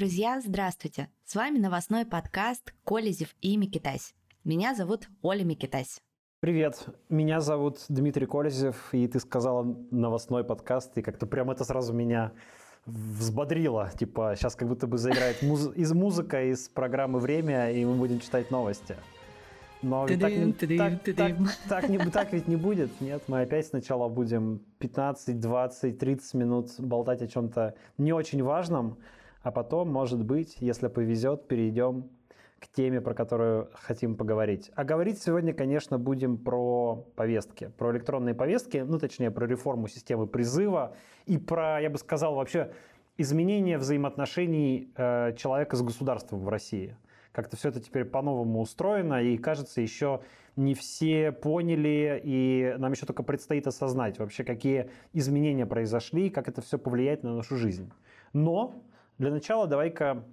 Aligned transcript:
Друзья, 0.00 0.40
здравствуйте! 0.40 1.10
С 1.26 1.34
вами 1.34 1.58
новостной 1.58 2.06
подкаст 2.06 2.72
«Колезев 2.86 3.34
и 3.42 3.58
Микитась». 3.58 4.14
Меня 4.44 4.74
зовут 4.74 5.10
Оля 5.20 5.44
Микитась. 5.44 6.00
Привет, 6.40 6.86
меня 7.10 7.42
зовут 7.42 7.84
Дмитрий 7.90 8.24
Колезев, 8.24 8.94
и 8.94 9.06
ты 9.06 9.20
сказала 9.20 9.76
новостной 9.90 10.42
подкаст, 10.42 10.96
и 10.96 11.02
как-то 11.02 11.26
прям 11.26 11.50
это 11.50 11.64
сразу 11.64 11.92
меня 11.92 12.32
взбодрило. 12.86 13.90
Типа, 13.90 14.32
сейчас 14.38 14.56
как 14.56 14.68
будто 14.68 14.86
бы 14.86 14.96
заиграет 14.96 15.42
муз- 15.42 15.76
из 15.76 15.92
музыка 15.92 16.44
из 16.44 16.70
программы 16.70 17.20
«Время», 17.20 17.70
и 17.70 17.84
мы 17.84 17.92
будем 17.96 18.20
читать 18.20 18.50
новости. 18.50 18.96
Но 19.82 20.06
так, 20.08 20.18
так, 20.18 21.02
так, 21.14 21.36
так, 21.68 21.88
не, 21.90 21.98
так 21.98 22.32
ведь 22.32 22.48
не 22.48 22.56
будет, 22.56 23.02
нет? 23.02 23.22
Мы 23.26 23.42
опять 23.42 23.66
сначала 23.66 24.08
будем 24.08 24.62
15, 24.78 25.38
20, 25.38 25.98
30 25.98 26.34
минут 26.34 26.70
болтать 26.78 27.20
о 27.20 27.28
чем-то 27.28 27.74
не 27.98 28.14
очень 28.14 28.42
важном, 28.42 28.96
а 29.42 29.50
потом, 29.50 29.90
может 29.90 30.24
быть, 30.24 30.56
если 30.60 30.88
повезет, 30.88 31.48
перейдем 31.48 32.10
к 32.58 32.68
теме, 32.68 33.00
про 33.00 33.14
которую 33.14 33.70
хотим 33.72 34.16
поговорить. 34.16 34.70
А 34.74 34.84
говорить 34.84 35.22
сегодня, 35.22 35.54
конечно, 35.54 35.98
будем 35.98 36.36
про 36.36 37.06
повестки, 37.16 37.72
про 37.78 37.90
электронные 37.92 38.34
повестки, 38.34 38.78
ну, 38.86 38.98
точнее, 38.98 39.30
про 39.30 39.46
реформу 39.46 39.88
системы 39.88 40.26
призыва 40.26 40.94
и 41.24 41.38
про, 41.38 41.80
я 41.80 41.88
бы 41.88 41.96
сказал, 41.96 42.34
вообще 42.34 42.70
изменение 43.16 43.78
взаимоотношений 43.78 44.92
э, 44.94 45.34
человека 45.36 45.76
с 45.76 45.82
государством 45.82 46.40
в 46.40 46.48
России. 46.48 46.96
Как-то 47.32 47.56
все 47.56 47.70
это 47.70 47.80
теперь 47.80 48.04
по-новому 48.04 48.60
устроено, 48.60 49.22
и 49.22 49.38
кажется, 49.38 49.80
еще 49.80 50.20
не 50.56 50.74
все 50.74 51.32
поняли, 51.32 52.20
и 52.22 52.74
нам 52.76 52.92
еще 52.92 53.06
только 53.06 53.22
предстоит 53.22 53.66
осознать 53.66 54.18
вообще, 54.18 54.44
какие 54.44 54.90
изменения 55.12 55.64
произошли, 55.64 56.28
как 56.28 56.48
это 56.48 56.60
все 56.60 56.76
повлияет 56.76 57.22
на 57.22 57.34
нашу 57.36 57.56
жизнь. 57.56 57.90
Но 58.32 58.82
для 59.20 59.30
начала 59.30 59.66
давай-ка 59.66 60.24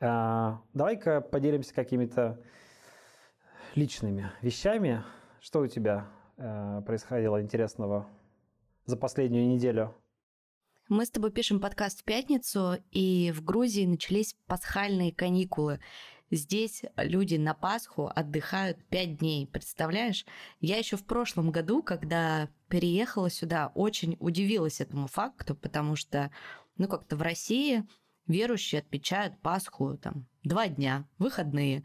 а, 0.00 0.60
давай-ка 0.74 1.20
поделимся 1.20 1.72
какими-то 1.72 2.42
личными 3.76 4.32
вещами. 4.42 5.04
Что 5.40 5.60
у 5.60 5.68
тебя 5.68 6.08
а, 6.36 6.80
происходило 6.80 7.40
интересного 7.40 8.08
за 8.86 8.96
последнюю 8.96 9.46
неделю? 9.46 9.94
Мы 10.88 11.06
с 11.06 11.10
тобой 11.10 11.30
пишем 11.30 11.60
подкаст 11.60 12.00
в 12.00 12.04
пятницу, 12.04 12.74
и 12.90 13.32
в 13.32 13.44
Грузии 13.44 13.86
начались 13.86 14.34
пасхальные 14.48 15.12
каникулы. 15.12 15.78
Здесь 16.32 16.82
люди 16.96 17.36
на 17.36 17.54
Пасху 17.54 18.10
отдыхают 18.12 18.84
пять 18.86 19.18
дней, 19.18 19.46
представляешь? 19.46 20.26
Я 20.58 20.76
еще 20.76 20.96
в 20.96 21.04
прошлом 21.04 21.52
году, 21.52 21.84
когда 21.84 22.48
переехала 22.68 23.30
сюда, 23.30 23.70
очень 23.76 24.16
удивилась 24.18 24.80
этому 24.80 25.06
факту, 25.06 25.54
потому 25.54 25.94
что 25.94 26.32
ну, 26.78 26.88
как-то 26.88 27.16
в 27.16 27.22
России 27.22 27.84
верующие 28.26 28.80
отмечают 28.80 29.38
Пасху 29.40 29.96
там 29.96 30.26
два 30.42 30.68
дня, 30.68 31.08
выходные, 31.18 31.84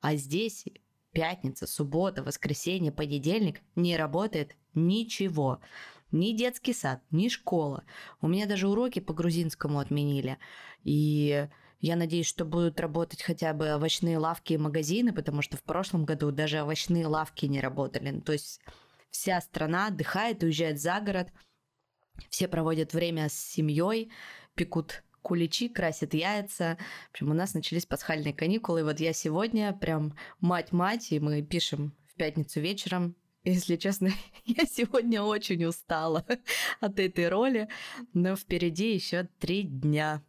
а 0.00 0.16
здесь 0.16 0.64
пятница, 1.12 1.66
суббота, 1.66 2.22
воскресенье, 2.22 2.92
понедельник 2.92 3.60
не 3.76 3.96
работает 3.96 4.56
ничего. 4.74 5.60
Ни 6.10 6.32
детский 6.32 6.74
сад, 6.74 7.02
ни 7.10 7.28
школа. 7.28 7.84
У 8.20 8.28
меня 8.28 8.46
даже 8.46 8.68
уроки 8.68 8.98
по 8.98 9.14
грузинскому 9.14 9.78
отменили. 9.78 10.38
И 10.82 11.48
я 11.80 11.96
надеюсь, 11.96 12.26
что 12.26 12.44
будут 12.44 12.80
работать 12.80 13.22
хотя 13.22 13.54
бы 13.54 13.74
овощные 13.74 14.18
лавки 14.18 14.54
и 14.54 14.58
магазины, 14.58 15.12
потому 15.12 15.42
что 15.42 15.56
в 15.56 15.62
прошлом 15.62 16.04
году 16.04 16.30
даже 16.30 16.62
овощные 16.62 17.06
лавки 17.06 17.46
не 17.46 17.60
работали. 17.60 18.20
То 18.20 18.32
есть 18.32 18.60
вся 19.10 19.40
страна 19.40 19.86
отдыхает, 19.88 20.42
уезжает 20.42 20.80
за 20.80 21.00
город– 21.00 21.28
все 22.30 22.48
проводят 22.48 22.92
время 22.92 23.28
с 23.28 23.34
семьей, 23.34 24.10
пекут 24.54 25.02
куличи, 25.22 25.68
красят 25.68 26.14
яйца. 26.14 26.76
В 27.08 27.10
общем, 27.12 27.30
у 27.30 27.34
нас 27.34 27.54
начались 27.54 27.86
пасхальные 27.86 28.34
каникулы. 28.34 28.80
И 28.80 28.82
вот 28.82 29.00
я 29.00 29.12
сегодня 29.12 29.72
прям 29.72 30.14
мать-мать, 30.40 31.12
и 31.12 31.20
мы 31.20 31.42
пишем 31.42 31.94
в 32.08 32.14
пятницу 32.14 32.60
вечером. 32.60 33.16
Если 33.44 33.74
честно, 33.76 34.10
я 34.44 34.64
сегодня 34.66 35.22
очень 35.22 35.64
устала 35.64 36.24
от 36.80 36.98
этой 37.00 37.28
роли, 37.28 37.68
но 38.12 38.36
впереди 38.36 38.94
еще 38.94 39.28
три 39.40 39.64
дня. 39.64 40.22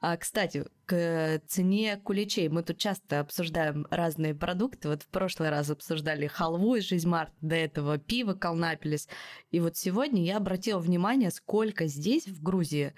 А, 0.00 0.16
кстати, 0.16 0.64
к 0.86 1.40
цене 1.46 1.96
куличей. 1.98 2.48
Мы 2.48 2.62
тут 2.62 2.78
часто 2.78 3.20
обсуждаем 3.20 3.86
разные 3.90 4.34
продукты. 4.34 4.88
Вот 4.88 5.02
в 5.02 5.08
прошлый 5.08 5.50
раз 5.50 5.70
обсуждали 5.70 6.26
халву 6.26 6.76
из 6.76 6.84
Жизмарт, 6.84 7.32
до 7.40 7.54
этого 7.54 7.98
пиво 7.98 8.32
Колнапелес. 8.34 9.08
И 9.50 9.60
вот 9.60 9.76
сегодня 9.76 10.24
я 10.24 10.38
обратила 10.38 10.78
внимание, 10.78 11.30
сколько 11.30 11.86
здесь, 11.86 12.26
в 12.26 12.42
Грузии, 12.42 12.94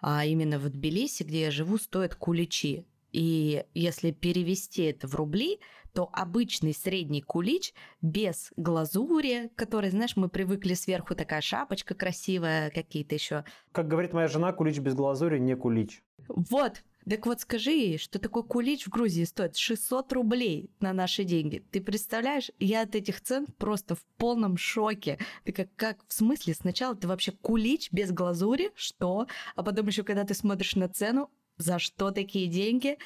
а 0.00 0.24
именно 0.24 0.58
в 0.58 0.68
Тбилиси, 0.68 1.24
где 1.24 1.42
я 1.42 1.50
живу, 1.50 1.78
стоят 1.78 2.14
куличи. 2.14 2.84
И 3.12 3.64
если 3.74 4.10
перевести 4.10 4.82
это 4.82 5.06
в 5.06 5.14
рубли, 5.14 5.60
то 5.92 6.08
обычный 6.12 6.72
средний 6.72 7.20
кулич 7.20 7.74
без 8.00 8.52
глазури, 8.56 9.50
который, 9.56 9.90
знаешь, 9.90 10.16
мы 10.16 10.28
привыкли 10.28 10.74
сверху 10.74 11.14
такая 11.14 11.42
шапочка 11.42 11.94
красивая, 11.94 12.70
какие-то 12.70 13.14
еще. 13.14 13.44
Как 13.72 13.88
говорит 13.88 14.12
моя 14.12 14.28
жена, 14.28 14.52
кулич 14.52 14.78
без 14.78 14.94
глазури 14.94 15.38
не 15.38 15.54
кулич. 15.54 16.02
Вот, 16.28 16.82
так 17.08 17.26
вот 17.26 17.40
скажи 17.40 17.98
что 17.98 18.18
такой 18.18 18.44
кулич 18.44 18.86
в 18.86 18.90
Грузии 18.90 19.24
стоит 19.24 19.56
600 19.56 20.12
рублей 20.12 20.70
на 20.80 20.92
наши 20.92 21.24
деньги. 21.24 21.64
Ты 21.70 21.80
представляешь, 21.80 22.50
я 22.58 22.82
от 22.82 22.94
этих 22.94 23.20
цен 23.20 23.46
просто 23.58 23.94
в 23.94 24.04
полном 24.16 24.56
шоке. 24.56 25.18
Ты 25.44 25.52
как, 25.52 25.68
как 25.76 25.98
в 26.06 26.12
смысле, 26.12 26.54
сначала 26.54 26.94
ты 26.94 27.08
вообще 27.08 27.32
кулич 27.32 27.90
без 27.92 28.12
глазури, 28.12 28.70
что? 28.74 29.26
А 29.56 29.62
потом 29.62 29.88
еще, 29.88 30.04
когда 30.04 30.24
ты 30.24 30.34
смотришь 30.34 30.76
на 30.76 30.88
цену, 30.88 31.28
за 31.58 31.78
что 31.78 32.10
такие 32.10 32.48
деньги. 32.48 32.98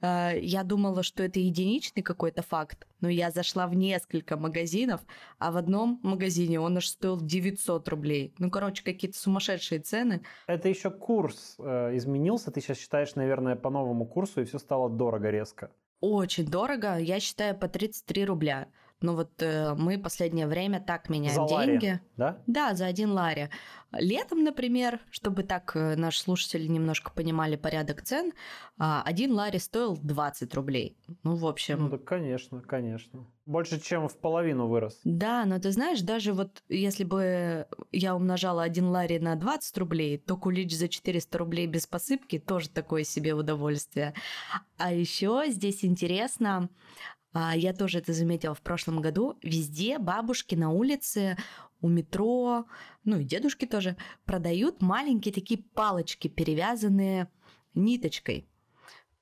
А, 0.00 0.32
я 0.32 0.62
думала, 0.62 1.02
что 1.02 1.22
это 1.22 1.40
единичный 1.40 2.02
какой-то 2.02 2.42
факт, 2.42 2.86
но 3.00 3.08
я 3.08 3.30
зашла 3.30 3.66
в 3.66 3.74
несколько 3.74 4.36
магазинов, 4.36 5.00
а 5.38 5.50
в 5.50 5.56
одном 5.56 6.00
магазине 6.02 6.60
он 6.60 6.76
аж 6.76 6.88
стоил 6.88 7.20
900 7.20 7.88
рублей. 7.88 8.34
Ну, 8.38 8.50
короче, 8.50 8.82
какие-то 8.82 9.18
сумасшедшие 9.18 9.80
цены. 9.80 10.22
Это 10.46 10.68
еще 10.68 10.90
курс 10.90 11.56
э, 11.58 11.96
изменился, 11.96 12.50
ты 12.50 12.60
сейчас 12.60 12.78
считаешь, 12.78 13.14
наверное, 13.14 13.56
по 13.56 13.70
новому 13.70 14.06
курсу, 14.06 14.40
и 14.40 14.44
все 14.44 14.58
стало 14.58 14.90
дорого 14.90 15.30
резко. 15.30 15.70
Очень 16.00 16.46
дорого, 16.46 16.98
я 16.98 17.18
считаю, 17.18 17.56
по 17.56 17.68
33 17.68 18.24
рубля. 18.26 18.68
Но 19.04 19.14
вот 19.14 19.42
э, 19.42 19.74
мы 19.74 19.98
последнее 19.98 20.46
время 20.46 20.80
так 20.80 21.10
меняем 21.10 21.34
за 21.34 21.46
деньги. 21.46 21.86
Лари, 21.86 22.00
да? 22.16 22.42
Да, 22.46 22.74
за 22.74 22.86
один 22.86 23.12
лари. 23.12 23.50
Летом, 23.92 24.42
например, 24.42 24.98
чтобы 25.10 25.42
так 25.42 25.76
э, 25.76 25.94
наши 25.94 26.20
слушатели 26.20 26.66
немножко 26.66 27.12
понимали 27.12 27.56
порядок 27.56 28.00
цен, 28.00 28.28
э, 28.30 28.32
один 28.78 29.32
лари 29.32 29.58
стоил 29.58 29.98
20 29.98 30.54
рублей. 30.54 30.96
Ну, 31.22 31.34
в 31.34 31.46
общем... 31.46 31.80
Ну, 31.80 31.88
да, 31.90 31.98
конечно, 31.98 32.62
конечно. 32.62 33.26
Больше, 33.44 33.78
чем 33.78 34.08
в 34.08 34.16
половину 34.16 34.68
вырос. 34.68 34.98
Да, 35.04 35.44
но 35.44 35.58
ты 35.58 35.70
знаешь, 35.70 36.00
даже 36.00 36.32
вот 36.32 36.62
если 36.70 37.04
бы 37.04 37.66
я 37.92 38.16
умножала 38.16 38.62
один 38.62 38.86
лари 38.86 39.18
на 39.18 39.36
20 39.36 39.76
рублей, 39.76 40.16
то 40.16 40.38
кулич 40.38 40.74
за 40.74 40.88
400 40.88 41.36
рублей 41.36 41.66
без 41.66 41.86
посыпки 41.86 42.38
тоже 42.38 42.70
такое 42.70 43.04
себе 43.04 43.34
удовольствие. 43.34 44.14
А 44.78 44.94
еще 44.94 45.44
здесь 45.48 45.84
интересно, 45.84 46.70
я 47.34 47.72
тоже 47.72 47.98
это 47.98 48.12
заметила 48.12 48.54
в 48.54 48.62
прошлом 48.62 49.00
году. 49.00 49.38
Везде 49.42 49.98
бабушки 49.98 50.54
на 50.54 50.70
улице, 50.70 51.36
у 51.80 51.88
метро, 51.88 52.64
ну 53.04 53.18
и 53.18 53.24
дедушки 53.24 53.66
тоже, 53.66 53.96
продают 54.24 54.80
маленькие 54.80 55.34
такие 55.34 55.62
палочки, 55.62 56.28
перевязанные 56.28 57.28
ниточкой. 57.74 58.48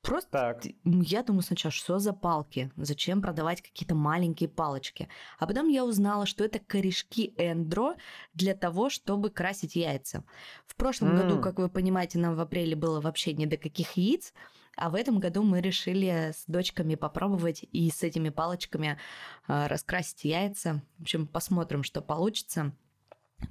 Просто 0.03 0.31
так. 0.31 0.67
я 0.85 1.23
думаю 1.23 1.43
сначала, 1.43 1.71
что 1.71 2.01
за 2.01 2.13
палки? 2.13 2.73
Зачем 2.77 3.23
продавать 3.23 3.63
какие-то 3.63 3.95
маленькие 3.95 4.49
палочки? 4.49 5.09
А 5.39 5.47
потом 5.47 5.69
я 5.69 5.85
узнала, 5.85 6.27
что 6.27 6.45
это 6.45 6.59
корешки 6.59 7.35
эндро 7.37 7.95
для 8.35 8.55
того, 8.55 8.91
чтобы 8.91 9.31
красить 9.31 9.77
яйца. 9.77 10.25
В 10.67 10.75
прошлом 10.75 11.13
mm. 11.13 11.23
году, 11.23 11.41
как 11.41 11.59
вы 11.59 11.69
понимаете, 11.69 12.19
нам 12.19 12.35
в 12.35 12.41
апреле 12.41 12.75
было 12.75 13.01
вообще 13.01 13.33
не 13.33 13.47
до 13.47 13.57
каких 13.57 13.93
яиц. 13.93 14.35
А 14.77 14.91
в 14.91 14.95
этом 14.95 15.19
году 15.19 15.43
мы 15.43 15.61
решили 15.61 16.33
с 16.35 16.45
дочками 16.47 16.95
попробовать 16.95 17.65
и 17.73 17.91
с 17.91 18.03
этими 18.03 18.31
палочками 18.31 18.99
а, 19.47 19.69
раскрасить 19.69 20.25
яйца. 20.25 20.83
В 20.99 21.03
общем, 21.03 21.27
посмотрим, 21.27 21.83
что 21.83 22.01
получится. 22.01 22.73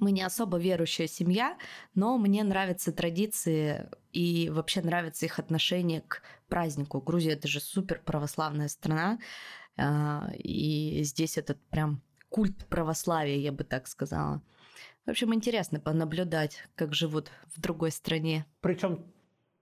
Мы 0.00 0.10
не 0.10 0.22
особо 0.22 0.58
верующая 0.58 1.06
семья, 1.06 1.56
но 1.94 2.16
мне 2.18 2.42
нравятся 2.42 2.92
традиции 2.92 3.88
и 4.12 4.50
вообще 4.50 4.80
нравится 4.82 5.26
их 5.26 5.38
отношение 5.38 6.00
к 6.00 6.22
празднику. 6.48 7.00
Грузия 7.00 7.32
это 7.32 7.46
же 7.46 7.60
супер 7.60 8.00
православная 8.04 8.68
страна, 8.68 9.18
а, 9.76 10.30
и 10.34 11.02
здесь 11.04 11.38
этот 11.38 11.60
прям 11.68 12.02
культ 12.30 12.66
православия, 12.66 13.36
я 13.36 13.52
бы 13.52 13.64
так 13.64 13.86
сказала. 13.86 14.42
В 15.04 15.10
общем, 15.10 15.34
интересно 15.34 15.80
понаблюдать, 15.80 16.64
как 16.74 16.94
живут 16.94 17.30
в 17.54 17.60
другой 17.60 17.90
стране. 17.90 18.46
Причем 18.60 19.11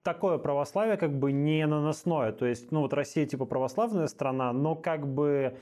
такое 0.02 0.38
православие 0.38 0.96
как 0.96 1.12
бы 1.18 1.32
не 1.32 1.66
наносное. 1.66 2.32
То 2.32 2.46
есть, 2.46 2.72
ну 2.72 2.80
вот 2.80 2.92
Россия 2.94 3.26
типа 3.26 3.44
православная 3.44 4.06
страна, 4.06 4.52
но 4.52 4.74
как 4.74 5.06
бы 5.06 5.56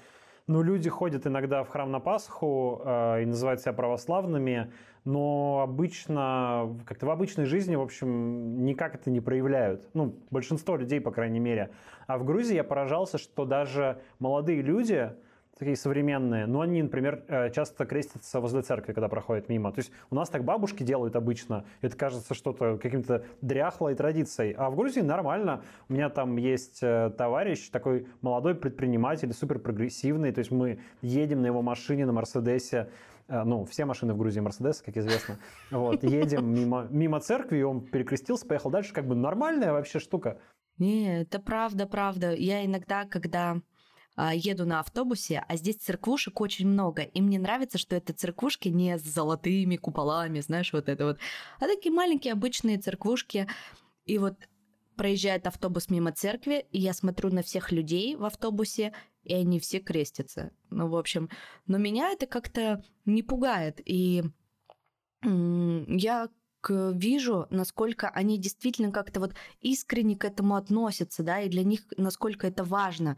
Ну, 0.49 0.62
люди 0.62 0.88
ходят 0.88 1.26
иногда 1.26 1.62
в 1.62 1.69
храм 1.69 1.90
на 1.90 2.00
Пасху 2.00 2.81
э, 2.82 3.23
и 3.23 3.26
называют 3.26 3.61
себя 3.61 3.75
православными, 3.75 4.73
но 5.05 5.61
обычно, 5.62 6.75
как-то 6.87 7.05
в 7.05 7.11
обычной 7.11 7.44
жизни, 7.44 7.76
в 7.76 7.82
общем, 7.82 8.64
никак 8.64 8.94
это 8.94 9.11
не 9.11 9.20
проявляют. 9.20 9.87
Ну, 9.93 10.14
большинство 10.31 10.76
людей, 10.76 11.02
по 11.02 11.11
крайней 11.11 11.38
мере. 11.38 11.69
А 12.06 12.17
в 12.17 12.25
Грузии 12.25 12.55
я 12.55 12.64
поражался, 12.64 13.19
что 13.19 13.44
даже 13.44 14.00
молодые 14.20 14.62
люди, 14.62 15.12
такие 15.58 15.76
современные, 15.76 16.46
но 16.46 16.60
они, 16.60 16.82
например, 16.82 17.25
э, 17.28 17.50
часто 17.50 17.84
крестятся 17.84 18.40
возле 18.40 18.62
церкви, 18.62 18.93
когда 18.93 19.08
проходят 19.08 19.49
мимо. 19.49 19.72
То 19.72 19.81
есть 19.81 19.90
у 20.10 20.14
нас 20.14 20.28
так 20.28 20.44
бабушки 20.44 20.82
делают 20.82 21.16
обычно. 21.16 21.64
Это 21.81 21.96
кажется 21.96 22.34
что-то 22.34 22.78
каким-то 22.78 23.25
дряхлой 23.43 23.94
традицией. 23.94 24.52
А 24.52 24.70
в 24.70 24.76
Грузии 24.76 25.00
нормально. 25.00 25.62
У 25.88 25.94
меня 25.94 26.08
там 26.08 26.37
есть 26.37 26.78
э, 26.82 27.10
товарищ, 27.16 27.69
такой 27.70 28.06
молодой 28.22 28.55
предприниматель, 28.55 29.32
супер 29.32 29.58
прогрессивный. 29.58 30.32
То 30.32 30.38
есть 30.38 30.50
мы 30.50 30.78
едем 31.02 31.43
на 31.43 31.46
его 31.46 31.62
машине, 31.62 32.06
на 32.06 32.12
Мерседесе, 32.12 32.88
э, 33.26 33.43
ну, 33.43 33.64
все 33.64 33.84
машины 33.84 34.14
в 34.14 34.19
Грузии 34.19 34.40
Мерседес, 34.40 34.81
как 34.81 34.96
известно. 34.96 35.38
Вот, 35.70 36.04
едем 36.04 36.54
мимо, 36.54 36.87
мимо 36.90 37.20
церкви, 37.20 37.58
и 37.58 37.62
он 37.62 37.81
перекрестился, 37.81 38.46
поехал 38.46 38.70
дальше. 38.70 38.93
Как 38.93 39.06
бы 39.06 39.14
нормальная 39.14 39.72
вообще 39.72 39.99
штука. 39.99 40.38
Не, 40.78 41.22
это 41.22 41.40
правда, 41.40 41.87
правда. 41.87 42.32
Я 42.32 42.64
иногда, 42.64 43.04
когда 43.04 43.61
еду 44.35 44.67
на 44.67 44.81
автобусе, 44.81 45.44
а 45.47 45.56
здесь 45.56 45.76
церквушек 45.76 46.41
очень 46.41 46.67
много. 46.67 47.03
И 47.03 47.20
мне 47.20 47.38
нравится, 47.38 47.79
что 47.79 47.97
это 47.97 48.12
церквушки 48.12 48.69
не 48.69 48.99
с 48.99 49.03
золотыми 49.03 49.76
куполами, 49.76 50.41
знаешь, 50.41 50.73
вот 50.73 50.88
это 50.88 51.05
вот, 51.05 51.19
а 51.61 51.67
такие 51.67 51.93
маленькие 51.93 52.32
обычные 52.32 52.79
церквушки. 52.79 53.47
И 54.05 54.19
вот 54.19 54.35
проезжает 54.97 55.47
автобус 55.47 55.88
мимо 55.88 56.12
церкви, 56.12 56.67
и 56.73 56.81
я 56.81 56.93
смотрю 56.93 57.31
на 57.31 57.43
всех 57.43 57.70
людей 57.70 58.17
в 58.17 58.25
автобусе, 58.25 58.93
и 59.23 59.32
они 59.32 59.61
все 59.61 59.79
крестятся. 59.79 60.50
Ну, 60.71 60.88
в 60.88 60.97
общем, 60.97 61.31
но 61.67 61.79
меня 61.79 62.11
это 62.11 62.26
как-то 62.26 62.82
не 63.05 63.23
пугает. 63.23 63.81
И 63.85 64.25
я 65.23 66.29
вижу, 66.69 67.46
насколько 67.50 68.08
они 68.08 68.38
действительно 68.38 68.90
как-то 68.90 69.20
вот 69.20 69.34
искренне 69.60 70.16
к 70.16 70.25
этому 70.25 70.56
относятся, 70.56 71.22
да, 71.22 71.40
и 71.40 71.49
для 71.49 71.64
них 71.64 71.82
насколько 71.96 72.46
это 72.46 72.64
важно. 72.64 73.16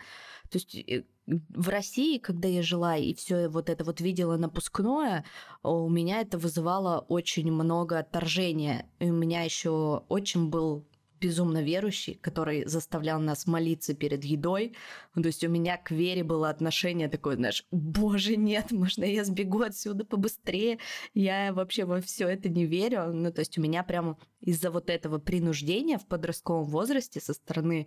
То 0.50 0.58
есть 0.58 0.74
э, 0.74 1.04
в 1.26 1.68
России, 1.68 2.18
когда 2.18 2.48
я 2.48 2.62
жила 2.62 2.96
и 2.96 3.14
все 3.14 3.48
вот 3.48 3.70
это 3.70 3.84
вот 3.84 4.00
видела 4.00 4.36
напускное, 4.36 5.24
у 5.62 5.88
меня 5.88 6.20
это 6.20 6.38
вызывало 6.38 7.00
очень 7.08 7.50
много 7.52 7.98
отторжения. 7.98 8.86
И 8.98 9.10
у 9.10 9.14
меня 9.14 9.42
еще 9.42 10.04
очень 10.08 10.48
был 10.48 10.84
безумно 11.20 11.62
верующий, 11.62 12.14
который 12.14 12.64
заставлял 12.66 13.20
нас 13.20 13.46
молиться 13.46 13.94
перед 13.94 14.24
едой. 14.24 14.74
То 15.14 15.26
есть 15.26 15.44
у 15.44 15.48
меня 15.48 15.76
к 15.76 15.90
вере 15.90 16.24
было 16.24 16.48
отношение 16.48 17.08
такое, 17.08 17.36
знаешь, 17.36 17.66
боже, 17.70 18.36
нет, 18.36 18.72
можно 18.72 19.04
я 19.04 19.24
сбегу 19.24 19.62
отсюда 19.62 20.04
побыстрее. 20.04 20.78
Я 21.14 21.52
вообще 21.52 21.84
во 21.84 22.00
все 22.00 22.28
это 22.28 22.48
не 22.48 22.66
верю. 22.66 23.12
Ну, 23.12 23.32
то 23.32 23.40
есть 23.40 23.58
у 23.58 23.62
меня 23.62 23.82
прямо 23.82 24.18
из-за 24.40 24.70
вот 24.70 24.90
этого 24.90 25.18
принуждения 25.18 25.98
в 25.98 26.06
подростковом 26.06 26.64
возрасте 26.64 27.20
со 27.20 27.34
стороны 27.34 27.86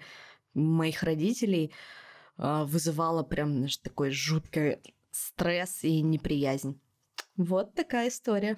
моих 0.54 1.04
родителей 1.04 1.72
а, 2.38 2.66
вызывало 2.66 3.24
прям, 3.24 3.54
знаешь, 3.54 3.78
такой 3.78 4.12
жуткий 4.12 4.78
стресс 5.12 5.84
и 5.84 6.02
неприязнь. 6.02 6.80
Вот 7.38 7.74
такая 7.74 8.10
история. 8.10 8.58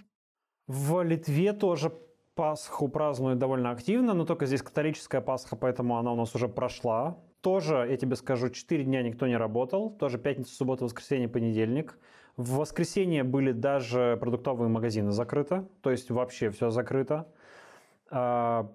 В 0.67 1.01
Литве 1.03 1.53
тоже 1.53 1.93
Пасху 2.35 2.89
празднуют 2.89 3.39
довольно 3.39 3.71
активно, 3.71 4.13
но 4.13 4.25
только 4.25 4.45
здесь 4.45 4.61
католическая 4.61 5.21
Пасха, 5.21 5.55
поэтому 5.55 5.97
она 5.97 6.11
у 6.11 6.15
нас 6.15 6.35
уже 6.35 6.49
прошла. 6.49 7.17
Тоже, 7.39 7.87
я 7.89 7.95
тебе 7.95 8.15
скажу, 8.15 8.49
4 8.49 8.83
дня 8.83 9.03
никто 9.03 9.25
не 9.25 9.37
работал. 9.37 9.89
Тоже 9.89 10.17
пятница, 10.17 10.53
суббота, 10.53 10.83
воскресенье, 10.83 11.29
понедельник. 11.29 11.97
В 12.35 12.57
воскресенье 12.57 13.23
были 13.23 13.53
даже 13.53 14.17
продуктовые 14.19 14.67
магазины 14.67 15.11
закрыты, 15.11 15.65
то 15.81 15.91
есть 15.91 16.11
вообще 16.11 16.49
все 16.49 16.69
закрыто. 16.69 17.27
А, 18.09 18.69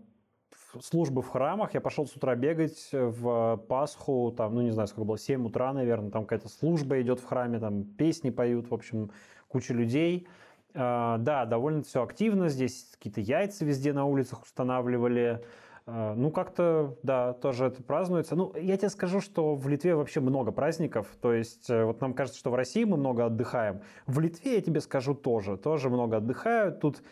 службы 0.81 1.21
в 1.21 1.29
храмах. 1.29 1.75
Я 1.75 1.83
пошел 1.83 2.07
с 2.07 2.17
утра 2.17 2.35
бегать 2.37 2.89
в 2.93 3.63
Пасху, 3.69 4.33
там, 4.35 4.55
ну 4.55 4.63
не 4.63 4.71
знаю, 4.71 4.89
сколько 4.89 5.07
было, 5.07 5.19
7 5.19 5.47
утра, 5.47 5.73
наверное, 5.75 6.11
там 6.11 6.23
какая-то 6.23 6.49
служба 6.49 7.01
идет 7.03 7.21
в 7.21 7.27
храме, 7.27 7.59
там 7.59 7.85
песни 7.85 8.31
поют, 8.31 8.71
в 8.71 8.75
общем, 8.75 9.11
куча 9.49 9.75
людей. 9.75 10.27
А, 10.75 11.19
да, 11.19 11.47
довольно 11.47 11.83
все 11.83 12.03
активно. 12.03 12.49
Здесь 12.49 12.89
какие-то 12.93 13.21
яйца 13.21 13.65
везде 13.65 13.93
на 13.93 14.05
улицах 14.05 14.43
устанавливали. 14.43 15.43
А, 15.87 16.15
ну, 16.15 16.31
как-то, 16.31 16.97
да, 17.03 17.33
тоже 17.35 17.67
это 17.67 17.83
празднуется. 17.83 18.37
Ну, 18.37 18.55
я 18.57 18.77
тебе 18.77 18.91
скажу, 18.91 19.21
что 19.21 19.55
в 19.55 19.69
Литве 19.69 19.95
вообще 19.95 20.21
много 20.21 20.53
праздников. 20.53 21.09
То 21.21 21.33
есть, 21.33 21.69
э, 21.69 21.85
вот 21.85 22.01
нам 22.01 22.15
кажется, 22.15 22.39
что 22.39 22.51
в 22.51 22.55
России 22.55 22.85
мы 22.85 22.97
много 22.97 23.27
отдыхаем. 23.27 23.81
В 24.07 24.21
Литве, 24.21 24.55
я 24.55 24.61
тебе 24.61 24.81
скажу, 24.81 25.15
тоже. 25.15 25.57
Тоже 25.57 25.91
много 25.91 26.19
отдыхают. 26.19 26.81
Тут 26.81 27.03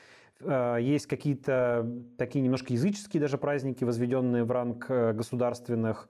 э, 0.40 0.76
есть 0.80 1.06
какие-то 1.06 1.90
такие 2.16 2.42
немножко 2.42 2.72
языческие 2.72 3.20
даже 3.20 3.38
праздники, 3.38 3.84
возведенные 3.84 4.44
в 4.44 4.50
ранг 4.52 4.86
э, 4.88 5.12
государственных. 5.12 6.08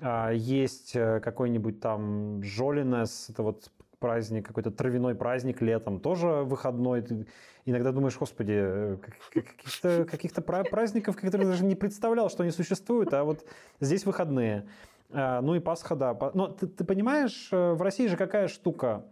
Э, 0.00 0.30
есть 0.32 0.92
какой-нибудь 0.92 1.80
там 1.80 2.42
Жолинес, 2.44 3.30
это 3.30 3.42
вот 3.42 3.70
праздник, 4.04 4.46
какой-то 4.46 4.70
травяной 4.70 5.14
праздник 5.14 5.62
летом, 5.62 5.98
тоже 5.98 6.26
выходной. 6.26 7.00
Ты 7.00 7.26
иногда 7.64 7.90
думаешь, 7.90 8.18
господи, 8.18 8.52
э, 8.54 8.96
каких-то 9.30 10.04
каких 10.04 10.32
праздников, 10.70 11.16
которые 11.16 11.48
даже 11.48 11.64
не 11.64 11.74
представлял, 11.74 12.28
что 12.28 12.42
они 12.42 12.52
существуют, 12.52 13.14
а 13.14 13.24
вот 13.24 13.46
здесь 13.80 14.04
выходные. 14.04 14.66
А, 15.10 15.40
ну 15.40 15.54
и 15.54 15.58
Пасха, 15.58 15.96
да. 15.96 16.14
Но 16.34 16.48
ты, 16.48 16.66
ты 16.66 16.84
понимаешь, 16.84 17.48
э, 17.50 17.72
в 17.72 17.80
России 17.80 18.06
же 18.08 18.18
какая 18.18 18.48
штука? 18.48 19.06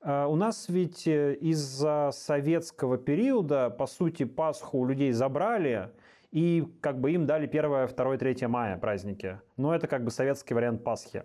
А, 0.00 0.26
у 0.26 0.34
нас 0.34 0.68
ведь 0.68 1.06
э, 1.06 1.34
из-за 1.34 2.10
советского 2.12 2.98
периода, 2.98 3.70
по 3.70 3.86
сути, 3.86 4.24
Пасху 4.24 4.78
у 4.78 4.86
людей 4.86 5.12
забрали, 5.12 5.90
и 6.32 6.66
как 6.80 7.00
бы 7.00 7.12
им 7.12 7.26
дали 7.26 7.46
1, 7.46 7.94
2, 7.94 8.16
3 8.16 8.46
мая 8.48 8.76
праздники. 8.76 9.40
Но 9.56 9.72
это 9.72 9.86
как 9.86 10.02
бы 10.02 10.10
советский 10.10 10.54
вариант 10.54 10.82
Пасхи. 10.82 11.22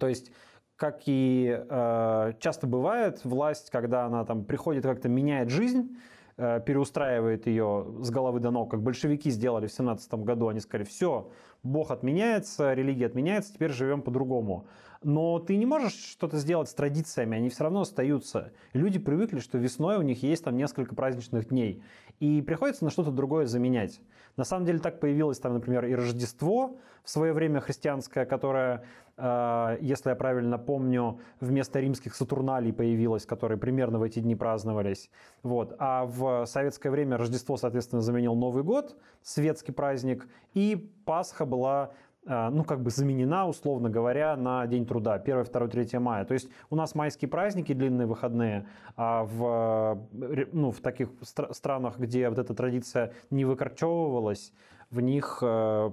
То 0.00 0.08
есть 0.08 0.32
как 0.76 1.02
и 1.06 1.64
э, 1.68 2.32
часто 2.38 2.66
бывает, 2.66 3.24
власть, 3.24 3.70
когда 3.70 4.04
она 4.04 4.24
там 4.24 4.44
приходит, 4.44 4.84
как-то 4.84 5.08
меняет 5.08 5.48
жизнь, 5.48 5.96
э, 6.36 6.60
переустраивает 6.64 7.46
ее 7.46 7.86
с 8.00 8.10
головы 8.10 8.40
до 8.40 8.50
ног, 8.50 8.70
как 8.70 8.82
большевики 8.82 9.30
сделали 9.30 9.66
в 9.66 9.72
17 9.72 10.12
году, 10.14 10.48
они 10.48 10.60
сказали, 10.60 10.84
все, 10.84 11.30
Бог 11.62 11.90
отменяется, 11.90 12.74
религия 12.74 13.06
отменяется, 13.06 13.54
теперь 13.54 13.72
живем 13.72 14.02
по-другому. 14.02 14.66
Но 15.02 15.38
ты 15.38 15.56
не 15.56 15.66
можешь 15.66 15.94
что-то 15.94 16.36
сделать 16.38 16.68
с 16.68 16.74
традициями, 16.74 17.36
они 17.36 17.48
все 17.48 17.64
равно 17.64 17.82
остаются. 17.82 18.52
Люди 18.72 18.98
привыкли, 18.98 19.40
что 19.40 19.56
весной 19.56 19.96
у 19.96 20.02
них 20.02 20.22
есть 20.22 20.44
там 20.44 20.56
несколько 20.56 20.94
праздничных 20.94 21.48
дней, 21.48 21.82
и 22.20 22.42
приходится 22.42 22.84
на 22.84 22.90
что-то 22.90 23.10
другое 23.10 23.46
заменять. 23.46 24.00
На 24.36 24.44
самом 24.44 24.66
деле 24.66 24.78
так 24.78 25.00
появилось 25.00 25.38
там, 25.38 25.54
например, 25.54 25.86
и 25.86 25.94
Рождество 25.94 26.76
в 27.02 27.10
свое 27.10 27.32
время 27.32 27.60
христианское, 27.60 28.26
которое, 28.26 28.84
э, 29.16 29.78
если 29.80 30.10
я 30.10 30.16
правильно 30.16 30.58
помню, 30.58 31.20
вместо 31.40 31.80
римских 31.80 32.14
Сатурналей 32.14 32.72
появилось, 32.72 33.24
которые 33.24 33.58
примерно 33.58 33.98
в 33.98 34.02
эти 34.02 34.18
дни 34.18 34.34
праздновались. 34.34 35.08
Вот. 35.42 35.74
А 35.78 36.04
в 36.04 36.44
советское 36.46 36.90
время 36.90 37.16
Рождество, 37.16 37.56
соответственно, 37.56 38.02
заменил 38.02 38.34
Новый 38.34 38.62
год, 38.62 38.96
светский 39.22 39.72
праздник, 39.72 40.28
и 40.52 40.76
Пасха 41.04 41.46
была 41.46 41.92
ну, 42.26 42.64
как 42.64 42.82
бы 42.82 42.90
заменена, 42.90 43.46
условно 43.46 43.88
говоря, 43.88 44.36
на 44.36 44.66
День 44.66 44.84
труда, 44.84 45.14
1, 45.14 45.44
2, 45.44 45.68
3 45.68 45.98
мая. 45.98 46.24
То 46.24 46.34
есть 46.34 46.50
у 46.70 46.76
нас 46.76 46.94
майские 46.94 47.28
праздники, 47.28 47.72
длинные 47.72 48.06
выходные, 48.06 48.66
а 48.96 49.24
в, 49.24 50.08
ну, 50.52 50.72
в 50.72 50.80
таких 50.80 51.10
стр- 51.22 51.54
странах, 51.54 51.98
где 51.98 52.28
вот 52.28 52.38
эта 52.38 52.52
традиция 52.52 53.12
не 53.30 53.44
выкорчевывалась, 53.44 54.52
в 54.90 55.00
них 55.00 55.38
э, 55.42 55.90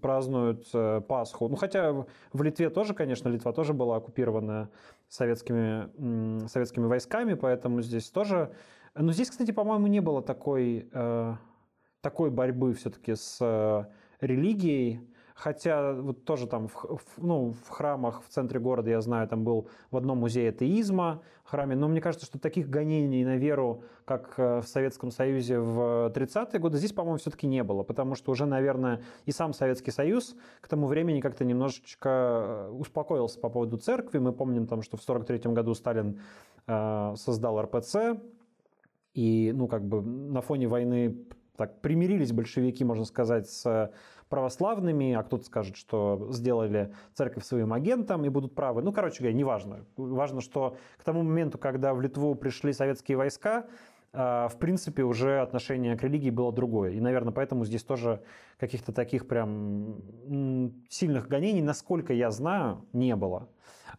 празднуют 0.00 0.68
э, 0.74 1.00
Пасху. 1.06 1.48
Ну, 1.48 1.56
хотя 1.56 1.92
в 2.32 2.42
Литве 2.42 2.70
тоже, 2.70 2.94
конечно, 2.94 3.28
Литва 3.28 3.52
тоже 3.52 3.74
была 3.74 3.96
оккупирована 3.96 4.70
советскими, 5.08 6.46
советскими 6.46 6.86
войсками, 6.86 7.34
поэтому 7.34 7.82
здесь 7.82 8.10
тоже... 8.10 8.52
Но 8.94 9.12
здесь, 9.12 9.30
кстати, 9.30 9.50
по-моему, 9.50 9.86
не 9.86 10.00
было 10.00 10.22
такой, 10.22 10.88
э, 10.92 11.34
такой 12.00 12.30
борьбы 12.30 12.74
все-таки 12.74 13.14
с 13.14 13.88
религией. 14.20 15.00
Хотя 15.38 15.92
вот 15.92 16.24
тоже 16.24 16.48
там 16.48 16.66
в, 16.66 16.98
ну, 17.16 17.54
в 17.64 17.68
храмах 17.68 18.24
в 18.24 18.28
центре 18.28 18.58
города, 18.58 18.90
я 18.90 19.00
знаю, 19.00 19.28
там 19.28 19.44
был 19.44 19.68
в 19.92 19.96
одном 19.96 20.18
музее 20.18 20.48
атеизма 20.48 21.22
храме, 21.44 21.76
но 21.76 21.86
мне 21.86 22.00
кажется, 22.00 22.26
что 22.26 22.40
таких 22.40 22.68
гонений 22.68 23.24
на 23.24 23.36
веру, 23.36 23.84
как 24.04 24.34
э, 24.36 24.60
в 24.60 24.66
Советском 24.66 25.12
Союзе 25.12 25.60
в 25.60 26.10
30-е 26.12 26.58
годы, 26.58 26.78
здесь, 26.78 26.92
по-моему, 26.92 27.18
все-таки 27.18 27.46
не 27.46 27.62
было, 27.62 27.84
потому 27.84 28.16
что 28.16 28.32
уже, 28.32 28.46
наверное, 28.46 29.00
и 29.26 29.30
сам 29.30 29.52
Советский 29.52 29.92
Союз 29.92 30.34
к 30.60 30.66
тому 30.66 30.88
времени 30.88 31.20
как-то 31.20 31.44
немножечко 31.44 32.08
э, 32.08 32.70
успокоился 32.70 33.38
по 33.38 33.48
поводу 33.48 33.76
церкви. 33.76 34.18
Мы 34.18 34.32
помним, 34.32 34.66
там, 34.66 34.82
что 34.82 34.96
в 34.96 35.02
43 35.02 35.52
году 35.52 35.72
Сталин 35.74 36.20
э, 36.66 37.14
создал 37.16 37.62
РПЦ, 37.62 38.18
и, 39.14 39.52
ну, 39.54 39.68
как 39.68 39.86
бы 39.86 40.02
на 40.02 40.40
фоне 40.40 40.66
войны 40.66 41.16
так 41.56 41.80
примирились 41.80 42.32
большевики, 42.32 42.84
можно 42.84 43.04
сказать, 43.04 43.48
с 43.48 43.92
православными, 44.28 45.14
а 45.14 45.22
кто-то 45.22 45.44
скажет, 45.44 45.76
что 45.76 46.28
сделали 46.30 46.94
церковь 47.14 47.44
своим 47.44 47.72
агентом 47.72 48.24
и 48.24 48.28
будут 48.28 48.54
правы. 48.54 48.82
Ну, 48.82 48.92
короче 48.92 49.18
говоря, 49.18 49.36
неважно. 49.36 49.84
Важно, 49.96 50.40
что 50.40 50.76
к 50.98 51.04
тому 51.04 51.22
моменту, 51.22 51.58
когда 51.58 51.94
в 51.94 52.00
Литву 52.00 52.34
пришли 52.34 52.72
советские 52.72 53.16
войска, 53.16 53.66
в 54.12 54.54
принципе, 54.58 55.02
уже 55.02 55.40
отношение 55.40 55.96
к 55.96 56.02
религии 56.02 56.30
было 56.30 56.52
другое. 56.52 56.92
И, 56.92 57.00
наверное, 57.00 57.32
поэтому 57.32 57.64
здесь 57.64 57.84
тоже 57.84 58.22
каких-то 58.58 58.92
таких 58.92 59.28
прям 59.28 60.02
сильных 60.88 61.28
гонений, 61.28 61.62
насколько 61.62 62.12
я 62.12 62.30
знаю, 62.30 62.86
не 62.92 63.14
было. 63.16 63.48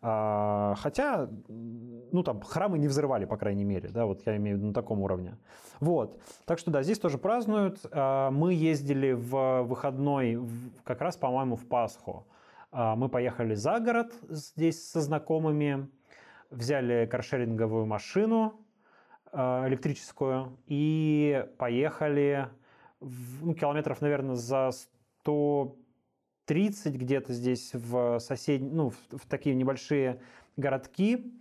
А, 0.01 0.75
хотя, 0.77 1.29
ну 1.47 2.23
там, 2.23 2.41
храмы 2.41 2.77
не 2.77 2.87
взрывали, 2.87 3.25
по 3.25 3.37
крайней 3.37 3.65
мере, 3.65 3.89
да, 3.89 4.05
вот 4.05 4.21
я 4.25 4.37
имею 4.37 4.55
в 4.55 4.59
виду 4.59 4.67
на 4.67 4.73
таком 4.73 5.01
уровне. 5.01 5.37
Вот, 5.79 6.21
так 6.45 6.59
что 6.59 6.71
да, 6.71 6.83
здесь 6.83 6.99
тоже 6.99 7.17
празднуют. 7.17 7.79
А, 7.91 8.31
мы 8.31 8.53
ездили 8.53 9.11
в 9.11 9.63
выходной, 9.63 10.39
как 10.83 11.01
раз, 11.01 11.17
по-моему, 11.17 11.55
в 11.55 11.65
Пасху. 11.65 12.27
А, 12.71 12.95
мы 12.95 13.09
поехали 13.09 13.55
за 13.55 13.79
город 13.79 14.13
здесь 14.29 14.89
со 14.89 15.01
знакомыми, 15.01 15.89
взяли 16.49 17.05
каршеринговую 17.05 17.85
машину 17.85 18.53
электрическую 19.33 20.57
и 20.65 21.45
поехали 21.57 22.49
в, 22.99 23.45
ну, 23.45 23.53
километров, 23.53 24.01
наверное, 24.01 24.35
за 24.35 24.71
100 25.21 25.75
30 26.49 26.95
где-то 26.95 27.31
здесь 27.31 27.71
в 27.75 28.17
соседние, 28.17 28.73
ну, 28.73 28.89
в, 28.89 28.97
в 29.11 29.27
такие 29.27 29.55
небольшие 29.55 30.19
городки. 30.57 31.31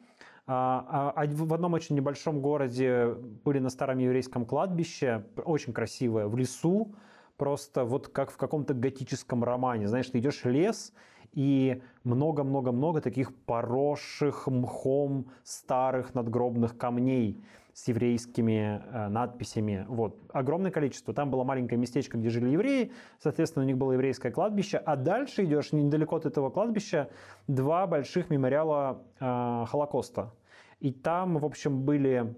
А, 0.47 1.13
а, 1.17 1.23
а 1.23 1.27
в 1.27 1.55
одном 1.55 1.73
очень 1.73 1.97
небольшом 1.97 2.43
городе 2.43 3.15
были 3.43 3.59
на 3.59 3.71
старом 3.71 3.99
еврейском 3.99 4.45
кладбище, 4.45 5.25
очень 5.47 5.73
красивое, 5.73 6.27
в 6.27 6.37
лесу, 6.37 6.95
просто 7.39 7.87
вот 7.87 8.09
как 8.09 8.31
в 8.31 8.37
каком-то 8.37 8.75
готическом 8.75 9.45
романе. 9.45 9.89
Знаешь, 9.89 10.11
ты 10.11 10.19
идешь 10.19 10.45
лес, 10.45 10.93
и 11.33 11.83
много-много-много 12.05 13.01
таких 13.01 13.35
поросших 13.35 14.47
мхом 14.47 15.31
старых 15.43 16.15
надгробных 16.15 16.77
камней 16.77 17.43
с 17.79 17.87
еврейскими 17.87 18.83
э, 18.93 19.09
надписями. 19.09 19.87
Вот. 19.89 20.19
Огромное 20.33 20.73
количество. 20.73 21.15
Там 21.15 21.31
было 21.31 21.45
маленькое 21.45 21.81
местечко, 21.81 22.19
где 22.19 22.29
жили 22.29 22.49
евреи, 22.49 22.91
соответственно, 23.21 23.65
у 23.65 23.69
них 23.69 23.79
было 23.79 23.93
еврейское 23.93 24.33
кладбище. 24.33 24.79
А 24.79 24.97
дальше 24.97 25.45
идешь 25.45 25.71
недалеко 25.71 26.17
от 26.17 26.27
этого 26.27 26.51
кладбища 26.51 27.09
два 27.47 27.87
больших 27.87 28.31
мемориала 28.31 29.05
э, 29.21 29.65
Холокоста. 29.69 30.35
И 30.81 30.91
там, 30.91 31.39
в 31.39 31.45
общем, 31.45 31.85
были 31.85 32.35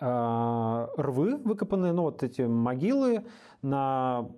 э, 0.00 0.86
рвы 0.96 1.36
выкопанные, 1.36 1.92
ну 1.92 2.02
вот 2.02 2.24
эти 2.24 2.42
могилы, 2.42 3.24
на, 3.62 4.28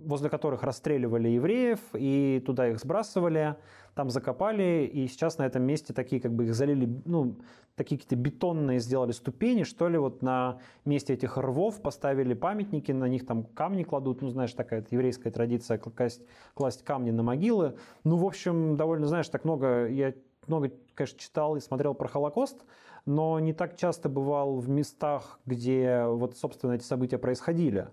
возле 0.00 0.28
которых 0.28 0.64
расстреливали 0.64 1.28
евреев 1.28 1.78
и 1.92 2.42
туда 2.44 2.68
их 2.68 2.80
сбрасывали 2.80 3.54
там 3.94 4.10
закопали, 4.10 4.90
и 4.92 5.06
сейчас 5.06 5.38
на 5.38 5.46
этом 5.46 5.62
месте 5.62 5.92
такие, 5.92 6.20
как 6.20 6.32
бы 6.32 6.44
их 6.44 6.54
залили, 6.54 6.88
ну, 7.04 7.36
такие 7.76 7.98
какие-то 7.98 8.16
бетонные 8.16 8.80
сделали 8.80 9.12
ступени, 9.12 9.62
что 9.62 9.88
ли, 9.88 9.98
вот 9.98 10.22
на 10.22 10.58
месте 10.84 11.14
этих 11.14 11.36
рвов 11.36 11.80
поставили 11.80 12.34
памятники, 12.34 12.92
на 12.92 13.06
них 13.06 13.26
там 13.26 13.44
камни 13.44 13.82
кладут, 13.82 14.22
ну, 14.22 14.30
знаешь, 14.30 14.52
такая 14.52 14.84
еврейская 14.90 15.30
традиция 15.30 15.78
класть, 15.78 16.22
класть 16.54 16.84
камни 16.84 17.10
на 17.10 17.22
могилы. 17.22 17.76
Ну, 18.04 18.16
в 18.16 18.24
общем, 18.24 18.76
довольно, 18.76 19.06
знаешь, 19.06 19.28
так 19.28 19.44
много, 19.44 19.86
я 19.88 20.14
много, 20.46 20.70
конечно, 20.94 21.18
читал 21.18 21.56
и 21.56 21.60
смотрел 21.60 21.94
про 21.94 22.08
Холокост, 22.08 22.64
но 23.06 23.38
не 23.38 23.52
так 23.52 23.76
часто 23.76 24.08
бывал 24.08 24.56
в 24.56 24.68
местах, 24.68 25.38
где 25.46 26.04
вот, 26.06 26.36
собственно, 26.36 26.72
эти 26.72 26.84
события 26.84 27.18
происходили. 27.18 27.88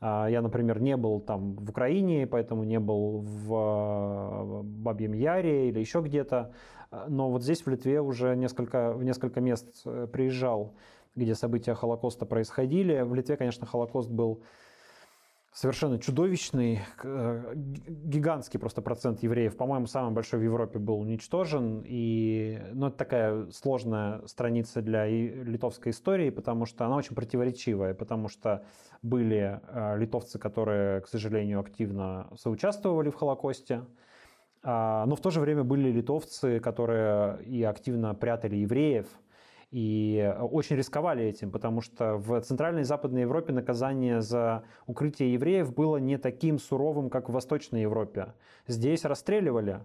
А, 0.00 0.26
я, 0.28 0.42
например, 0.42 0.80
не 0.80 0.96
был 0.96 1.20
там 1.20 1.54
в 1.54 1.70
Украине, 1.70 2.26
поэтому 2.26 2.64
не 2.64 2.78
был 2.78 3.20
в 3.20 3.54
э, 3.54 4.62
Бабьем 4.62 5.12
Яре 5.14 5.68
или 5.68 5.80
еще 5.80 6.00
где-то. 6.00 6.52
А, 6.90 7.06
но 7.08 7.30
вот 7.30 7.42
здесь, 7.42 7.62
в 7.64 7.68
Литве, 7.68 8.00
уже 8.00 8.36
несколько, 8.36 8.92
в 8.92 9.02
несколько 9.04 9.40
мест 9.40 9.82
э, 9.86 10.06
приезжал, 10.12 10.74
где 11.14 11.34
события 11.34 11.74
Холокоста 11.74 12.26
происходили. 12.26 13.00
В 13.00 13.14
Литве, 13.14 13.36
конечно, 13.36 13.66
Холокост 13.66 14.10
был 14.10 14.42
совершенно 15.56 15.98
чудовищный, 15.98 16.80
э, 17.02 17.54
гигантский 17.56 18.60
просто 18.60 18.82
процент 18.82 19.22
евреев, 19.22 19.56
по-моему, 19.56 19.86
самый 19.86 20.12
большой 20.12 20.40
в 20.40 20.42
Европе 20.42 20.78
был 20.78 21.00
уничтожен. 21.00 21.82
И, 21.86 22.60
ну, 22.74 22.88
это 22.88 22.98
такая 22.98 23.50
сложная 23.52 24.20
страница 24.26 24.82
для 24.82 25.06
литовской 25.06 25.92
истории, 25.92 26.28
потому 26.28 26.66
что 26.66 26.84
она 26.84 26.96
очень 26.96 27.16
противоречивая, 27.16 27.94
потому 27.94 28.28
что 28.28 28.66
были 29.00 29.58
э, 29.66 29.98
литовцы, 29.98 30.38
которые, 30.38 31.00
к 31.00 31.08
сожалению, 31.08 31.60
активно 31.60 32.28
соучаствовали 32.36 33.08
в 33.08 33.14
Холокосте, 33.14 33.82
а, 34.62 35.06
но 35.06 35.16
в 35.16 35.20
то 35.20 35.30
же 35.30 35.40
время 35.40 35.64
были 35.64 35.90
литовцы, 35.90 36.60
которые 36.60 37.42
и 37.44 37.62
активно 37.62 38.14
прятали 38.14 38.56
евреев– 38.56 39.06
и 39.76 40.16
э, 40.16 40.40
очень 40.40 40.76
рисковали 40.76 41.22
этим, 41.22 41.50
потому 41.50 41.82
что 41.82 42.16
в 42.16 42.40
Центральной 42.40 42.80
и 42.80 42.84
Западной 42.84 43.20
Европе 43.20 43.52
наказание 43.52 44.22
за 44.22 44.62
укрытие 44.86 45.34
евреев 45.34 45.74
было 45.74 45.98
не 45.98 46.16
таким 46.16 46.58
суровым, 46.58 47.10
как 47.10 47.28
в 47.28 47.32
Восточной 47.32 47.82
Европе. 47.82 48.32
Здесь 48.66 49.04
расстреливали 49.04 49.80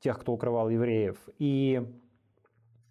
тех, 0.00 0.18
кто 0.18 0.32
укрывал 0.32 0.68
евреев. 0.68 1.16
И 1.38 1.80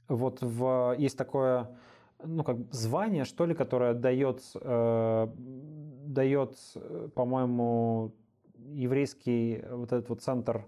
вот 0.08 0.42
в, 0.42 0.96
есть 0.98 1.18
такое 1.18 1.78
ну, 2.24 2.46
как 2.46 2.56
звание, 2.72 3.26
что 3.26 3.46
ли, 3.46 3.54
которое 3.54 3.94
дает, 3.94 4.42
э, 4.56 5.28
дает 5.36 6.58
по-моему, 7.16 8.14
еврейский 8.70 9.62
вот 9.70 9.92
этот 9.92 10.08
вот 10.08 10.22
центр 10.22 10.66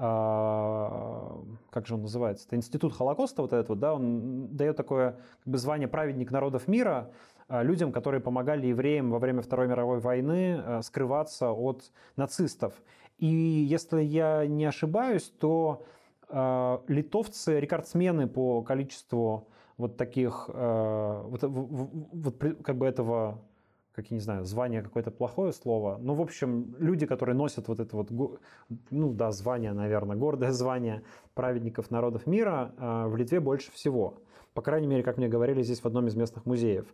как 0.00 1.86
же 1.86 1.94
он 1.94 2.02
называется, 2.02 2.46
это 2.46 2.56
институт 2.56 2.94
Холокоста, 2.94 3.42
вот 3.42 3.52
этот 3.52 3.68
вот, 3.68 3.78
да, 3.80 3.94
он 3.94 4.48
дает 4.56 4.76
такое 4.76 5.18
как 5.44 5.52
бы 5.52 5.58
звание 5.58 5.88
праведник 5.88 6.30
народов 6.30 6.68
мира 6.68 7.10
а, 7.48 7.62
людям, 7.62 7.92
которые 7.92 8.22
помогали 8.22 8.68
евреям 8.68 9.10
во 9.10 9.18
время 9.18 9.42
Второй 9.42 9.68
мировой 9.68 10.00
войны 10.00 10.62
а, 10.64 10.80
скрываться 10.82 11.50
от 11.50 11.92
нацистов. 12.16 12.72
И 13.18 13.26
если 13.26 14.00
я 14.00 14.46
не 14.46 14.64
ошибаюсь, 14.64 15.32
то 15.38 15.84
литовцы 16.86 17.58
рекордсмены 17.58 18.28
по 18.28 18.62
количеству 18.62 19.48
вот 19.76 19.96
таких, 19.96 20.48
вот, 20.48 21.42
вот 21.42 22.36
как 22.62 22.78
бы 22.78 22.86
этого 22.86 23.42
как 24.00 24.10
я 24.10 24.14
не 24.14 24.20
знаю, 24.20 24.44
звание 24.44 24.80
какое-то 24.80 25.10
плохое 25.10 25.52
слово. 25.52 25.98
Ну, 26.00 26.14
в 26.14 26.22
общем, 26.22 26.74
люди, 26.78 27.04
которые 27.04 27.36
носят 27.36 27.68
вот 27.68 27.80
это 27.80 27.96
вот, 27.96 28.10
ну 28.90 29.12
да, 29.12 29.30
звание, 29.30 29.74
наверное, 29.74 30.16
гордое 30.16 30.52
звание 30.52 31.02
праведников 31.34 31.90
народов 31.90 32.26
мира, 32.26 32.72
а, 32.78 33.08
в 33.08 33.16
Литве 33.16 33.40
больше 33.40 33.70
всего. 33.72 34.14
По 34.54 34.62
крайней 34.62 34.86
мере, 34.86 35.02
как 35.02 35.18
мне 35.18 35.28
говорили 35.28 35.62
здесь 35.62 35.80
в 35.80 35.86
одном 35.86 36.06
из 36.06 36.16
местных 36.16 36.46
музеев. 36.46 36.86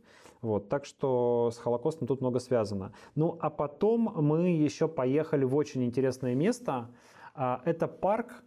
Вот, 0.43 0.69
так 0.69 0.85
что 0.85 1.51
с 1.53 1.59
Холокостом 1.59 2.09
тут 2.09 2.21
много 2.21 2.41
связано. 2.41 2.93
Ну, 3.15 3.39
а 3.41 3.51
потом 3.51 4.13
мы 4.17 4.51
еще 4.51 4.89
поехали 4.89 5.45
в 5.45 5.55
очень 5.55 5.85
интересное 5.85 6.35
место. 6.35 6.91
А, 7.35 7.63
это 7.65 7.87
парк, 7.87 8.43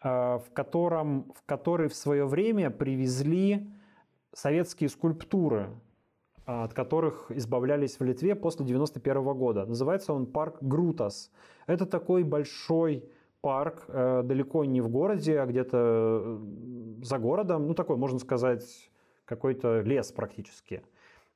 а, 0.00 0.38
в, 0.38 0.50
котором, 0.54 1.30
в 1.34 1.44
который 1.44 1.88
в 1.88 1.94
свое 1.94 2.24
время 2.24 2.70
привезли 2.70 3.70
советские 4.32 4.88
скульптуры 4.88 5.68
от 6.44 6.74
которых 6.74 7.30
избавлялись 7.30 7.98
в 7.98 8.04
Литве 8.04 8.34
после 8.34 8.64
1991 8.64 9.38
года. 9.38 9.66
Называется 9.66 10.12
он 10.12 10.26
парк 10.26 10.58
Грутас. 10.60 11.30
Это 11.66 11.86
такой 11.86 12.24
большой 12.24 13.08
парк, 13.40 13.84
э, 13.88 14.22
далеко 14.24 14.64
не 14.64 14.80
в 14.80 14.88
городе, 14.88 15.40
а 15.40 15.46
где-то 15.46 15.76
э, 16.24 16.38
за 17.02 17.18
городом. 17.18 17.66
Ну, 17.66 17.74
такой, 17.74 17.96
можно 17.96 18.18
сказать, 18.18 18.90
какой-то 19.24 19.80
лес 19.80 20.12
практически. 20.12 20.82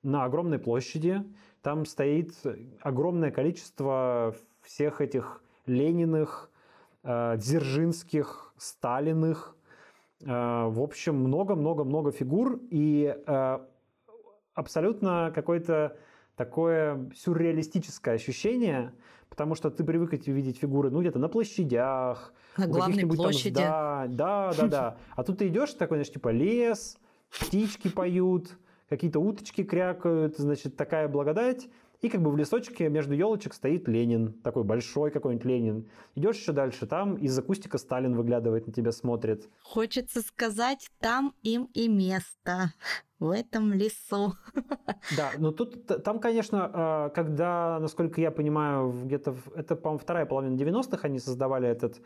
На 0.02 0.24
огромной 0.24 0.58
площади. 0.58 1.22
Там 1.62 1.84
стоит 1.84 2.32
огромное 2.80 3.30
количество 3.30 4.34
всех 4.62 5.00
этих 5.00 5.42
Лениных, 5.66 6.50
э, 7.02 7.36
Дзержинских, 7.36 8.54
Сталиных. 8.56 9.52
В 10.18 10.82
общем, 10.82 11.16
много-много-много 11.16 12.10
фигур. 12.10 12.58
И 12.70 13.14
абсолютно 14.56 15.30
какое-то 15.32 15.96
такое 16.34 17.10
сюрреалистическое 17.14 18.14
ощущение, 18.14 18.92
потому 19.28 19.54
что 19.54 19.70
ты 19.70 19.84
привык 19.84 20.12
видеть 20.26 20.58
фигуры, 20.58 20.90
ну, 20.90 21.00
где-то 21.00 21.18
на 21.18 21.28
площадях. 21.28 22.32
На 22.56 22.66
главной 22.66 23.06
площади. 23.06 23.54
Там, 23.54 24.16
да, 24.16 24.50
да, 24.50 24.54
да, 24.56 24.66
да. 24.66 24.96
А 25.14 25.22
тут 25.22 25.38
ты 25.38 25.48
идешь, 25.48 25.72
такой, 25.74 25.98
значит, 25.98 26.14
типа 26.14 26.30
лес, 26.30 26.98
птички 27.30 27.88
поют, 27.88 28.58
какие-то 28.88 29.20
уточки 29.20 29.62
крякают, 29.62 30.36
значит, 30.38 30.76
такая 30.76 31.06
благодать. 31.06 31.68
И 32.02 32.08
как 32.08 32.22
бы 32.22 32.30
в 32.30 32.36
лесочке 32.36 32.88
между 32.88 33.14
елочек 33.14 33.54
стоит 33.54 33.88
Ленин, 33.88 34.32
такой 34.42 34.64
большой 34.64 35.10
какой-нибудь 35.10 35.46
Ленин. 35.46 35.88
Идешь 36.14 36.36
еще 36.36 36.52
дальше, 36.52 36.86
там 36.86 37.16
из 37.16 37.38
акустика 37.38 37.78
Сталин 37.78 38.14
выглядывает 38.14 38.66
на 38.66 38.72
тебя, 38.72 38.92
смотрит. 38.92 39.48
Хочется 39.62 40.20
сказать, 40.20 40.90
там 41.00 41.34
им 41.42 41.68
и 41.74 41.88
место 41.88 42.72
в 43.18 43.30
этом 43.30 43.72
лесу. 43.72 44.34
Да, 45.16 45.30
но 45.38 45.52
тут, 45.52 45.86
там, 46.02 46.18
конечно, 46.18 46.70
а, 46.72 47.08
когда, 47.10 47.78
насколько 47.80 48.20
я 48.20 48.30
понимаю, 48.30 48.92
где-то, 49.04 49.36
это, 49.54 49.76
по-моему, 49.76 49.98
вторая 49.98 50.26
половина 50.26 50.56
90-х 50.56 50.98
они 51.02 51.20
создавали 51.20 51.68
этот 51.68 52.00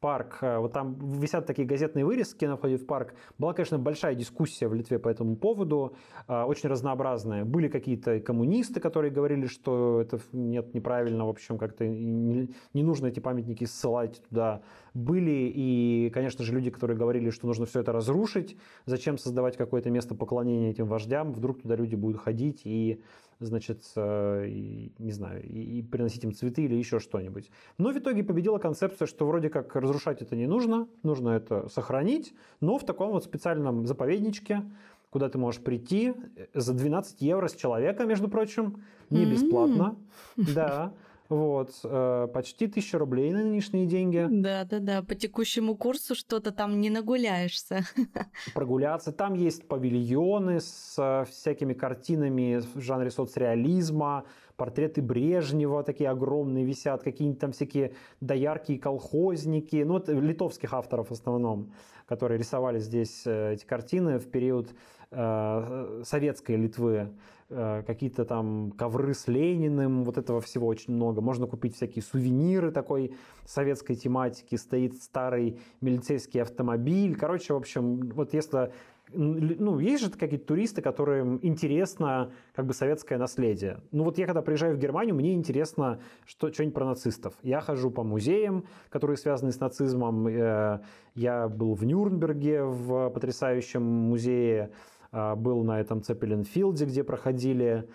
парк, 0.00 0.38
э, 0.42 0.58
вот 0.58 0.72
там 0.72 0.94
висят 1.20 1.46
такие 1.46 1.66
газетные 1.66 2.04
вырезки 2.04 2.44
на 2.44 2.56
входе 2.56 2.76
в 2.76 2.86
парк. 2.86 3.14
Была, 3.38 3.52
конечно, 3.52 3.78
большая 3.78 4.14
дискуссия 4.14 4.68
в 4.68 4.74
Литве 4.74 4.98
по 4.98 5.08
этому 5.08 5.36
поводу, 5.36 5.96
э, 6.26 6.42
очень 6.42 6.68
разнообразная. 6.68 7.44
Были 7.44 7.68
какие-то 7.68 8.20
коммунисты, 8.20 8.80
которые 8.80 9.10
говорили, 9.10 9.46
что 9.46 10.00
это 10.00 10.20
нет 10.32 10.74
неправильно, 10.74 11.26
в 11.26 11.30
общем, 11.30 11.58
как-то 11.58 11.86
не, 11.86 12.50
не 12.74 12.82
нужно 12.82 13.06
эти 13.06 13.20
памятники 13.20 13.64
ссылать 13.64 14.22
туда. 14.28 14.62
Были 14.94 15.52
и, 15.54 16.10
конечно 16.14 16.44
же, 16.44 16.52
люди, 16.52 16.70
которые 16.70 16.96
говорили, 16.96 17.30
что 17.30 17.46
нужно 17.46 17.66
все 17.66 17.80
это 17.80 17.92
разрушить, 17.92 18.56
зачем 18.86 19.18
создавать 19.18 19.56
какое-то 19.56 19.90
место 19.90 20.14
поклонения 20.14 20.70
этим 20.70 20.86
вождям, 20.86 21.32
вдруг 21.32 21.62
туда 21.62 21.76
люди 21.76 21.94
будут 21.94 22.20
ходить 22.20 22.62
и 22.64 23.02
значит, 23.40 23.82
э, 23.96 24.46
и, 24.48 24.92
не 24.98 25.12
знаю, 25.12 25.42
и, 25.44 25.78
и 25.78 25.82
приносить 25.82 26.24
им 26.24 26.32
цветы 26.34 26.62
или 26.62 26.74
еще 26.74 26.98
что-нибудь. 26.98 27.50
Но 27.78 27.92
в 27.92 27.98
итоге 27.98 28.24
победила 28.24 28.58
концепция, 28.58 29.06
что 29.06 29.26
вроде 29.26 29.48
как 29.48 29.74
разрушать 29.76 30.22
это 30.22 30.36
не 30.36 30.46
нужно, 30.46 30.88
нужно 31.02 31.30
это 31.30 31.68
сохранить, 31.68 32.34
но 32.60 32.78
в 32.78 32.84
таком 32.84 33.12
вот 33.12 33.24
специальном 33.24 33.86
заповедничке, 33.86 34.62
куда 35.10 35.28
ты 35.28 35.38
можешь 35.38 35.60
прийти 35.60 36.14
э, 36.36 36.46
за 36.54 36.74
12 36.74 37.22
евро 37.22 37.48
с 37.48 37.54
человека, 37.54 38.04
между 38.04 38.28
прочим, 38.28 38.82
не 39.10 39.24
бесплатно, 39.24 39.96
mm-hmm. 40.36 40.54
да, 40.54 40.92
вот, 41.28 41.70
э, 41.84 42.28
почти 42.32 42.66
тысяча 42.66 42.98
рублей 42.98 43.32
на 43.32 43.42
нынешние 43.42 43.86
деньги. 43.86 44.26
Да-да-да, 44.28 45.02
по 45.02 45.14
текущему 45.14 45.76
курсу 45.76 46.14
что-то 46.14 46.52
там 46.52 46.80
не 46.80 46.90
нагуляешься. 46.90 47.84
Прогуляться. 48.54 49.12
Там 49.12 49.34
есть 49.34 49.68
павильоны 49.68 50.60
с 50.60 51.26
всякими 51.30 51.74
картинами 51.74 52.60
в 52.74 52.80
жанре 52.80 53.10
соцреализма, 53.10 54.24
портреты 54.56 55.00
Брежнева 55.02 55.82
такие 55.82 56.10
огромные 56.10 56.64
висят, 56.64 57.02
какие-нибудь 57.02 57.40
там 57.40 57.52
всякие 57.52 57.92
доярки 58.20 58.72
и 58.72 58.78
колхозники, 58.78 59.82
ну, 59.86 59.98
это 59.98 60.12
литовских 60.12 60.74
авторов 60.74 61.08
в 61.08 61.12
основном, 61.12 61.72
которые 62.06 62.38
рисовали 62.38 62.80
здесь 62.80 63.22
э, 63.26 63.54
эти 63.54 63.64
картины 63.64 64.18
в 64.18 64.30
период 64.30 64.68
э, 65.10 66.02
советской 66.04 66.56
Литвы. 66.56 67.10
Э, 67.50 67.82
какие-то 67.86 68.26
там 68.26 68.72
ковры 68.72 69.14
с 69.14 69.26
Лениным, 69.26 70.04
вот 70.04 70.18
этого 70.18 70.42
всего 70.42 70.66
очень 70.66 70.92
много. 70.92 71.22
Можно 71.22 71.46
купить 71.46 71.76
всякие 71.76 72.02
сувениры 72.02 72.70
такой 72.70 73.14
советской 73.46 73.94
тематики. 73.94 74.56
Стоит 74.56 75.02
старый 75.02 75.58
милицейский 75.80 76.42
автомобиль. 76.42 77.16
Короче, 77.16 77.54
в 77.54 77.56
общем, 77.56 78.10
вот 78.10 78.34
если 78.34 78.70
ну, 79.14 79.78
есть 79.78 80.04
же 80.04 80.10
какие-то 80.10 80.44
туристы, 80.44 80.82
которым 80.82 81.38
интересно 81.40 82.30
как 82.54 82.66
бы 82.66 82.74
советское 82.74 83.16
наследие. 83.16 83.80
Ну, 83.90 84.04
вот 84.04 84.18
я 84.18 84.26
когда 84.26 84.42
приезжаю 84.42 84.76
в 84.76 84.78
Германию, 84.78 85.14
мне 85.14 85.32
интересно 85.32 86.00
что, 86.26 86.52
что-нибудь 86.52 86.74
про 86.74 86.84
нацистов. 86.84 87.32
Я 87.42 87.62
хожу 87.62 87.90
по 87.90 88.02
музеям, 88.02 88.66
которые 88.90 89.16
связаны 89.16 89.52
с 89.52 89.60
нацизмом. 89.60 90.28
Э, 90.28 90.80
я 91.14 91.48
был 91.48 91.72
в 91.72 91.82
Нюрнберге 91.82 92.64
в 92.64 93.08
потрясающем 93.08 93.82
музее 93.82 94.70
был 95.12 95.64
на 95.64 95.80
этом 95.80 96.02
Цеппелин-филде, 96.02 96.84
где 96.84 97.02
проходили 97.02 97.88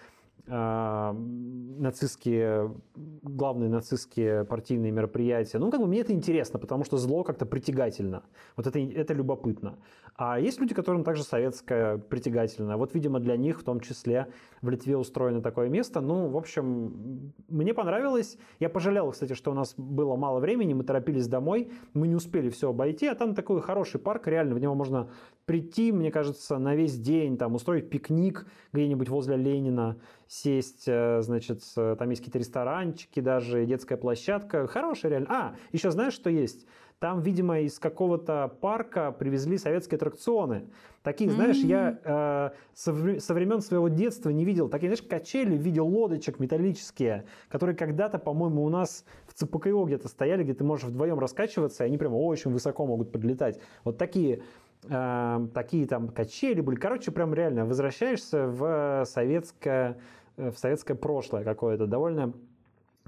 а, 0.45 1.13
нацистские, 1.13 2.75
главные 2.95 3.69
нацистские 3.69 4.43
партийные 4.43 4.91
мероприятия. 4.91 5.57
Ну, 5.57 5.71
как 5.71 5.79
бы 5.79 5.87
мне 5.87 6.01
это 6.01 6.11
интересно, 6.11 6.59
потому 6.59 6.83
что 6.83 6.97
зло 6.97 7.23
как-то 7.23 7.45
притягательно. 7.45 8.23
Вот 8.57 8.67
это, 8.67 8.77
это 8.79 9.13
любопытно. 9.13 9.77
А 10.15 10.39
есть 10.39 10.59
люди, 10.59 10.75
которым 10.75 11.03
также 11.03 11.23
советское 11.23 11.97
притягательно. 11.97 12.77
Вот, 12.77 12.93
видимо, 12.93 13.19
для 13.19 13.35
них 13.35 13.59
в 13.59 13.63
том 13.63 13.79
числе 13.79 14.27
в 14.61 14.69
Литве 14.69 14.95
устроено 14.95 15.41
такое 15.41 15.69
место. 15.69 16.01
Ну, 16.01 16.27
в 16.27 16.37
общем, 16.37 17.33
мне 17.49 17.73
понравилось. 17.73 18.37
Я 18.59 18.69
пожалел, 18.69 19.11
кстати, 19.11 19.33
что 19.33 19.51
у 19.51 19.55
нас 19.55 19.73
было 19.75 20.15
мало 20.15 20.39
времени, 20.39 20.73
мы 20.73 20.83
торопились 20.83 21.27
домой, 21.27 21.71
мы 21.93 22.07
не 22.07 22.15
успели 22.15 22.49
все 22.49 22.69
обойти, 22.69 23.07
а 23.07 23.15
там 23.15 23.33
такой 23.33 23.61
хороший 23.61 23.99
парк, 23.99 24.27
реально, 24.27 24.53
в 24.53 24.59
него 24.59 24.75
можно 24.75 25.09
прийти, 25.45 25.91
мне 25.91 26.11
кажется, 26.11 26.59
на 26.59 26.75
весь 26.75 26.97
день, 26.97 27.37
там, 27.37 27.55
устроить 27.55 27.89
пикник 27.89 28.45
где-нибудь 28.71 29.09
возле 29.09 29.35
Ленина, 29.35 29.97
сесть, 30.27 30.83
э, 30.87 31.21
значит, 31.21 31.61
там 31.75 32.09
есть 32.09 32.21
какие-то 32.21 32.39
ресторанчики 32.39 33.19
даже, 33.19 33.65
детская 33.65 33.97
площадка. 33.97 34.67
Хорошая 34.67 35.11
реально. 35.11 35.27
А, 35.29 35.55
еще 35.71 35.91
знаешь, 35.91 36.13
что 36.13 36.29
есть? 36.29 36.65
Там, 37.03 37.19
видимо, 37.19 37.59
из 37.59 37.79
какого-то 37.79 38.49
парка 38.61 39.11
привезли 39.11 39.57
советские 39.57 39.97
аттракционы. 39.97 40.69
Такие, 41.01 41.29
знаешь, 41.29 41.61
mm-hmm. 41.61 41.67
я 41.67 41.99
э, 42.01 42.51
со, 42.73 43.19
со 43.19 43.33
времен 43.33 43.59
своего 43.59 43.89
детства 43.89 44.29
не 44.29 44.45
видел. 44.45 44.69
Такие, 44.69 44.87
знаешь, 44.87 45.01
качели 45.01 45.57
в 45.57 45.59
виде 45.59 45.81
лодочек 45.81 46.39
металлические, 46.39 47.25
которые 47.49 47.75
когда-то, 47.75 48.19
по-моему, 48.19 48.63
у 48.63 48.69
нас 48.69 49.03
в 49.27 49.33
ЦПКО 49.33 49.83
где-то 49.83 50.07
стояли, 50.07 50.43
где 50.43 50.53
ты 50.53 50.63
можешь 50.63 50.85
вдвоем 50.85 51.19
раскачиваться, 51.19 51.83
и 51.83 51.87
они 51.87 51.97
прямо 51.97 52.15
очень 52.15 52.51
высоко 52.51 52.85
могут 52.85 53.11
подлетать. 53.11 53.59
Вот 53.83 53.97
такие 53.97 54.43
э, 54.87 55.47
такие 55.53 55.85
там 55.87 56.07
качели 56.07 56.61
были. 56.61 56.77
Короче, 56.77 57.11
прям 57.11 57.33
реально 57.33 57.65
возвращаешься 57.65 58.47
в 58.47 59.03
советское, 59.07 59.97
в 60.37 60.53
советское 60.55 60.95
прошлое 60.95 61.43
какое-то. 61.43 61.85
Довольно 61.85 62.31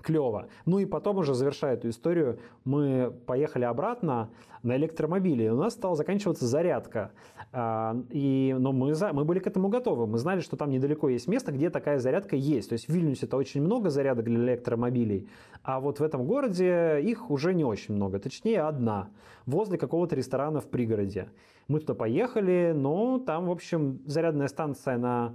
клево. 0.05 0.47
Ну 0.65 0.79
и 0.79 0.85
потом 0.85 1.17
уже 1.17 1.33
завершая 1.33 1.73
эту 1.73 1.89
историю, 1.89 2.37
мы 2.63 3.11
поехали 3.25 3.63
обратно 3.65 4.29
на 4.61 4.77
электромобиле. 4.77 5.51
У 5.51 5.57
нас 5.57 5.73
стала 5.73 5.95
заканчиваться 5.95 6.45
зарядка. 6.45 7.11
А, 7.51 7.95
и, 8.09 8.55
но 8.57 8.71
мы, 8.71 8.93
за, 8.93 9.13
мы 9.13 9.25
были 9.25 9.39
к 9.39 9.47
этому 9.47 9.69
готовы. 9.69 10.07
Мы 10.07 10.17
знали, 10.17 10.41
что 10.41 10.57
там 10.57 10.69
недалеко 10.69 11.09
есть 11.09 11.27
место, 11.27 11.51
где 11.51 11.69
такая 11.69 11.99
зарядка 11.99 12.35
есть. 12.35 12.69
То 12.69 12.73
есть 12.73 12.87
в 12.87 12.93
Вильнюсе 12.93 13.25
это 13.25 13.37
очень 13.37 13.61
много 13.61 13.89
зарядок 13.89 14.25
для 14.25 14.37
электромобилей, 14.37 15.27
а 15.63 15.79
вот 15.79 15.99
в 15.99 16.03
этом 16.03 16.25
городе 16.25 16.99
их 17.01 17.31
уже 17.31 17.53
не 17.53 17.63
очень 17.63 17.95
много. 17.95 18.19
Точнее, 18.19 18.61
одна. 18.61 19.09
Возле 19.45 19.77
какого-то 19.77 20.15
ресторана 20.15 20.61
в 20.61 20.67
пригороде. 20.67 21.29
Мы 21.67 21.79
туда 21.79 21.95
поехали, 21.95 22.73
но 22.75 23.19
там, 23.19 23.47
в 23.47 23.51
общем, 23.51 23.99
зарядная 24.05 24.47
станция 24.47 24.97
на 24.97 25.33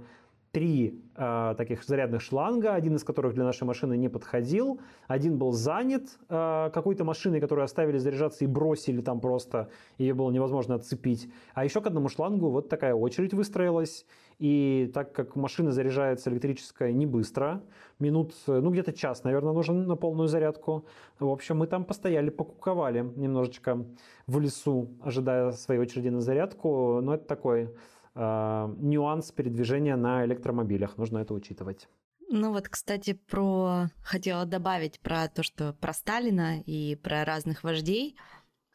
три 0.51 1.01
э, 1.15 1.55
таких 1.57 1.83
зарядных 1.83 2.21
шланга, 2.21 2.73
один 2.73 2.95
из 2.95 3.03
которых 3.03 3.33
для 3.33 3.45
нашей 3.45 3.63
машины 3.63 3.95
не 3.95 4.09
подходил, 4.09 4.81
один 5.07 5.37
был 5.37 5.53
занят 5.53 6.19
э, 6.27 6.69
какой-то 6.73 7.05
машиной, 7.05 7.39
которую 7.39 7.63
оставили 7.63 7.97
заряжаться 7.97 8.43
и 8.43 8.47
бросили 8.47 9.01
там 9.01 9.21
просто, 9.21 9.69
ее 9.97 10.13
было 10.13 10.29
невозможно 10.29 10.75
отцепить. 10.75 11.31
А 11.53 11.63
еще 11.63 11.81
к 11.81 11.87
одному 11.87 12.09
шлангу 12.09 12.49
вот 12.49 12.67
такая 12.67 12.93
очередь 12.93 13.33
выстроилась, 13.33 14.05
и 14.39 14.91
так 14.93 15.13
как 15.13 15.35
машина 15.35 15.71
заряжается 15.71 16.29
электрическая 16.29 16.91
не 16.91 17.05
быстро, 17.05 17.61
минут, 17.99 18.33
ну 18.47 18.71
где-то 18.71 18.91
час, 18.91 19.23
наверное, 19.23 19.53
нужен 19.53 19.87
на 19.87 19.95
полную 19.95 20.27
зарядку. 20.27 20.85
В 21.19 21.29
общем, 21.29 21.59
мы 21.59 21.67
там 21.67 21.85
постояли, 21.85 22.29
покуковали 22.29 23.01
немножечко 23.15 23.85
в 24.27 24.39
лесу, 24.39 24.89
ожидая 25.01 25.51
своей 25.51 25.79
очереди 25.79 26.09
на 26.09 26.19
зарядку, 26.19 26.99
но 27.01 27.13
это 27.13 27.25
такой 27.25 27.63
э, 27.63 27.69
нюанс 28.15 29.31
передвижения 29.31 29.95
на 29.95 30.25
электромобилях. 30.25 30.97
Нужно 30.97 31.19
это 31.19 31.33
учитывать. 31.33 31.87
Ну 32.29 32.53
вот, 32.53 32.69
кстати, 32.69 33.13
про 33.13 33.87
хотела 34.03 34.45
добавить 34.45 34.99
про 34.99 35.27
то, 35.27 35.43
что 35.43 35.73
про 35.73 35.93
Сталина 35.93 36.61
и 36.61 36.95
про 36.95 37.25
разных 37.25 37.63
вождей. 37.63 38.15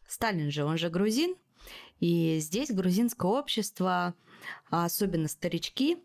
Сталин 0.07 0.51
же, 0.51 0.64
он 0.64 0.77
же 0.79 0.90
грузин, 0.90 1.37
и 1.99 2.38
здесь 2.38 2.70
грузинское 2.70 3.31
общество, 3.31 4.14
особенно 4.70 5.27
старички, 5.27 5.99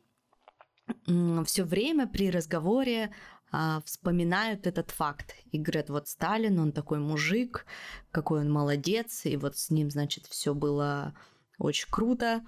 все 1.46 1.64
время 1.64 2.08
при 2.08 2.32
разговоре 2.32 3.14
а, 3.52 3.82
вспоминают 3.86 4.66
этот 4.66 4.92
факт 4.92 5.36
и 5.52 5.60
говорят, 5.60 5.90
вот 5.90 6.08
Сталин, 6.08 6.58
он 6.60 6.72
такой 6.72 7.00
мужик, 7.00 7.66
какой 8.12 8.42
он 8.42 8.52
молодец, 8.52 9.26
и 9.26 9.36
вот 9.38 9.58
с 9.58 9.70
ним, 9.70 9.92
значит, 9.92 10.26
все 10.26 10.54
было 10.54 11.14
очень 11.62 11.88
круто. 11.90 12.42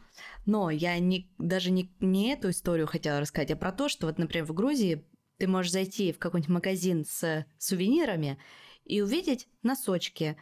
Но 0.46 0.70
я 0.70 0.98
не, 1.00 1.30
даже 1.38 1.72
не, 1.72 1.92
не 2.00 2.34
эту 2.34 2.50
историю 2.50 2.88
хотела 2.88 3.20
рассказать, 3.20 3.52
а 3.52 3.56
про 3.56 3.72
то, 3.72 3.90
что 3.90 4.08
вот, 4.08 4.18
например, 4.18 4.46
в 4.46 4.54
Грузии 4.54 5.06
ты 5.38 5.48
можешь 5.48 5.72
зайти 5.72 6.12
в 6.12 6.20
какой-нибудь 6.20 6.54
магазин 6.54 7.06
с 7.06 7.46
сувенирами 7.58 8.38
и 8.86 9.02
увидеть 9.02 9.48
носочки 9.62 10.38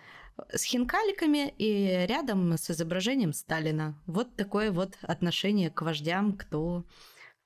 с 0.53 0.63
хинкаликами 0.63 1.53
и 1.57 2.05
рядом 2.07 2.53
с 2.53 2.69
изображением 2.71 3.34
Сталина. 3.34 4.01
Вот 4.07 4.36
такое 4.36 4.71
вот 4.71 4.97
отношение 5.01 5.69
к 5.69 5.81
вождям, 5.81 6.36
кто 6.38 6.86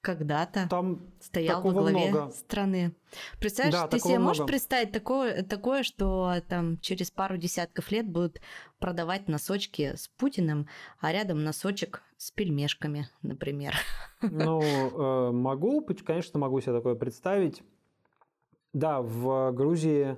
когда-то 0.06 0.68
там 0.70 1.02
стоял 1.20 1.64
во 1.64 1.72
главе 1.72 2.12
много. 2.12 2.32
страны. 2.32 2.94
Представляешь, 3.40 3.82
да, 3.82 3.88
ты 3.88 4.00
себе 4.00 4.20
много. 4.20 4.28
можешь 4.28 4.46
представить 4.46 4.92
такое, 4.92 5.42
такое, 5.42 5.82
что 5.82 6.36
там 6.48 6.78
через 6.80 7.10
пару 7.10 7.38
десятков 7.38 7.90
лет 7.92 8.08
будут 8.08 8.40
продавать 8.78 9.28
носочки 9.28 9.96
с 9.96 10.08
Путиным, 10.08 10.68
а 11.00 11.12
рядом 11.12 11.44
носочек 11.44 12.04
с 12.18 12.30
пельмешками, 12.30 13.10
например. 13.24 13.74
Ну, 14.22 14.62
э, 14.62 15.32
могу, 15.32 15.84
конечно, 16.06 16.40
могу 16.40 16.62
себе 16.62 16.74
такое 16.74 16.94
представить. 16.94 17.64
Да, 18.74 19.02
в 19.02 19.52
Грузии 19.54 20.18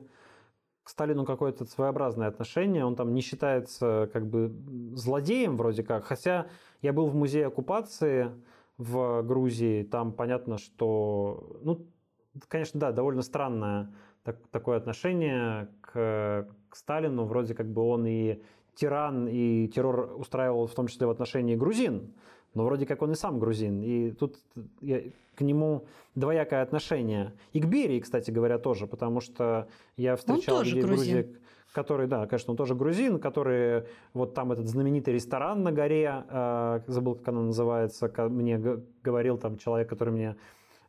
к 0.83 0.89
Сталину 0.89 1.25
какое-то 1.25 1.65
своеобразное 1.65 2.27
отношение. 2.27 2.83
Он 2.83 2.95
там 2.95 3.13
не 3.13 3.21
считается 3.21 4.09
как 4.11 4.25
бы 4.25 4.53
злодеем 4.95 5.55
вроде 5.55 5.83
как. 5.83 6.05
Хотя 6.05 6.47
я 6.81 6.91
был 6.91 7.07
в 7.07 7.15
музее 7.15 7.47
оккупации 7.47 8.31
в 8.77 9.21
Грузии. 9.23 9.83
Там 9.83 10.11
понятно, 10.11 10.57
что... 10.57 11.59
Ну, 11.63 11.85
конечно, 12.47 12.79
да, 12.79 12.91
довольно 12.91 13.21
странное 13.21 13.93
так, 14.23 14.37
такое 14.51 14.77
отношение 14.77 15.69
к, 15.81 16.47
к 16.69 16.75
Сталину. 16.75 17.25
Вроде 17.25 17.53
как 17.55 17.67
бы 17.71 17.81
он 17.81 18.05
и 18.05 18.41
тиран, 18.75 19.27
и 19.27 19.67
террор 19.67 20.15
устраивал 20.17 20.67
в 20.67 20.75
том 20.75 20.87
числе 20.87 21.07
в 21.07 21.09
отношении 21.09 21.55
грузин 21.55 22.13
но 22.57 22.65
вроде 22.65 22.87
как 22.87 23.03
он 23.03 23.11
и 23.11 23.15
сам 23.15 23.37
грузин. 23.37 23.83
И 23.83 24.11
тут 24.11 24.39
я, 24.81 25.03
к 25.35 25.41
нему 25.41 25.85
двоякое 26.15 26.63
отношение. 26.63 27.33
И 27.53 27.61
к 27.61 27.65
Берии, 27.65 27.99
кстати 27.99 28.31
говоря, 28.31 28.57
тоже, 28.57 28.87
потому 28.87 29.21
что 29.21 29.67
я 29.95 30.15
встречал 30.15 30.63
людей 30.63 30.81
в 30.81 30.85
Грузии, 30.87 31.37
которые, 31.77 32.07
да, 32.07 32.25
конечно, 32.25 32.49
он 32.49 32.57
тоже 32.57 32.73
грузин, 32.73 33.19
которые, 33.19 33.85
вот 34.15 34.33
там 34.33 34.51
этот 34.51 34.67
знаменитый 34.67 35.13
ресторан 35.13 35.61
на 35.61 35.71
горе, 35.71 36.25
э, 36.27 36.79
забыл, 36.87 37.13
как 37.13 37.27
она 37.27 37.41
называется, 37.41 38.11
мне 38.29 38.81
говорил 39.03 39.37
там 39.37 39.59
человек, 39.59 39.87
который 39.87 40.11
мне 40.11 40.35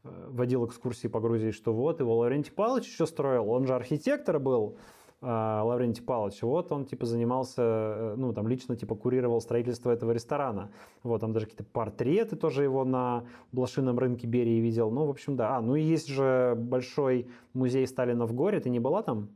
э, 0.05 0.09
водил 0.31 0.65
экскурсии 0.65 1.09
по 1.09 1.21
Грузии, 1.21 1.51
что 1.51 1.75
вот 1.75 2.01
его 2.01 2.17
Лаврентий 2.17 2.53
Павлович 2.53 2.87
еще 2.87 3.07
строил, 3.07 3.51
он 3.51 3.67
же 3.67 3.75
архитектор 3.75 4.39
был, 4.39 4.79
а, 5.21 5.63
Лаврентий 5.63 6.03
Павлович, 6.03 6.41
вот 6.41 6.73
он 6.73 6.87
типа 6.87 7.05
занимался, 7.05 7.63
э, 7.63 8.15
ну 8.17 8.33
там 8.33 8.49
лично 8.49 8.75
типа 8.75 8.95
курировал 8.95 9.43
строительство 9.43 9.91
этого 9.91 10.13
ресторана. 10.13 10.71
Вот 11.03 11.21
там 11.21 11.35
даже 11.35 11.45
какие-то 11.45 11.65
портреты 11.65 12.37
тоже 12.37 12.63
его 12.63 12.87
на 12.87 13.25
блошином 13.53 13.99
рынке 13.99 14.27
Берии 14.27 14.61
видел. 14.61 14.91
Ну, 14.91 15.05
в 15.05 15.11
общем, 15.11 15.37
да. 15.37 15.59
А, 15.59 15.61
ну 15.61 15.75
и 15.75 15.83
есть 15.83 16.09
же 16.09 16.55
большой 16.57 17.29
музей 17.53 17.87
Сталина 17.87 18.25
в 18.25 18.33
горе. 18.33 18.61
Ты 18.61 18.71
не 18.71 18.81
была 18.81 19.03
там? 19.03 19.29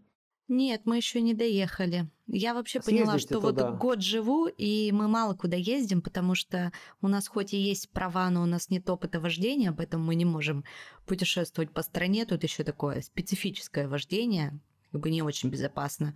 Нет, 0.53 0.83
мы 0.85 0.99
еще 0.99 1.23
не 1.23 1.33
доехали. 1.33 2.11
Я 2.27 2.53
вообще 2.53 2.83
Съездите 2.83 3.05
поняла, 3.05 3.19
что 3.19 3.41
туда. 3.41 3.71
вот 3.71 3.79
год 3.79 4.03
живу, 4.03 4.49
и 4.49 4.93
мы 4.93 5.09
мало 5.09 5.33
куда 5.33 5.57
ездим, 5.57 6.03
потому 6.03 6.35
что 6.35 6.73
у 7.01 7.09
нас 7.09 7.27
хоть 7.27 7.55
и 7.55 7.57
есть 7.57 7.89
права, 7.89 8.29
но 8.29 8.43
у 8.43 8.47
нас 8.47 8.69
нет 8.69 8.89
опыта 8.91 9.19
вождения, 9.19 9.73
поэтому 9.73 10.05
мы 10.05 10.15
не 10.15 10.27
можем 10.27 10.65
путешествовать 11.07 11.73
по 11.73 11.81
стране. 11.81 12.27
Тут 12.27 12.43
еще 12.43 12.65
такое 12.65 13.01
специфическое 13.01 13.89
вождение, 13.89 14.61
как 14.91 15.01
бы 15.01 15.09
не 15.09 15.23
очень 15.23 15.49
безопасно. 15.49 16.15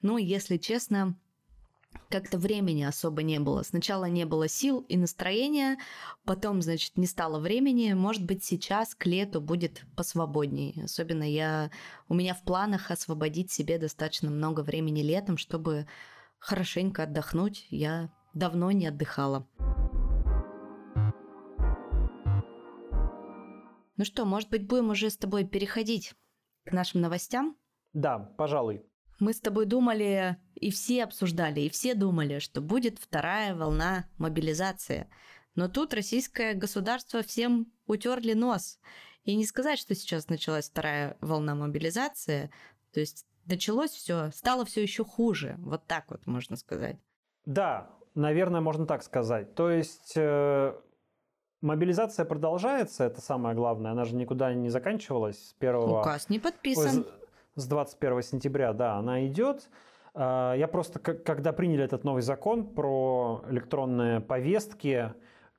Ну, 0.00 0.16
если 0.16 0.56
честно, 0.56 1.14
как-то 2.08 2.38
времени 2.38 2.82
особо 2.82 3.22
не 3.22 3.38
было. 3.38 3.62
Сначала 3.62 4.06
не 4.06 4.24
было 4.24 4.48
сил 4.48 4.80
и 4.88 4.96
настроения, 4.96 5.78
потом, 6.24 6.62
значит, 6.62 6.96
не 6.96 7.06
стало 7.06 7.38
времени. 7.38 7.92
Может 7.92 8.24
быть, 8.24 8.44
сейчас 8.44 8.94
к 8.94 9.06
лету 9.06 9.40
будет 9.40 9.84
посвободнее. 9.96 10.84
Особенно 10.84 11.28
я, 11.28 11.70
у 12.08 12.14
меня 12.14 12.34
в 12.34 12.42
планах 12.42 12.90
освободить 12.90 13.50
себе 13.50 13.78
достаточно 13.78 14.30
много 14.30 14.60
времени 14.60 15.02
летом, 15.02 15.36
чтобы 15.36 15.86
хорошенько 16.38 17.04
отдохнуть. 17.04 17.66
Я 17.70 18.10
давно 18.34 18.70
не 18.70 18.86
отдыхала. 18.86 19.46
Ну 23.96 24.04
что, 24.04 24.26
может 24.26 24.50
быть, 24.50 24.66
будем 24.66 24.90
уже 24.90 25.08
с 25.08 25.16
тобой 25.16 25.44
переходить 25.44 26.14
к 26.64 26.72
нашим 26.72 27.00
новостям? 27.00 27.56
Да, 27.94 28.18
пожалуй. 28.18 28.84
Мы 29.18 29.32
с 29.32 29.40
тобой 29.40 29.66
думали, 29.66 30.36
и 30.54 30.70
все 30.70 31.04
обсуждали, 31.04 31.60
и 31.60 31.70
все 31.70 31.94
думали, 31.94 32.38
что 32.38 32.60
будет 32.60 32.98
вторая 32.98 33.54
волна 33.54 34.06
мобилизации. 34.18 35.08
Но 35.54 35.68
тут 35.68 35.94
российское 35.94 36.54
государство 36.54 37.22
всем 37.22 37.72
утерли 37.86 38.34
нос. 38.34 38.78
И 39.24 39.34
не 39.34 39.46
сказать, 39.46 39.78
что 39.78 39.94
сейчас 39.94 40.28
началась 40.28 40.68
вторая 40.68 41.16
волна 41.20 41.54
мобилизации. 41.54 42.50
То 42.92 43.00
есть 43.00 43.26
началось 43.46 43.90
все, 43.90 44.30
стало 44.32 44.64
все 44.64 44.82
еще 44.82 45.04
хуже. 45.04 45.56
Вот 45.58 45.86
так 45.86 46.04
вот 46.10 46.26
можно 46.26 46.56
сказать. 46.56 46.96
Да, 47.46 47.90
наверное, 48.14 48.60
можно 48.60 48.86
так 48.86 49.02
сказать. 49.02 49.54
То 49.54 49.70
есть 49.70 50.12
э, 50.14 50.74
мобилизация 51.62 52.26
продолжается, 52.26 53.04
это 53.04 53.22
самое 53.22 53.56
главное. 53.56 53.92
Она 53.92 54.04
же 54.04 54.14
никуда 54.14 54.52
не 54.52 54.68
заканчивалась 54.68 55.48
с 55.48 55.52
первого... 55.54 56.00
Указ 56.00 56.28
не 56.28 56.38
подписан 56.38 57.06
с 57.56 57.66
21 57.66 58.22
сентября, 58.22 58.72
да, 58.72 58.94
она 58.96 59.26
идет. 59.26 59.68
А, 60.14 60.54
я 60.54 60.68
просто, 60.68 60.98
когда 61.00 61.52
приняли 61.52 61.84
этот 61.84 62.04
новый 62.04 62.22
закон 62.22 62.66
про 62.66 63.44
электронные 63.50 64.20
повестки, 64.20 65.12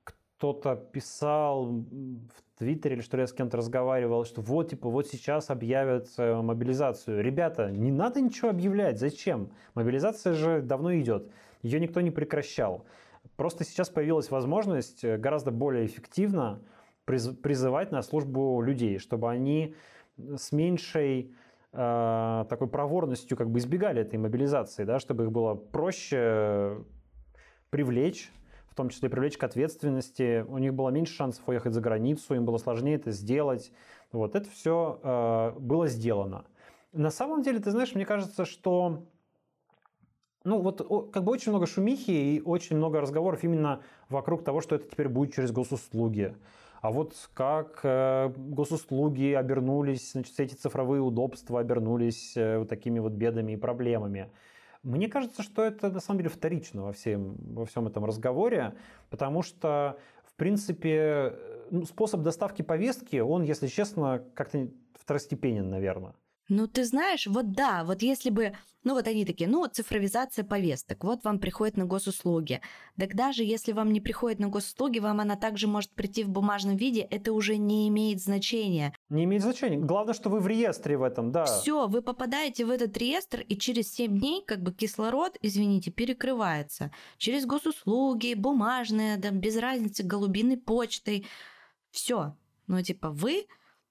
кто-то 0.03 0.75
писал 0.75 1.65
в 1.65 2.57
Твиттере 2.57 2.95
или 2.95 3.01
что 3.01 3.17
ли 3.17 3.21
я 3.21 3.27
с 3.27 3.33
кем-то 3.33 3.57
разговаривал, 3.57 4.23
что 4.23 4.41
вот, 4.41 4.69
типа, 4.69 4.89
вот 4.89 5.07
сейчас 5.07 5.49
объявят 5.49 6.09
мобилизацию. 6.17 7.23
Ребята, 7.23 7.71
не 7.71 7.91
надо 7.91 8.21
ничего 8.21 8.49
объявлять. 8.49 8.99
Зачем? 8.99 9.51
Мобилизация 9.73 10.33
же 10.33 10.61
давно 10.61 10.95
идет. 10.95 11.31
Ее 11.61 11.79
никто 11.79 12.01
не 12.01 12.11
прекращал. 12.11 12.85
Просто 13.35 13.63
сейчас 13.63 13.89
появилась 13.89 14.31
возможность 14.31 15.03
э, 15.03 15.17
гораздо 15.17 15.51
более 15.51 15.85
эффективно 15.85 16.61
призывать 17.05 17.91
на 17.91 18.01
службу 18.01 18.61
людей, 18.61 18.99
чтобы 18.99 19.29
они 19.29 19.75
с 20.17 20.51
меньшей 20.51 21.33
такой 21.71 22.67
проворностью 22.67 23.37
как 23.37 23.49
бы 23.49 23.59
избегали 23.59 24.01
этой 24.01 24.17
мобилизации, 24.17 24.83
да, 24.83 24.99
чтобы 24.99 25.25
их 25.25 25.31
было 25.31 25.53
проще 25.55 26.77
привлечь, 27.69 28.31
в 28.69 28.75
том 28.75 28.89
числе 28.89 29.09
привлечь 29.09 29.37
к 29.37 29.43
ответственности. 29.43 30.45
У 30.47 30.57
них 30.57 30.73
было 30.73 30.89
меньше 30.89 31.13
шансов 31.13 31.47
уехать 31.47 31.73
за 31.73 31.81
границу, 31.81 32.35
им 32.35 32.45
было 32.45 32.57
сложнее 32.57 32.95
это 32.95 33.11
сделать. 33.11 33.71
Вот 34.11 34.35
это 34.35 34.49
все 34.49 34.99
э, 35.03 35.59
было 35.59 35.87
сделано. 35.87 36.45
На 36.93 37.11
самом 37.11 37.41
деле, 37.41 37.59
ты 37.59 37.71
знаешь, 37.71 37.93
мне 37.93 38.05
кажется, 38.05 38.45
что 38.45 39.03
ну 40.43 40.61
вот 40.61 41.11
как 41.11 41.23
бы 41.23 41.31
очень 41.33 41.51
много 41.51 41.67
шумихи 41.67 42.11
и 42.11 42.41
очень 42.41 42.77
много 42.77 43.01
разговоров 43.01 43.43
именно 43.43 43.81
вокруг 44.07 44.43
того, 44.43 44.61
что 44.61 44.75
это 44.75 44.87
теперь 44.87 45.09
будет 45.09 45.33
через 45.33 45.51
госуслуги. 45.51 46.35
А 46.81 46.91
вот 46.91 47.15
как 47.33 47.79
э, 47.83 48.31
госуслуги 48.35 49.33
обернулись, 49.33 50.11
значит, 50.11 50.33
все 50.33 50.43
эти 50.43 50.53
цифровые 50.53 51.01
удобства 51.01 51.59
обернулись 51.59 52.37
э, 52.37 52.59
вот 52.59 52.69
такими 52.69 52.99
вот 52.99 53.13
бедами 53.13 53.53
и 53.53 53.57
проблемами. 53.57 54.29
Мне 54.83 55.07
кажется, 55.09 55.41
что 55.43 55.63
это 55.63 55.89
на 55.89 55.99
самом 55.99 56.19
деле 56.19 56.29
вторично 56.29 56.83
во 56.83 56.93
всем, 56.93 57.35
во 57.53 57.65
всем 57.65 57.87
этом 57.87 58.05
разговоре, 58.05 58.75
потому 59.09 59.41
что, 59.41 59.97
в 60.23 60.35
принципе, 60.35 61.33
ну, 61.71 61.83
способ 61.85 62.21
доставки 62.21 62.61
повестки, 62.61 63.17
он, 63.17 63.43
если 63.43 63.67
честно, 63.67 64.23
как-то 64.35 64.69
второстепенен, 64.93 65.69
наверное. 65.69 66.13
Ну, 66.49 66.67
ты 66.67 66.85
знаешь, 66.85 67.27
вот 67.27 67.51
да, 67.51 67.83
вот 67.83 68.01
если 68.01 68.29
бы, 68.29 68.55
ну 68.83 68.93
вот 68.93 69.05
они 69.07 69.25
такие, 69.25 69.49
ну, 69.49 69.67
цифровизация 69.67 70.45
повесток, 70.45 71.03
вот 71.03 71.25
вам 71.25 71.39
приходит 71.39 71.75
на 71.75 71.85
госуслуги. 71.85 72.61
Так 72.97 73.15
даже 73.15 73.43
если 73.43 73.73
вам 73.73 73.91
не 73.91 73.99
приходит 73.99 74.39
на 74.39 74.47
госуслуги, 74.47 74.99
вам 74.99 75.19
она 75.19 75.35
также 75.35 75.67
может 75.67 75.91
прийти 75.91 76.23
в 76.23 76.29
бумажном 76.29 76.77
виде, 76.77 77.01
это 77.01 77.33
уже 77.33 77.57
не 77.57 77.89
имеет 77.89 78.21
значения. 78.21 78.93
Не 79.09 79.25
имеет 79.25 79.43
значения. 79.43 79.77
Главное, 79.77 80.13
что 80.13 80.29
вы 80.29 80.39
в 80.39 80.47
реестре 80.47 80.97
в 80.97 81.03
этом, 81.03 81.33
да. 81.33 81.43
Все, 81.43 81.87
вы 81.87 82.01
попадаете 82.01 82.65
в 82.65 82.69
этот 82.69 82.97
реестр, 82.97 83.41
и 83.41 83.57
через 83.57 83.93
7 83.93 84.17
дней 84.17 84.41
как 84.45 84.61
бы 84.63 84.73
кислород, 84.73 85.37
извините, 85.41 85.91
перекрывается. 85.91 86.93
Через 87.17 87.45
госуслуги, 87.45 88.35
бумажные, 88.35 89.17
да, 89.17 89.31
без 89.31 89.57
разницы, 89.57 90.03
голубиной 90.03 90.57
почтой. 90.57 91.25
Все. 91.91 92.37
Ну, 92.67 92.81
типа, 92.81 93.09
вы 93.09 93.47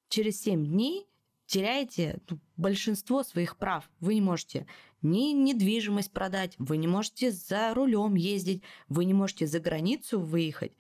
через 0.09 0.41
7 0.41 0.65
дней 0.65 1.07
теряете 1.47 2.21
ну, 2.29 2.39
большинство 2.57 3.23
своих 3.23 3.57
прав. 3.57 3.89
Вы 4.01 4.15
не 4.15 4.21
можете 4.21 4.67
ни 5.03 5.33
недвижимость 5.33 6.13
продать, 6.13 6.55
вы 6.59 6.77
не 6.77 6.89
можете 6.89 7.31
за 7.31 7.73
рулем 7.75 8.15
ездить, 8.15 8.63
вы 8.89 9.05
не 9.05 9.15
можете 9.15 9.47
за 9.47 9.61
границу 9.61 10.21
выехать, 10.21 10.73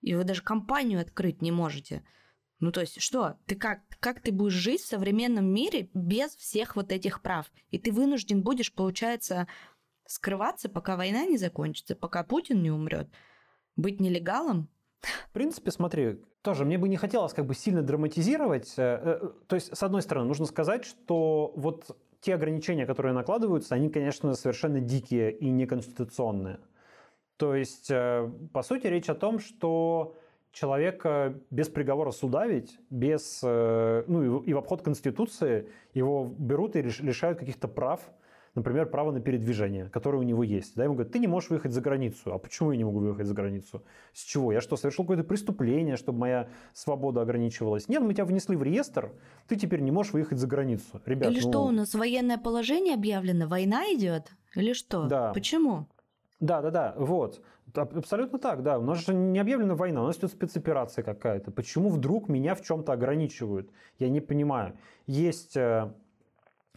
и 0.00 0.14
вы 0.14 0.24
даже 0.24 0.42
компанию 0.42 1.00
открыть 1.00 1.42
не 1.42 1.52
можете. 1.52 2.04
Ну, 2.60 2.72
то 2.72 2.80
есть, 2.80 3.00
что? 3.00 3.38
Ты 3.46 3.54
как, 3.54 3.82
как 4.00 4.20
ты 4.20 4.32
будешь 4.32 4.52
жить 4.52 4.80
в 4.80 4.86
современном 4.86 5.46
мире 5.46 5.90
без 5.94 6.34
всех 6.34 6.74
вот 6.74 6.90
этих 6.90 7.22
прав? 7.22 7.50
И 7.70 7.78
ты 7.78 7.92
вынужден 7.92 8.42
будешь, 8.42 8.72
получается, 8.72 9.46
скрываться, 10.06 10.68
пока 10.68 10.96
война 10.96 11.24
не 11.24 11.38
закончится, 11.38 11.94
пока 11.94 12.24
Путин 12.24 12.60
не 12.60 12.72
умрет. 12.72 13.08
Быть 13.76 14.00
нелегалом? 14.00 14.68
В 15.02 15.32
принципе, 15.32 15.70
смотри, 15.70 16.20
тоже 16.42 16.64
мне 16.64 16.78
бы 16.78 16.88
не 16.88 16.96
хотелось 16.96 17.32
как 17.32 17.46
бы 17.46 17.54
сильно 17.54 17.82
драматизировать. 17.82 18.74
Э, 18.76 19.18
э, 19.22 19.28
то 19.46 19.54
есть, 19.54 19.76
с 19.76 19.82
одной 19.82 20.02
стороны, 20.02 20.26
нужно 20.26 20.46
сказать, 20.46 20.84
что 20.84 21.52
вот 21.56 21.96
те 22.20 22.34
ограничения, 22.34 22.86
которые 22.86 23.12
накладываются, 23.12 23.74
они, 23.74 23.90
конечно, 23.90 24.34
совершенно 24.34 24.80
дикие 24.80 25.32
и 25.32 25.50
неконституционные. 25.50 26.60
То 27.36 27.54
есть, 27.54 27.90
э, 27.90 28.30
по 28.52 28.62
сути, 28.62 28.86
речь 28.86 29.08
о 29.08 29.14
том, 29.14 29.38
что 29.38 30.16
человека 30.50 31.38
без 31.50 31.68
приговора 31.68 32.10
суда 32.10 32.46
ведь, 32.46 32.78
без, 32.90 33.42
ну 33.42 34.40
и 34.40 34.52
в 34.54 34.58
обход 34.58 34.82
Конституции 34.82 35.68
его 35.92 36.24
берут 36.24 36.74
и 36.74 36.82
лишают 36.82 37.38
каких-то 37.38 37.68
прав, 37.68 38.00
например, 38.58 38.86
право 38.86 39.10
на 39.10 39.20
передвижение, 39.20 39.88
которое 39.90 40.18
у 40.18 40.22
него 40.22 40.42
есть. 40.42 40.76
Да, 40.76 40.84
ему 40.84 40.94
говорят, 40.94 41.12
ты 41.12 41.18
не 41.18 41.26
можешь 41.26 41.50
выехать 41.50 41.72
за 41.72 41.80
границу. 41.80 42.32
А 42.32 42.38
почему 42.38 42.72
я 42.72 42.78
не 42.78 42.84
могу 42.84 42.98
выехать 42.98 43.26
за 43.26 43.34
границу? 43.34 43.82
С 44.12 44.22
чего? 44.22 44.52
Я 44.52 44.60
что, 44.60 44.76
совершил 44.76 45.04
какое-то 45.04 45.24
преступление, 45.24 45.96
чтобы 45.96 46.18
моя 46.18 46.48
свобода 46.72 47.22
ограничивалась? 47.22 47.88
Нет, 47.88 48.02
мы 48.02 48.14
тебя 48.14 48.24
внесли 48.24 48.56
в 48.56 48.62
реестр, 48.62 49.12
ты 49.46 49.56
теперь 49.56 49.80
не 49.80 49.90
можешь 49.90 50.12
выехать 50.12 50.38
за 50.38 50.46
границу. 50.46 51.00
Ребят, 51.06 51.30
Или 51.30 51.40
ну... 51.40 51.50
что, 51.50 51.64
у 51.64 51.70
нас 51.70 51.94
военное 51.94 52.38
положение 52.38 52.94
объявлено, 52.94 53.46
война 53.46 53.84
идет? 53.92 54.30
Или 54.54 54.72
что? 54.72 55.06
Да. 55.06 55.32
Почему? 55.32 55.86
Да, 56.40 56.62
да, 56.62 56.70
да, 56.70 56.94
вот. 56.96 57.42
Абсолютно 57.74 58.38
так, 58.38 58.62
да. 58.62 58.78
У 58.78 58.82
нас 58.82 59.04
же 59.04 59.12
не 59.12 59.38
объявлена 59.38 59.74
война, 59.74 60.02
у 60.02 60.06
нас 60.06 60.16
идет 60.18 60.30
спецоперация 60.30 61.02
какая-то. 61.02 61.50
Почему 61.50 61.90
вдруг 61.90 62.28
меня 62.28 62.54
в 62.54 62.62
чем-то 62.62 62.92
ограничивают? 62.92 63.70
Я 63.98 64.08
не 64.08 64.20
понимаю. 64.20 64.76
Есть, 65.06 65.56
э, 65.56 65.92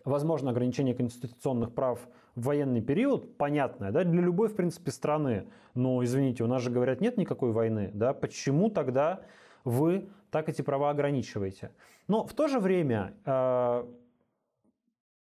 возможно, 0.06 0.52
ограничение 0.52 0.94
конституционных 0.96 1.74
прав 1.74 2.00
в 2.36 2.46
военный 2.46 2.82
период, 2.82 3.38
понятное, 3.38 3.92
да, 3.92 4.04
для 4.04 4.22
любой, 4.22 4.48
в 4.48 4.56
принципе, 4.56 4.92
страны. 4.92 5.48
Но, 5.74 6.04
извините, 6.04 6.44
у 6.44 6.48
нас 6.48 6.62
же, 6.62 6.70
говорят, 6.70 7.02
нет 7.02 7.18
никакой 7.18 7.52
войны, 7.52 7.92
да, 7.94 8.14
почему 8.14 8.70
тогда 8.70 9.22
вы 9.64 10.10
так 10.30 10.50
эти 10.50 10.62
права 10.62 10.90
ограничиваете? 10.90 11.72
Но 12.08 12.26
в 12.26 12.34
то 12.34 12.48
же 12.48 12.60
время, 12.60 13.14
э, 13.26 13.86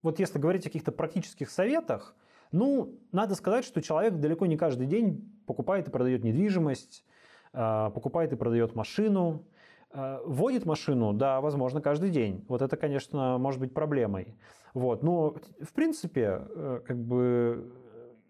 вот 0.02 0.18
если 0.18 0.38
говорить 0.38 0.62
о 0.62 0.68
каких-то 0.68 0.92
практических 0.92 1.50
советах, 1.50 2.14
ну, 2.52 2.98
надо 3.12 3.34
сказать, 3.34 3.64
что 3.64 3.82
человек 3.82 4.14
далеко 4.14 4.46
не 4.46 4.56
каждый 4.56 4.86
день 4.86 5.32
покупает 5.46 5.88
и 5.88 5.90
продает 5.90 6.24
недвижимость, 6.24 7.04
а, 7.52 7.90
покупает 7.90 8.32
и 8.32 8.36
продает 8.36 8.74
машину, 8.74 9.44
водит 10.24 10.66
машину, 10.66 11.12
да, 11.12 11.40
возможно, 11.40 11.80
каждый 11.80 12.10
день. 12.10 12.44
Вот 12.48 12.62
это, 12.62 12.76
конечно, 12.76 13.38
может 13.38 13.60
быть 13.60 13.72
проблемой. 13.72 14.36
Вот. 14.74 15.02
Но, 15.02 15.36
в 15.60 15.72
принципе, 15.72 16.42
э, 16.48 16.80
как 16.86 16.98
бы, 16.98 17.72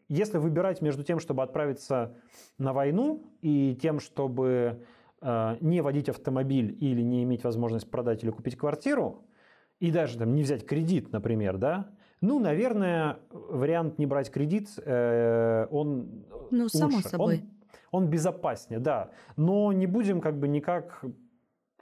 если 0.09 0.39
выбирать 0.39 0.81
между 0.81 1.03
тем, 1.03 1.19
чтобы 1.19 1.43
отправиться 1.43 2.15
на 2.59 2.73
войну, 2.73 3.33
и 3.43 3.77
тем, 3.83 3.99
чтобы 3.99 4.85
э, 5.21 5.57
не 5.61 5.81
водить 5.81 6.09
автомобиль 6.09 6.77
или 6.81 7.03
не 7.03 7.25
иметь 7.25 7.43
возможность 7.43 7.91
продать 7.91 8.23
или 8.23 8.31
купить 8.31 8.57
квартиру, 8.57 9.25
и 9.81 9.91
даже 9.91 10.19
там, 10.19 10.35
не 10.35 10.43
взять 10.43 10.65
кредит, 10.65 11.11
например, 11.13 11.59
да, 11.59 11.91
ну, 12.21 12.39
наверное, 12.39 13.19
вариант 13.31 13.99
не 13.99 14.07
брать 14.07 14.31
кредит, 14.31 14.69
э, 14.79 15.67
он 15.71 16.25
Ну, 16.51 16.63
лучше. 16.63 16.79
само 16.79 17.01
собой. 17.01 17.43
Он, 17.91 18.05
он 18.05 18.11
безопаснее, 18.11 18.81
да. 18.81 19.11
Но 19.37 19.73
не 19.73 19.87
будем 19.87 20.21
как 20.21 20.39
бы 20.39 20.49
никак 20.49 21.05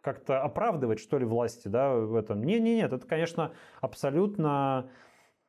как-то 0.04 0.42
оправдывать, 0.42 1.00
что 1.00 1.18
ли, 1.18 1.24
власти, 1.24 1.66
да, 1.68 1.94
в 1.94 2.14
этом. 2.14 2.44
Не, 2.44 2.60
не, 2.60 2.76
нет, 2.76 2.92
это, 2.92 3.06
конечно, 3.06 3.52
абсолютно 3.80 4.90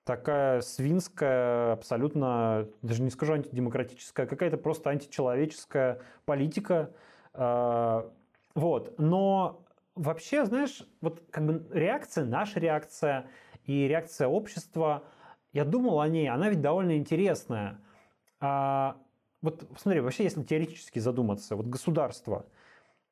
такая 0.06 0.62
свинская, 0.62 1.74
абсолютно, 1.74 2.68
даже 2.82 3.04
не 3.04 3.10
скажу 3.10 3.34
антидемократическая, 3.34 4.26
какая-то 4.26 4.58
просто 4.58 4.90
античеловеческая 4.90 6.00
политика. 6.26 6.92
А, 7.34 8.10
вот. 8.56 8.98
Но 8.98 9.64
вообще, 9.96 10.46
знаешь, 10.46 10.84
вот 11.02 11.24
как 11.30 11.46
бы 11.46 11.68
реакция, 11.72 12.26
наша 12.26 12.60
реакция– 12.60 13.28
и 13.66 13.88
реакция 13.88 14.28
общества, 14.28 15.04
я 15.52 15.66
думал 15.66 16.00
о 16.00 16.08
ней, 16.08 16.30
она 16.30 16.50
ведь 16.50 16.62
довольно 16.62 16.98
интересная. 16.98 17.80
А, 18.40 18.98
вот 19.42 19.68
смотри, 19.78 20.02
вообще, 20.02 20.24
если 20.24 20.44
теоретически 20.44 21.00
задуматься, 21.00 21.56
вот 21.56 21.66
государство, 21.66 22.46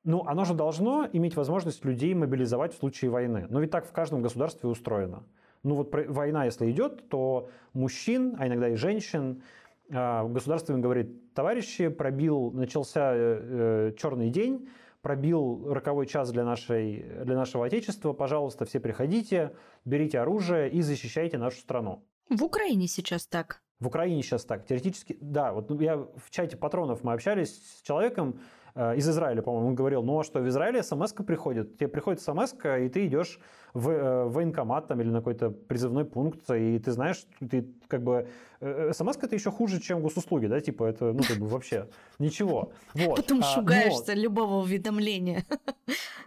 ну, 0.04 0.24
оно 0.26 0.46
же 0.46 0.54
должно 0.54 1.08
иметь 1.12 1.36
возможность 1.36 1.86
людей 1.86 2.14
мобилизовать 2.14 2.74
в 2.74 2.78
случае 2.78 3.12
войны. 3.12 3.48
Но 3.50 3.60
ведь 3.60 3.72
так 3.72 3.86
в 3.86 3.92
каждом 3.92 4.22
государстве 4.22 4.70
устроено. 4.70 5.24
Ну 5.64 5.76
вот 5.76 5.94
война, 5.94 6.46
если 6.46 6.70
идет, 6.72 7.08
то 7.10 7.50
мужчин, 7.74 8.36
а 8.38 8.48
иногда 8.48 8.70
и 8.70 8.76
женщин, 8.76 9.44
а, 9.92 10.28
государство 10.28 10.74
им 10.74 10.82
говорит, 10.82 11.34
товарищи, 11.34 11.88
пробил, 11.88 12.52
начался 12.52 13.14
э, 13.14 13.18
э, 13.18 13.94
черный 13.98 14.30
день, 14.30 14.68
пробил 15.02 15.72
роковой 15.72 16.06
час 16.06 16.32
для, 16.32 16.44
нашей, 16.44 17.06
для 17.24 17.36
нашего 17.36 17.66
Отечества. 17.66 18.12
Пожалуйста, 18.14 18.66
все 18.66 18.82
приходите, 18.82 19.54
берите 19.86 20.20
оружие 20.20 20.70
и 20.70 20.82
защищайте 20.82 21.38
нашу 21.38 21.60
страну. 21.60 22.04
В 22.30 22.44
Украине 22.44 22.88
сейчас 22.88 23.26
так. 23.28 23.62
В 23.80 23.88
Украине 23.88 24.22
сейчас 24.22 24.46
так. 24.46 24.66
Теоретически, 24.66 25.18
да. 25.20 25.54
Вот 25.54 25.70
я 25.82 25.98
в 25.98 26.30
чате 26.30 26.58
патронов 26.58 27.04
мы 27.04 27.14
общались 27.14 27.54
с 27.54 27.82
человеком, 27.82 28.40
из 28.76 29.08
Израиля, 29.08 29.42
по-моему, 29.42 29.68
он 29.68 29.76
говорил, 29.76 30.02
ну 30.02 30.20
а 30.20 30.24
что, 30.24 30.40
в 30.40 30.48
Израиле 30.48 30.82
смс 30.82 31.14
приходит, 31.14 31.78
тебе 31.78 31.88
приходит 31.88 32.22
смс 32.22 32.54
и 32.54 32.90
ты 32.90 33.06
идешь 33.06 33.40
в, 33.74 33.90
э, 33.90 34.26
в 34.26 34.34
военкомат 34.34 34.88
там, 34.88 35.02
или 35.02 35.10
на 35.10 35.20
какой-то 35.20 35.50
призывной 35.50 36.06
пункт, 36.06 36.50
и 36.52 36.80
ты 36.80 36.92
знаешь, 36.92 37.26
ты 37.40 37.68
как 37.88 38.04
бы... 38.04 38.28
Э, 38.60 38.92
смс 38.94 39.18
это 39.18 39.36
еще 39.36 39.52
хуже, 39.52 39.80
чем 39.80 40.02
госуслуги, 40.02 40.48
да, 40.48 40.60
типа 40.60 40.86
это, 40.86 41.14
ну, 41.14 41.22
как 41.28 41.38
бы 41.38 41.48
вообще 41.48 41.88
ничего. 42.20 42.72
Вот. 42.94 43.18
Потом 43.18 43.40
а, 43.40 43.44
шугаешься 43.44 44.16
но, 44.16 44.22
любого 44.22 44.56
уведомления. 44.64 45.44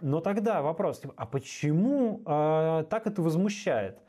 Но 0.01 0.19
тогда 0.19 0.61
вопрос, 0.61 0.99
типа, 0.99 1.13
а 1.17 1.25
почему 1.25 2.21
а, 2.25 2.83
так 2.83 3.07
это 3.07 3.21
возмущает? 3.21 3.99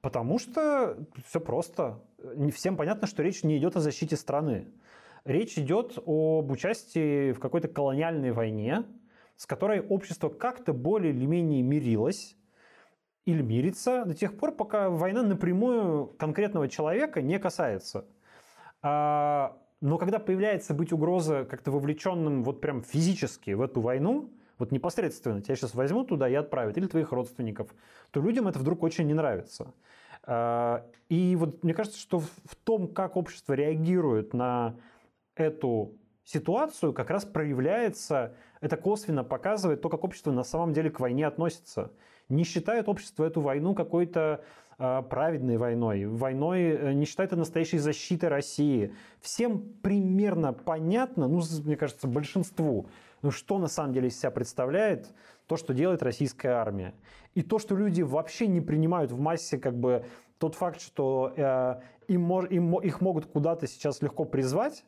Потому 0.00 0.38
что 0.38 0.96
все 1.26 1.40
просто. 1.40 2.00
Не 2.34 2.50
всем 2.50 2.76
понятно, 2.76 3.06
что 3.06 3.22
речь 3.22 3.44
не 3.44 3.56
идет 3.58 3.76
о 3.76 3.80
защите 3.80 4.16
страны. 4.16 4.66
Речь 5.24 5.56
идет 5.56 5.98
об 6.04 6.50
участии 6.50 7.32
в 7.32 7.38
какой-то 7.38 7.68
колониальной 7.68 8.32
войне, 8.32 8.84
с 9.36 9.46
которой 9.46 9.80
общество 9.80 10.28
как-то 10.28 10.72
более 10.72 11.12
или 11.12 11.26
менее 11.26 11.62
мирилось 11.62 12.36
или 13.24 13.40
мирится 13.40 14.04
до 14.04 14.14
тех 14.14 14.36
пор, 14.36 14.52
пока 14.52 14.90
война 14.90 15.22
напрямую 15.22 16.08
конкретного 16.18 16.68
человека 16.68 17.22
не 17.22 17.38
касается. 17.38 18.04
А, 18.82 19.56
но 19.80 19.96
когда 19.96 20.18
появляется 20.18 20.74
быть 20.74 20.92
угроза 20.92 21.44
как-то 21.48 21.70
вовлеченным 21.70 22.42
вот 22.42 22.60
прям 22.60 22.82
физически 22.82 23.52
в 23.52 23.62
эту 23.62 23.80
войну, 23.80 24.28
вот 24.58 24.72
непосредственно 24.72 25.40
тебя 25.40 25.54
сейчас 25.54 25.74
возьмут 25.74 26.08
туда 26.08 26.28
и 26.28 26.34
отправят, 26.34 26.76
или 26.76 26.86
твоих 26.86 27.12
родственников, 27.12 27.72
то 28.10 28.20
людям 28.20 28.48
это 28.48 28.58
вдруг 28.58 28.82
очень 28.82 29.06
не 29.06 29.14
нравится. 29.14 29.72
А, 30.24 30.84
и 31.08 31.36
вот 31.36 31.62
мне 31.62 31.74
кажется, 31.74 32.00
что 32.00 32.18
в 32.18 32.56
том, 32.64 32.88
как 32.88 33.16
общество 33.16 33.52
реагирует 33.54 34.34
на 34.34 34.74
эту 35.34 35.96
ситуацию 36.24 36.92
как 36.92 37.10
раз 37.10 37.24
проявляется, 37.24 38.34
это 38.60 38.76
косвенно 38.76 39.24
показывает 39.24 39.80
то, 39.80 39.88
как 39.88 40.04
общество 40.04 40.30
на 40.30 40.44
самом 40.44 40.72
деле 40.72 40.90
к 40.90 41.00
войне 41.00 41.26
относится. 41.26 41.92
Не 42.28 42.44
считает 42.44 42.88
общество 42.88 43.24
эту 43.24 43.40
войну 43.40 43.74
какой-то 43.74 44.44
э, 44.78 45.02
праведной 45.08 45.56
войной, 45.56 46.06
войной 46.06 46.60
э, 46.62 46.92
не 46.92 47.04
считает 47.04 47.30
это 47.30 47.38
настоящей 47.38 47.78
защитой 47.78 48.26
России. 48.26 48.94
Всем 49.20 49.60
примерно 49.82 50.52
понятно, 50.52 51.26
ну, 51.26 51.42
мне 51.64 51.76
кажется, 51.76 52.06
большинству, 52.06 52.88
ну, 53.20 53.30
что 53.30 53.58
на 53.58 53.66
самом 53.66 53.92
деле 53.92 54.08
из 54.08 54.18
себя 54.18 54.30
представляет 54.30 55.12
то, 55.46 55.56
что 55.56 55.74
делает 55.74 56.02
российская 56.02 56.52
армия. 56.52 56.94
И 57.34 57.42
то, 57.42 57.58
что 57.58 57.76
люди 57.76 58.02
вообще 58.02 58.46
не 58.46 58.60
принимают 58.60 59.10
в 59.10 59.18
массе 59.18 59.58
как 59.58 59.76
бы 59.76 60.04
тот 60.38 60.54
факт, 60.54 60.80
что 60.80 61.32
э, 61.36 61.80
им, 62.08 62.32
им, 62.46 62.78
их 62.80 63.00
могут 63.00 63.26
куда-то 63.26 63.66
сейчас 63.66 64.02
легко 64.02 64.24
призвать, 64.24 64.84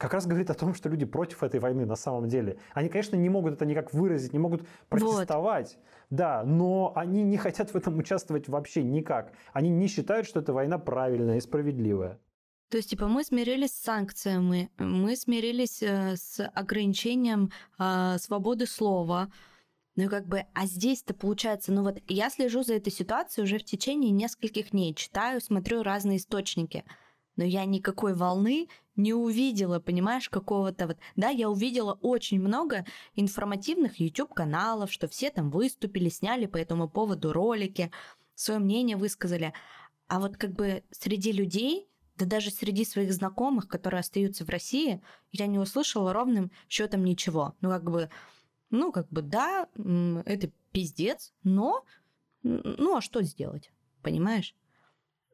как 0.00 0.14
раз 0.14 0.26
говорит 0.26 0.48
о 0.48 0.54
том, 0.54 0.72
что 0.74 0.88
люди 0.88 1.04
против 1.04 1.42
этой 1.42 1.60
войны 1.60 1.84
на 1.84 1.94
самом 1.94 2.26
деле. 2.26 2.56
Они, 2.72 2.88
конечно, 2.88 3.16
не 3.16 3.28
могут 3.28 3.52
это 3.52 3.66
никак 3.66 3.92
выразить, 3.92 4.32
не 4.32 4.38
могут 4.38 4.66
протестовать, 4.88 5.76
вот. 5.76 5.84
да, 6.08 6.42
но 6.42 6.94
они 6.96 7.22
не 7.22 7.36
хотят 7.36 7.70
в 7.70 7.76
этом 7.76 7.98
участвовать 7.98 8.48
вообще 8.48 8.82
никак. 8.82 9.34
Они 9.52 9.68
не 9.68 9.88
считают, 9.88 10.26
что 10.26 10.40
эта 10.40 10.54
война 10.54 10.78
правильная 10.78 11.36
и 11.36 11.40
справедливая. 11.42 12.18
То 12.70 12.78
есть, 12.78 12.88
типа, 12.88 13.08
мы 13.08 13.24
смирились 13.24 13.72
с 13.72 13.82
санкциями, 13.82 14.70
мы 14.78 15.16
смирились 15.16 15.82
э, 15.82 16.16
с 16.16 16.46
ограничением 16.54 17.50
э, 17.78 18.16
свободы 18.18 18.66
слова, 18.66 19.30
ну, 19.96 20.08
как 20.08 20.26
бы, 20.26 20.44
а 20.54 20.64
здесь-то 20.64 21.12
получается, 21.12 21.72
ну 21.72 21.82
вот 21.82 21.98
я 22.08 22.30
слежу 22.30 22.62
за 22.62 22.74
этой 22.74 22.90
ситуацией 22.90 23.44
уже 23.44 23.58
в 23.58 23.64
течение 23.64 24.12
нескольких 24.12 24.70
дней, 24.70 24.94
читаю, 24.94 25.42
смотрю 25.42 25.82
разные 25.82 26.16
источники– 26.16 26.84
но 27.36 27.44
я 27.44 27.64
никакой 27.64 28.14
волны 28.14 28.68
не 28.96 29.14
увидела, 29.14 29.80
понимаешь, 29.80 30.28
какого-то 30.28 30.88
вот... 30.88 30.98
Да, 31.16 31.28
я 31.30 31.48
увидела 31.48 31.98
очень 32.02 32.40
много 32.40 32.84
информативных 33.14 33.98
YouTube-каналов, 33.98 34.92
что 34.92 35.08
все 35.08 35.30
там 35.30 35.50
выступили, 35.50 36.08
сняли 36.08 36.46
по 36.46 36.56
этому 36.56 36.88
поводу 36.88 37.32
ролики, 37.32 37.90
свое 38.34 38.60
мнение 38.60 38.96
высказали. 38.96 39.52
А 40.06 40.20
вот 40.20 40.36
как 40.36 40.52
бы 40.52 40.82
среди 40.90 41.32
людей, 41.32 41.88
да 42.16 42.26
даже 42.26 42.50
среди 42.50 42.84
своих 42.84 43.12
знакомых, 43.12 43.68
которые 43.68 44.00
остаются 44.00 44.44
в 44.44 44.48
России, 44.48 45.02
я 45.32 45.46
не 45.46 45.58
услышала 45.58 46.12
ровным 46.12 46.50
счетом 46.68 47.04
ничего. 47.04 47.54
Ну, 47.60 47.70
как 47.70 47.84
бы, 47.84 48.10
ну, 48.70 48.92
как 48.92 49.08
бы, 49.08 49.22
да, 49.22 49.68
это 50.26 50.50
пиздец, 50.72 51.32
но, 51.42 51.84
ну, 52.42 52.96
а 52.96 53.00
что 53.00 53.22
сделать, 53.22 53.72
понимаешь? 54.02 54.54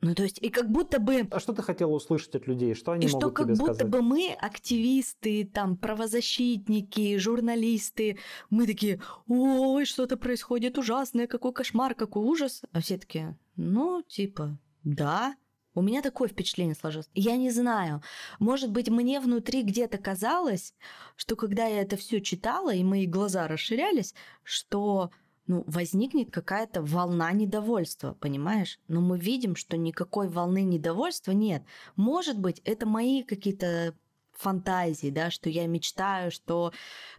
Ну, 0.03 0.15
то 0.15 0.23
есть, 0.23 0.39
и 0.43 0.51
как 0.51 0.71
будто 0.71 1.01
бы... 1.01 1.27
А 1.31 1.41
что 1.41 1.53
ты 1.53 1.63
хотела 1.63 1.91
услышать 1.91 2.35
от 2.35 2.47
людей? 2.47 2.75
Что 2.75 2.93
они 2.93 3.07
и 3.07 3.09
могут 3.11 3.23
что 3.23 3.31
как 3.31 3.47
тебе 3.47 3.57
будто 3.57 3.75
сказать? 3.75 3.91
бы 3.91 4.03
мы, 4.03 4.37
активисты, 4.39 5.45
там, 5.47 5.77
правозащитники, 5.77 7.17
журналисты, 7.17 8.19
мы 8.51 8.67
такие, 8.67 9.01
ой, 9.27 9.87
что-то 9.87 10.17
происходит 10.17 10.77
ужасное, 10.77 11.27
какой 11.27 11.53
кошмар, 11.53 11.95
какой 11.95 12.25
ужас. 12.25 12.63
А 12.73 12.81
все 12.81 12.99
такие, 12.99 13.39
ну, 13.57 14.03
типа, 14.03 14.59
да, 14.85 15.35
У 15.77 15.83
меня 15.83 16.01
такое 16.01 16.29
впечатление 16.29 16.75
сложилось. 16.75 17.11
Я 17.13 17.37
не 17.37 17.51
знаю. 17.51 18.03
Может 18.39 18.71
быть, 18.71 18.89
мне 18.89 19.21
внутри 19.21 19.63
где-то 19.63 19.99
казалось, 19.99 20.73
что 21.17 21.37
когда 21.37 21.67
я 21.67 21.83
это 21.83 21.97
все 21.97 22.23
читала, 22.23 22.75
и 22.75 22.83
мои 22.83 23.07
глаза 23.07 23.47
расширялись, 23.47 24.15
что 24.43 25.11
ну, 25.47 25.65
возникнет 25.67 26.31
какая-то 26.31 26.83
волна 26.83 27.33
недовольства, 27.33 28.15
понимаешь? 28.15 28.79
Но 28.89 29.01
мы 29.01 29.19
видим, 29.19 29.57
что 29.57 29.77
никакой 29.77 30.29
волны 30.29 30.63
недовольства 30.63 31.33
нет. 31.33 31.63
Может 31.97 32.39
быть, 32.39 32.61
это 32.65 32.87
мои 32.87 33.23
какие-то 33.23 33.95
фантазии, 34.33 35.11
да, 35.11 35.31
что 35.31 35.49
я 35.49 35.67
мечтаю, 35.67 36.31
что, 36.31 36.73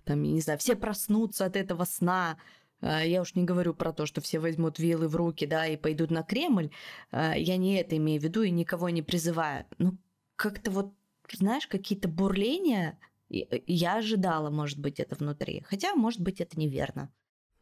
там, 0.03 0.21
не 0.21 0.41
знаю, 0.41 0.59
все 0.59 0.75
проснутся 0.75 1.45
от 1.45 1.55
этого 1.55 1.85
сна, 1.85 2.37
а, 2.81 3.03
я 3.03 3.21
уж 3.21 3.35
не 3.35 3.43
говорю 3.43 3.73
про 3.73 3.93
то, 3.93 4.05
что 4.05 4.21
все 4.21 4.39
возьмут 4.39 4.79
вилы 4.79 5.07
в 5.07 5.15
руки, 5.15 5.45
да, 5.45 5.65
и 5.65 5.77
пойдут 5.77 6.11
на 6.11 6.23
Кремль. 6.23 6.69
А, 7.11 7.35
я 7.35 7.57
не 7.57 7.75
это 7.75 7.97
имею 7.97 8.21
в 8.21 8.23
виду 8.23 8.43
и 8.43 8.51
никого 8.51 8.89
не 8.89 9.01
призываю. 9.01 9.65
Ну, 9.77 9.97
как-то 10.35 10.71
вот, 10.71 10.93
знаешь, 11.31 11.67
какие-то 11.67 12.07
бурления 12.07 12.99
я 13.29 13.97
ожидала, 13.97 14.49
может 14.49 14.79
быть, 14.79 14.99
это 14.99 15.15
внутри. 15.15 15.61
Хотя, 15.67 15.95
может 15.95 16.21
быть, 16.21 16.39
это 16.39 16.57
неверно. 16.57 17.11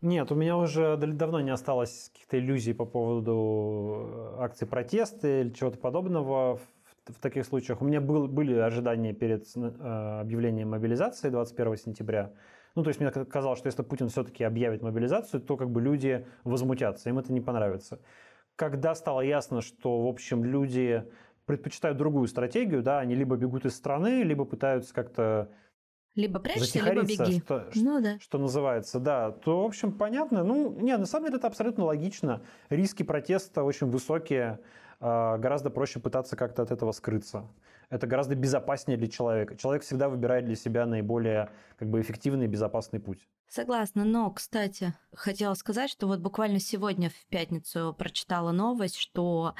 Нет, 0.05 0.31
у 0.31 0.35
меня 0.35 0.55
уже 0.55 0.97
давно 0.97 1.41
не 1.41 1.49
осталось 1.49 2.11
каких-то 2.13 2.37
иллюзий 2.37 2.73
по 2.73 2.85
поводу 2.85 4.35
э, 4.37 4.43
акций 4.43 4.67
протеста 4.67 5.41
или 5.41 5.49
чего-то 5.49 5.79
подобного 5.79 6.59
в, 7.07 7.19
таких 7.19 7.43
случаях. 7.43 7.81
У 7.81 7.85
меня 7.85 8.01
был, 8.01 8.27
были 8.27 8.53
ожидания 8.53 9.13
перед 9.13 9.47
э, 9.55 10.19
объявлением 10.21 10.69
мобилизации 10.69 11.29
21 11.29 11.77
сентября. 11.77 12.33
Ну, 12.75 12.83
то 12.83 12.89
есть 12.89 12.99
мне 12.99 13.09
казалось, 13.09 13.57
что 13.57 13.65
если 13.65 13.81
Путин 13.81 14.09
все-таки 14.09 14.43
объявит 14.43 14.83
мобилизацию, 14.83 15.41
то 15.41 15.57
как 15.57 15.71
бы 15.71 15.81
люди 15.81 16.27
возмутятся, 16.43 17.09
им 17.09 17.17
это 17.17 17.33
не 17.33 17.41
понравится. 17.41 17.99
Когда 18.55 18.93
стало 18.93 19.21
ясно, 19.21 19.61
что, 19.61 20.03
в 20.03 20.07
общем, 20.07 20.45
люди 20.45 21.03
предпочитают 21.47 21.97
другую 21.97 22.27
стратегию, 22.27 22.83
да, 22.83 22.99
они 22.99 23.15
либо 23.15 23.37
бегут 23.37 23.65
из 23.65 23.75
страны, 23.75 24.21
либо 24.21 24.45
пытаются 24.45 24.93
как-то 24.93 25.49
либо 26.15 26.39
прячься, 26.39 26.79
либо 26.79 27.03
беги. 27.03 27.39
Что, 27.39 27.69
ну, 27.75 28.01
да. 28.01 28.19
что 28.19 28.37
называется, 28.37 28.99
да. 28.99 29.31
То, 29.31 29.63
в 29.63 29.65
общем, 29.65 29.91
понятно. 29.91 30.43
Ну, 30.43 30.71
не, 30.79 30.97
на 30.97 31.05
самом 31.05 31.27
деле 31.27 31.37
это 31.37 31.47
абсолютно 31.47 31.85
логично. 31.85 32.41
Риски 32.69 33.03
протеста 33.03 33.63
очень 33.63 33.87
высокие. 33.87 34.59
А, 34.99 35.37
гораздо 35.37 35.69
проще 35.69 35.99
пытаться 35.99 36.35
как-то 36.35 36.63
от 36.63 36.71
этого 36.71 36.91
скрыться 36.91 37.45
это 37.89 38.07
гораздо 38.07 38.35
безопаснее 38.35 38.97
для 38.97 39.07
человека. 39.07 39.55
Человек 39.55 39.83
всегда 39.83 40.09
выбирает 40.09 40.45
для 40.45 40.55
себя 40.55 40.85
наиболее 40.85 41.49
как 41.77 41.89
бы, 41.89 42.01
эффективный 42.01 42.45
и 42.45 42.49
безопасный 42.49 42.99
путь. 42.99 43.27
Согласна, 43.47 44.03
но, 44.03 44.29
кстати, 44.31 44.93
хотела 45.13 45.53
сказать, 45.53 45.89
что 45.89 46.07
вот 46.07 46.19
буквально 46.19 46.59
сегодня 46.59 47.09
в 47.09 47.25
пятницу 47.29 47.95
прочитала 47.97 48.51
новость, 48.51 48.97
что 48.97 49.55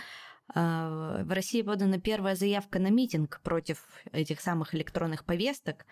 э, 0.53 1.23
в 1.23 1.31
России 1.31 1.61
подана 1.61 1.99
первая 1.99 2.35
заявка 2.35 2.79
на 2.79 2.89
митинг 2.89 3.39
против 3.43 3.85
этих 4.11 4.41
самых 4.41 4.73
электронных 4.73 5.23
повесток. 5.23 5.85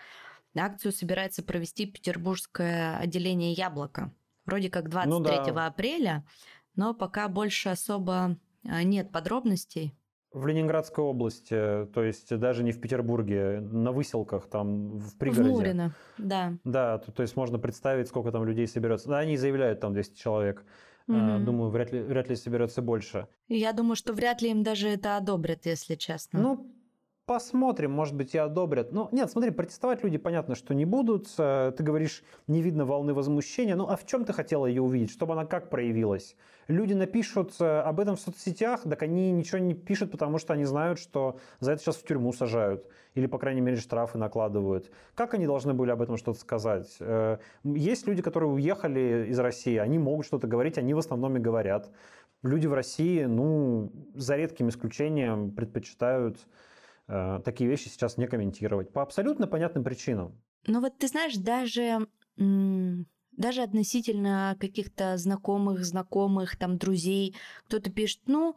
Акцию 0.56 0.92
собирается 0.92 1.44
провести 1.44 1.86
петербургское 1.86 2.98
отделение 2.98 3.54
«Яблоко». 3.54 4.14
Вроде 4.46 4.70
как 4.70 4.90
23 4.90 5.08
ну, 5.10 5.54
да. 5.54 5.68
апреля, 5.68 6.26
но 6.76 6.94
пока 6.94 7.28
больше 7.30 7.70
особо 7.70 8.38
а, 8.68 8.84
нет 8.84 9.12
подробностей. 9.12 9.96
В 10.32 10.48
Ленинградской 10.48 11.04
области, 11.04 11.86
то 11.94 12.04
есть 12.04 12.36
даже 12.38 12.64
не 12.64 12.72
в 12.72 12.82
Петербурге, 12.82 13.60
на 13.62 13.92
выселках, 13.92 14.50
там 14.50 14.98
в 14.98 15.16
пригороде. 15.18 15.50
В 15.50 15.54
Мурино, 15.54 15.96
да. 16.18 16.58
Да, 16.64 16.98
то, 16.98 17.12
то 17.12 17.22
есть 17.22 17.36
можно 17.36 17.60
представить, 17.60 18.08
сколько 18.08 18.32
там 18.32 18.44
людей 18.44 18.68
соберется. 18.68 19.10
Да, 19.10 19.20
они 19.20 19.38
заявляют 19.38 19.80
там 19.80 19.94
200 19.94 20.18
человек. 20.18 20.66
Угу. 21.08 21.40
Думаю, 21.40 21.70
вряд 21.70 21.92
ли, 21.92 22.02
вряд 22.02 22.30
ли 22.30 22.36
соберется 22.36 22.82
больше. 22.82 23.28
Я 23.48 23.74
думаю, 23.74 23.96
что 23.96 24.14
вряд 24.14 24.42
ли 24.42 24.50
им 24.50 24.64
даже 24.64 24.90
это 24.90 25.18
одобрят, 25.18 25.66
если 25.66 25.96
честно. 25.96 26.42
Ну, 26.42 26.74
Посмотрим, 27.26 27.92
может 27.92 28.16
быть, 28.16 28.36
и 28.36 28.38
одобрят. 28.38 28.92
Ну, 28.92 29.08
нет, 29.14 29.32
смотри, 29.32 29.52
протестовать 29.52 30.04
люди, 30.04 30.18
понятно, 30.18 30.56
что 30.56 30.74
не 30.74 30.84
будут. 30.84 31.30
Э, 31.38 31.72
ты 31.72 31.82
говоришь, 31.82 32.22
не 32.48 32.62
видно 32.62 32.84
волны 32.84 33.14
возмущения. 33.14 33.78
Ну, 33.78 33.88
а 33.88 33.96
в 33.96 34.06
чем 34.06 34.26
ты 34.26 34.34
хотела 34.34 34.66
ее 34.66 34.82
увидеть? 34.82 35.10
Чтобы 35.10 35.32
она 35.32 35.46
как 35.46 35.70
проявилась? 35.70 36.36
Люди 36.68 36.92
напишут 36.92 37.54
э, 37.62 37.80
об 37.80 38.02
этом 38.02 38.18
в 38.18 38.20
соцсетях, 38.20 38.82
так 38.84 39.04
они 39.04 39.32
ничего 39.32 39.60
не 39.60 39.74
пишут, 39.74 40.12
потому 40.12 40.38
что 40.38 40.52
они 40.52 40.66
знают, 40.66 41.00
что 41.00 41.38
за 41.62 41.72
это 41.72 41.82
сейчас 41.82 41.96
в 41.96 42.04
тюрьму 42.06 42.34
сажают. 42.34 42.86
Или, 43.16 43.28
по 43.28 43.38
крайней 43.38 43.62
мере, 43.62 43.78
штрафы 43.78 44.18
накладывают. 44.18 44.92
Как 45.16 45.34
они 45.34 45.46
должны 45.46 45.74
были 45.74 45.92
об 45.92 46.02
этом 46.02 46.18
что-то 46.18 46.40
сказать? 46.40 46.94
Э, 47.00 47.38
есть 47.64 48.06
люди, 48.06 48.22
которые 48.22 48.50
уехали 48.50 49.28
из 49.30 49.40
России, 49.40 49.78
они 49.78 49.98
могут 49.98 50.26
что-то 50.26 50.48
говорить, 50.48 50.78
они 50.78 50.94
в 50.94 50.98
основном 50.98 51.38
и 51.38 51.40
говорят. 51.40 51.90
Люди 52.42 52.68
в 52.68 52.74
России, 52.74 53.24
ну, 53.24 53.94
за 54.14 54.36
редким 54.36 54.68
исключением, 54.68 55.52
предпочитают 55.52 56.46
Э, 57.08 57.40
такие 57.44 57.70
вещи 57.70 57.90
сейчас 57.90 58.18
не 58.18 58.28
комментировать 58.28 58.92
по 58.92 59.02
абсолютно 59.02 59.48
понятным 59.48 59.84
причинам. 59.84 60.42
Ну 60.68 60.80
вот 60.80 60.98
ты 60.98 61.08
знаешь, 61.08 61.36
даже 61.36 62.08
даже 63.38 63.62
относительно 63.62 64.56
каких-то 64.60 65.18
знакомых, 65.18 65.86
знакомых, 65.86 66.58
там, 66.58 66.78
друзей, 66.78 67.36
кто-то 67.66 67.92
пишет, 67.92 68.22
ну, 68.28 68.56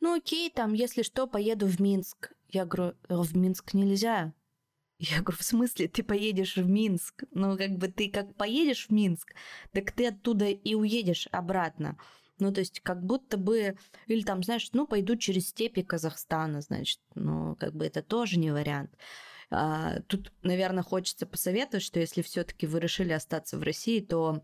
ну 0.00 0.16
окей, 0.16 0.50
там, 0.50 0.72
если 0.72 1.02
что, 1.02 1.26
поеду 1.26 1.66
в 1.66 1.80
Минск. 1.80 2.32
Я 2.48 2.64
говорю, 2.64 2.96
«Э, 3.08 3.16
в 3.16 3.36
Минск 3.36 3.74
нельзя. 3.74 4.32
Я 4.98 5.20
говорю, 5.20 5.38
в 5.38 5.44
смысле, 5.44 5.88
ты 5.88 6.02
поедешь 6.02 6.56
в 6.56 6.68
Минск? 6.68 7.24
Ну, 7.32 7.56
как 7.56 7.76
бы 7.76 7.88
ты 7.88 8.10
как 8.10 8.34
поедешь 8.34 8.86
в 8.86 8.92
Минск, 8.92 9.34
так 9.72 9.92
ты 9.92 10.08
оттуда 10.08 10.46
и 10.46 10.74
уедешь 10.74 11.28
обратно. 11.32 11.98
Ну, 12.38 12.52
то 12.52 12.60
есть 12.60 12.80
как 12.80 13.02
будто 13.02 13.36
бы, 13.36 13.76
или 14.06 14.22
там, 14.22 14.42
знаешь, 14.42 14.68
ну, 14.72 14.86
пойду 14.86 15.16
через 15.16 15.48
степи 15.48 15.82
Казахстана, 15.82 16.60
значит, 16.60 17.00
ну, 17.14 17.56
как 17.56 17.74
бы 17.74 17.86
это 17.86 18.02
тоже 18.02 18.38
не 18.38 18.50
вариант. 18.50 18.90
А, 19.50 20.00
тут, 20.08 20.32
наверное, 20.42 20.82
хочется 20.82 21.26
посоветовать, 21.26 21.84
что 21.84 22.00
если 22.00 22.22
все-таки 22.22 22.66
вы 22.66 22.80
решили 22.80 23.12
остаться 23.12 23.56
в 23.58 23.62
России, 23.62 24.00
то 24.00 24.42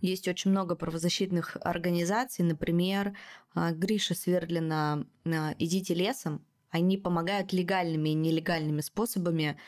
есть 0.00 0.28
очень 0.28 0.50
много 0.50 0.74
правозащитных 0.74 1.56
организаций, 1.60 2.44
например, 2.44 3.16
а, 3.54 3.72
Гриша 3.72 4.14
Свердлина 4.14 5.06
а, 5.24 5.54
«Идите 5.58 5.94
лесом», 5.94 6.44
они 6.70 6.98
помогают 6.98 7.52
легальными 7.52 8.08
и 8.10 8.14
нелегальными 8.14 8.80
способами 8.80 9.58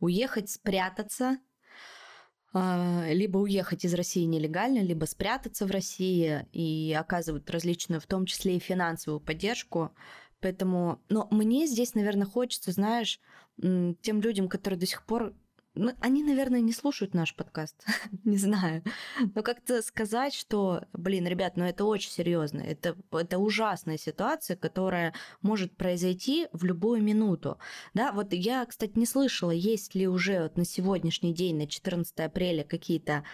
уехать, 0.00 0.50
спрятаться 0.50 1.38
либо 2.54 3.38
уехать 3.38 3.84
из 3.84 3.94
России 3.94 4.24
нелегально, 4.24 4.78
либо 4.78 5.04
спрятаться 5.06 5.66
в 5.66 5.70
России 5.70 6.46
и 6.52 6.96
оказывают 6.98 7.50
различную, 7.50 8.00
в 8.00 8.06
том 8.06 8.26
числе 8.26 8.56
и 8.56 8.60
финансовую 8.60 9.20
поддержку. 9.20 9.90
Поэтому, 10.40 11.00
но 11.08 11.26
мне 11.30 11.66
здесь, 11.66 11.94
наверное, 11.94 12.26
хочется, 12.26 12.70
знаешь, 12.70 13.20
тем 13.58 14.20
людям, 14.20 14.48
которые 14.48 14.78
до 14.78 14.86
сих 14.86 15.04
пор 15.04 15.34
ну, 15.74 15.92
они, 16.00 16.22
наверное, 16.22 16.60
не 16.60 16.72
слушают 16.72 17.14
наш 17.14 17.34
подкаст, 17.34 17.84
не 18.24 18.36
знаю. 18.36 18.82
Но 19.34 19.42
как-то 19.42 19.82
сказать, 19.82 20.34
что, 20.34 20.84
блин, 20.92 21.26
ребят, 21.26 21.56
ну 21.56 21.64
это 21.64 21.84
очень 21.84 22.10
серьезно, 22.10 22.60
это, 22.60 22.96
это 23.12 23.38
ужасная 23.38 23.98
ситуация, 23.98 24.56
которая 24.56 25.14
может 25.42 25.76
произойти 25.76 26.48
в 26.52 26.64
любую 26.64 27.02
минуту. 27.02 27.58
Да, 27.92 28.12
вот 28.12 28.32
я, 28.32 28.64
кстати, 28.66 28.92
не 28.96 29.06
слышала, 29.06 29.50
есть 29.50 29.94
ли 29.94 30.06
уже 30.06 30.42
вот 30.42 30.56
на 30.56 30.64
сегодняшний 30.64 31.34
день, 31.34 31.56
на 31.56 31.66
14 31.66 32.20
апреля, 32.20 32.64
какие-то 32.64 33.24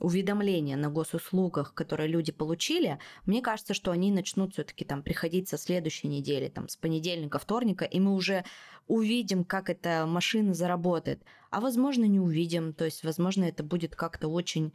уведомления 0.00 0.76
на 0.76 0.90
госуслугах, 0.90 1.74
которые 1.74 2.08
люди 2.08 2.32
получили, 2.32 2.98
мне 3.26 3.42
кажется, 3.42 3.74
что 3.74 3.90
они 3.90 4.10
начнут 4.12 4.52
все-таки 4.52 4.84
там 4.84 5.02
приходить 5.02 5.48
со 5.48 5.58
следующей 5.58 6.08
недели, 6.08 6.48
там 6.48 6.68
с 6.68 6.76
понедельника, 6.76 7.38
вторника, 7.38 7.84
и 7.84 8.00
мы 8.00 8.14
уже 8.14 8.44
увидим, 8.86 9.44
как 9.44 9.70
эта 9.70 10.06
машина 10.06 10.54
заработает. 10.54 11.22
А 11.50 11.60
возможно, 11.60 12.04
не 12.04 12.20
увидим, 12.20 12.72
то 12.72 12.84
есть, 12.84 13.04
возможно, 13.04 13.44
это 13.44 13.62
будет 13.62 13.96
как-то 13.96 14.28
очень 14.28 14.72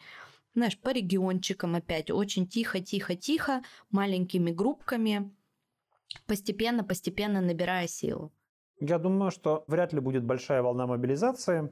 знаешь, 0.56 0.78
по 0.78 0.90
региончикам 0.90 1.74
опять, 1.74 2.12
очень 2.12 2.48
тихо-тихо-тихо, 2.48 3.64
маленькими 3.90 4.52
группками, 4.52 5.32
постепенно-постепенно 6.28 7.42
набирая 7.42 7.88
силу. 7.88 8.32
Я 8.80 9.00
думаю, 9.00 9.32
что 9.32 9.64
вряд 9.68 9.94
ли 9.94 10.00
будет 10.00 10.24
большая 10.24 10.62
волна 10.62 10.88
мобилизации. 10.88 11.72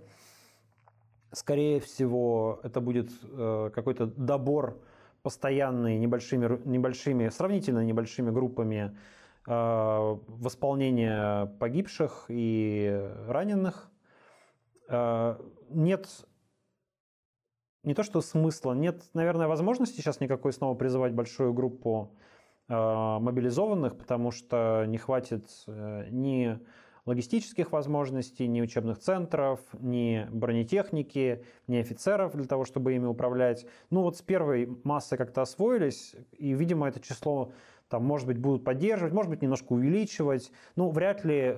Скорее 1.33 1.79
всего, 1.79 2.59
это 2.61 2.81
будет 2.81 3.09
э, 3.23 3.69
какой-то 3.73 4.07
добор 4.07 4.81
постоянный 5.21 5.97
небольшими, 5.97 6.59
небольшими, 6.65 7.29
сравнительно 7.29 7.85
небольшими 7.85 8.31
группами 8.31 8.97
э, 9.47 10.17
восполнения 10.27 11.45
погибших 11.57 12.25
и 12.27 13.09
раненых. 13.27 13.89
Э, 14.89 15.37
нет 15.69 16.09
не 17.83 17.93
то 17.93 18.03
что 18.03 18.19
смысла, 18.21 18.73
нет, 18.73 19.01
наверное, 19.13 19.47
возможности 19.47 20.01
сейчас 20.01 20.19
никакой 20.19 20.51
снова 20.53 20.75
призывать 20.75 21.13
большую 21.13 21.51
группу 21.51 22.15
мобилизованных, 22.67 23.97
потому 23.97 24.29
что 24.29 24.85
не 24.87 24.99
хватит 24.99 25.49
ни 25.65 26.59
логистических 27.05 27.71
возможностей, 27.71 28.47
ни 28.47 28.61
учебных 28.61 28.99
центров, 28.99 29.59
ни 29.79 30.27
бронетехники, 30.31 31.43
ни 31.67 31.77
офицеров 31.77 32.35
для 32.35 32.45
того, 32.45 32.65
чтобы 32.65 32.93
ими 32.93 33.05
управлять. 33.05 33.65
Ну 33.89 34.01
вот 34.01 34.17
с 34.17 34.21
первой 34.21 34.69
массой 34.83 35.17
как-то 35.17 35.41
освоились, 35.41 36.15
и, 36.37 36.53
видимо, 36.53 36.87
это 36.87 36.99
число 36.99 37.51
там, 37.89 38.05
может 38.05 38.25
быть, 38.25 38.37
будут 38.37 38.63
поддерживать, 38.63 39.13
может 39.13 39.29
быть, 39.29 39.41
немножко 39.41 39.73
увеличивать. 39.73 40.51
Ну, 40.77 40.89
вряд 40.89 41.25
ли, 41.25 41.57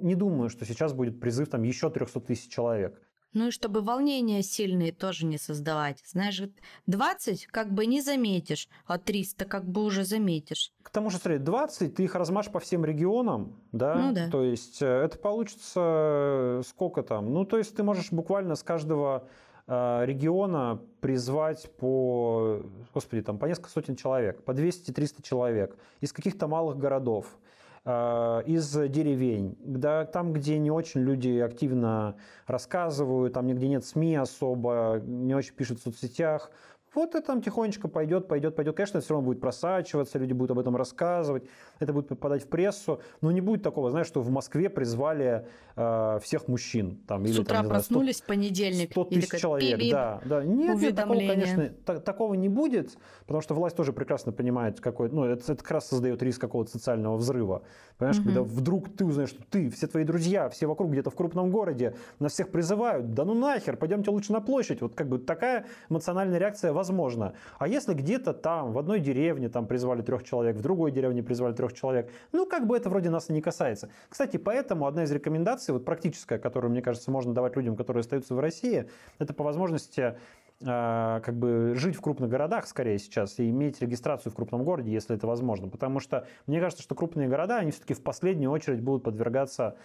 не 0.00 0.14
думаю, 0.14 0.48
что 0.48 0.64
сейчас 0.64 0.94
будет 0.94 1.20
призыв 1.20 1.50
там 1.50 1.62
еще 1.62 1.90
300 1.90 2.20
тысяч 2.20 2.48
человек. 2.50 3.00
Ну 3.32 3.48
и 3.48 3.50
чтобы 3.50 3.80
волнения 3.80 4.42
сильные 4.42 4.92
тоже 4.92 5.24
не 5.24 5.38
создавать. 5.38 6.02
Знаешь, 6.04 6.42
20 6.86 7.46
как 7.46 7.72
бы 7.72 7.86
не 7.86 8.00
заметишь, 8.00 8.68
а 8.86 8.98
300 8.98 9.44
как 9.44 9.64
бы 9.64 9.84
уже 9.84 10.04
заметишь. 10.04 10.72
К 10.82 10.90
тому 10.90 11.10
же, 11.10 11.18
смотри, 11.18 11.38
20 11.38 11.94
ты 11.94 12.04
их 12.04 12.14
размашь 12.14 12.50
по 12.50 12.58
всем 12.58 12.84
регионам, 12.84 13.60
да? 13.72 13.94
Ну 13.94 14.12
да. 14.12 14.28
То 14.30 14.42
есть 14.42 14.82
э, 14.82 14.86
это 14.86 15.18
получится 15.18 15.80
э, 15.80 16.62
сколько 16.66 17.02
там? 17.02 17.32
Ну, 17.32 17.44
то 17.44 17.58
есть 17.58 17.76
ты 17.76 17.84
можешь 17.84 18.10
буквально 18.10 18.56
с 18.56 18.64
каждого 18.64 19.28
э, 19.68 20.04
региона 20.04 20.80
призвать 21.00 21.70
по, 21.76 22.62
господи, 22.92 23.22
там 23.22 23.38
по 23.38 23.46
несколько 23.46 23.70
сотен 23.70 23.94
человек, 23.94 24.42
по 24.42 24.50
200-300 24.50 25.22
человек 25.22 25.76
из 26.00 26.12
каких-то 26.12 26.48
малых 26.48 26.78
городов. 26.78 27.38
Э, 27.84 28.42
из 28.44 28.72
деревень, 28.72 29.56
да, 29.60 30.04
там, 30.04 30.34
где 30.34 30.58
не 30.58 30.70
очень 30.70 31.00
люди 31.00 31.38
активно 31.38 32.16
рассказывают, 32.46 33.32
там 33.32 33.46
нигде 33.46 33.68
нет 33.68 33.86
СМИ 33.86 34.16
особо, 34.16 35.00
не 35.02 35.34
очень 35.34 35.54
пишут 35.54 35.80
в 35.80 35.84
соцсетях, 35.84 36.50
вот 36.94 37.14
это 37.14 37.26
там 37.26 37.40
тихонечко 37.40 37.88
пойдет, 37.88 38.26
пойдет, 38.26 38.56
пойдет. 38.56 38.76
Конечно, 38.76 38.98
это 38.98 39.04
все 39.04 39.14
равно 39.14 39.26
будет 39.26 39.40
просачиваться, 39.40 40.18
люди 40.18 40.32
будут 40.32 40.52
об 40.52 40.58
этом 40.58 40.74
рассказывать, 40.76 41.44
это 41.78 41.92
будет 41.92 42.08
попадать 42.08 42.44
в 42.44 42.48
прессу. 42.48 43.00
Но 43.20 43.30
не 43.30 43.40
будет 43.40 43.62
такого, 43.62 43.90
знаешь, 43.90 44.06
что 44.06 44.20
в 44.22 44.30
Москве 44.30 44.68
призвали 44.68 45.46
э, 45.76 46.18
всех 46.22 46.48
мужчин. 46.48 46.98
Там, 47.06 47.24
или, 47.24 47.32
С 47.32 47.38
утра 47.38 47.58
там, 47.58 47.68
проснулись 47.68 48.16
100, 48.16 48.24
в 48.24 48.26
понедельник. 48.26 48.90
100 48.90 49.04
тысяч 49.04 49.40
человек, 49.40 49.80
да, 49.90 50.20
да. 50.24 50.44
Нет, 50.44 50.78
нет, 50.78 50.96
такого, 50.96 51.18
конечно, 51.18 51.70
так, 51.84 52.02
такого 52.02 52.34
не 52.34 52.48
будет, 52.48 52.96
потому 53.20 53.40
что 53.40 53.54
власть 53.54 53.76
тоже 53.76 53.92
прекрасно 53.92 54.32
понимает, 54.32 54.80
какой, 54.80 55.10
ну, 55.10 55.24
это, 55.24 55.52
это 55.52 55.62
как 55.62 55.70
раз 55.70 55.88
создает 55.88 56.22
риск 56.22 56.40
какого-то 56.40 56.72
социального 56.72 57.16
взрыва. 57.16 57.62
Понимаешь, 57.98 58.18
угу. 58.18 58.24
когда 58.24 58.42
вдруг 58.42 58.96
ты 58.96 59.04
узнаешь, 59.04 59.30
что 59.30 59.42
ты, 59.48 59.70
все 59.70 59.86
твои 59.86 60.04
друзья, 60.04 60.48
все 60.48 60.66
вокруг 60.66 60.90
где-то 60.90 61.10
в 61.10 61.14
крупном 61.14 61.50
городе, 61.50 61.94
нас 62.18 62.32
всех 62.32 62.50
призывают, 62.50 63.14
да 63.14 63.24
ну 63.24 63.34
нахер, 63.34 63.76
пойдемте 63.76 64.10
лучше 64.10 64.32
на 64.32 64.40
площадь. 64.40 64.80
Вот 64.80 64.94
как 64.94 65.08
бы 65.08 65.18
такая 65.18 65.66
эмоциональная 65.88 66.38
реакция 66.38 66.72
возможно. 66.80 67.34
А 67.58 67.68
если 67.68 67.92
где-то 67.92 68.32
там, 68.32 68.72
в 68.72 68.78
одной 68.78 69.00
деревне 69.00 69.50
там 69.50 69.66
призвали 69.66 70.00
трех 70.00 70.22
человек, 70.22 70.56
в 70.56 70.62
другой 70.62 70.92
деревне 70.92 71.22
призвали 71.22 71.52
трех 71.52 71.74
человек, 71.74 72.10
ну 72.32 72.46
как 72.46 72.66
бы 72.66 72.74
это 72.74 72.88
вроде 72.88 73.10
нас 73.10 73.28
и 73.28 73.34
не 73.34 73.42
касается. 73.42 73.90
Кстати, 74.08 74.38
поэтому 74.38 74.86
одна 74.86 75.04
из 75.04 75.12
рекомендаций, 75.12 75.74
вот 75.74 75.84
практическая, 75.84 76.38
которую, 76.38 76.70
мне 76.70 76.80
кажется, 76.80 77.10
можно 77.10 77.34
давать 77.34 77.54
людям, 77.56 77.76
которые 77.76 78.00
остаются 78.00 78.34
в 78.34 78.40
России, 78.40 78.88
это 79.18 79.34
по 79.34 79.44
возможности 79.44 80.16
а, 80.64 81.20
как 81.20 81.36
бы 81.36 81.74
жить 81.76 81.96
в 81.96 82.00
крупных 82.00 82.30
городах 82.30 82.66
скорее 82.66 82.98
сейчас 82.98 83.38
и 83.38 83.50
иметь 83.50 83.82
регистрацию 83.82 84.32
в 84.32 84.34
крупном 84.34 84.64
городе, 84.64 84.90
если 84.90 85.16
это 85.16 85.26
возможно. 85.26 85.68
Потому 85.68 86.00
что 86.00 86.26
мне 86.46 86.60
кажется, 86.60 86.82
что 86.82 86.94
крупные 86.94 87.28
города, 87.28 87.58
они 87.58 87.72
все-таки 87.72 87.92
в 87.92 88.02
последнюю 88.02 88.50
очередь 88.50 88.80
будут 88.80 89.04
подвергаться 89.04 89.76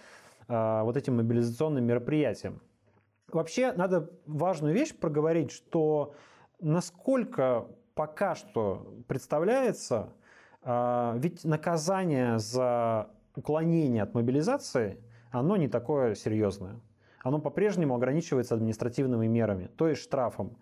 а, 0.48 0.84
вот 0.84 0.96
этим 0.96 1.16
мобилизационным 1.16 1.84
мероприятиям. 1.84 2.60
Вообще 3.32 3.72
надо 3.72 4.10
важную 4.26 4.72
вещь 4.72 4.94
проговорить, 4.94 5.50
что 5.50 6.14
насколько 6.60 7.68
пока 7.94 8.34
что 8.34 8.94
представляется, 9.08 10.12
а, 10.62 11.16
ведь 11.18 11.44
наказание 11.44 12.38
за 12.38 13.10
уклонение 13.34 14.02
от 14.02 14.14
мобилизации, 14.14 15.02
оно 15.30 15.56
не 15.56 15.68
такое 15.68 16.14
серьезное. 16.14 16.80
Оно 17.22 17.40
по-прежнему 17.40 17.94
ограничивается 17.94 18.54
административными 18.54 19.26
мерами, 19.26 19.68
то 19.76 19.88
есть 19.88 20.02
штрафом. 20.02 20.56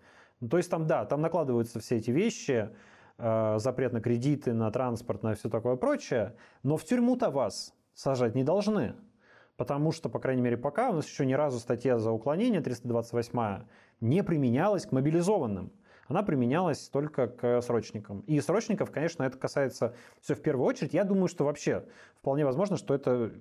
То 0.49 0.57
есть 0.57 0.69
там, 0.69 0.87
да, 0.87 1.05
там 1.05 1.21
накладываются 1.21 1.79
все 1.79 1.97
эти 1.97 2.11
вещи, 2.11 2.69
а, 3.17 3.57
запрет 3.59 3.93
на 3.93 4.01
кредиты, 4.01 4.53
на 4.53 4.69
транспорт, 4.71 5.23
на 5.23 5.35
все 5.35 5.49
такое 5.49 5.75
прочее, 5.75 6.35
но 6.63 6.77
в 6.77 6.83
тюрьму-то 6.83 7.29
вас 7.29 7.73
сажать 7.93 8.35
не 8.35 8.43
должны. 8.43 8.95
Потому 9.57 9.93
что, 9.93 10.09
по 10.09 10.19
крайней 10.19 10.41
мере, 10.41 10.57
пока 10.57 10.89
у 10.89 10.93
нас 10.93 11.07
еще 11.07 11.25
ни 11.25 11.33
разу 11.33 11.59
статья 11.59 11.97
за 11.97 12.11
уклонение 12.11 12.59
328 12.59 13.63
не 14.01 14.21
применялась 14.21 14.85
к 14.85 14.91
мобилизованным. 14.91 15.71
Она 16.07 16.23
применялась 16.23 16.89
только 16.89 17.27
к 17.27 17.61
срочникам. 17.61 18.21
И 18.21 18.39
срочников, 18.39 18.91
конечно, 18.91 19.23
это 19.23 19.37
касается 19.37 19.95
все 20.21 20.35
в 20.35 20.41
первую 20.41 20.67
очередь. 20.67 20.93
Я 20.93 21.03
думаю, 21.03 21.27
что 21.27 21.45
вообще 21.45 21.85
вполне 22.19 22.45
возможно, 22.45 22.77
что 22.77 22.93
это 22.93 23.31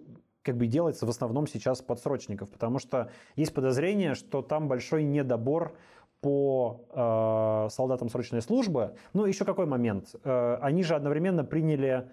как 0.43 0.57
бы 0.57 0.67
делается 0.67 1.07
в 1.07 1.09
основном 1.11 1.47
сейчас 1.47 1.83
под 1.83 2.01
срочников, 2.01 2.51
потому 2.51 2.79
что 2.79 3.11
есть 3.35 3.55
подозрение, 3.55 4.15
что 4.15 4.43
там 4.43 4.69
большой 4.69 5.03
недобор 5.03 5.75
по 6.21 6.87
э, 6.91 7.69
солдатам 7.71 8.09
срочной 8.09 8.41
службы. 8.41 8.95
Ну, 9.13 9.27
еще 9.27 9.45
какой 9.45 9.67
момент? 9.67 10.15
Э, 10.25 10.57
они 10.61 10.83
же 10.83 10.95
одновременно 10.95 11.45
приняли 11.45 12.09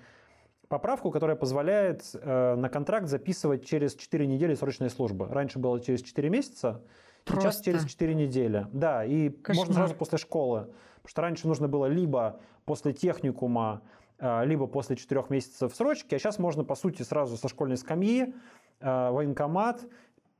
поправку, 0.68 1.12
которая 1.12 1.38
позволяет 1.38 2.04
э, 2.14 2.56
на 2.56 2.68
контракт 2.68 3.08
записывать 3.08 3.66
через 3.66 3.96
4 3.96 4.28
недели 4.28 4.54
срочной 4.54 4.90
службы. 4.90 5.28
Раньше 5.30 5.60
было 5.60 5.80
через 5.80 6.02
4 6.02 6.30
месяца, 6.30 6.82
Просто. 7.26 7.52
сейчас 7.52 7.62
через 7.62 7.86
4 7.86 8.14
недели. 8.16 8.68
Да, 8.74 9.06
и 9.06 9.30
Кошмар. 9.30 9.68
можно 9.68 9.74
сразу 9.74 9.96
после 9.96 10.18
школы. 10.18 10.70
Потому 11.02 11.10
что 11.10 11.22
раньше 11.22 11.48
нужно 11.48 11.68
было 11.68 11.86
либо 11.86 12.40
после 12.66 12.94
техникума, 12.94 13.82
э, 14.20 14.46
либо 14.46 14.68
после 14.68 14.96
4 14.96 15.26
месяцев 15.30 15.76
срочки, 15.76 16.16
а 16.16 16.20
сейчас 16.20 16.40
можно, 16.40 16.64
по 16.64 16.76
сути, 16.76 17.02
сразу 17.04 17.38
со 17.38 17.48
школьной 17.48 17.78
скамьи, 17.78 18.34
э, 18.80 19.10
военкомат, 19.10 19.86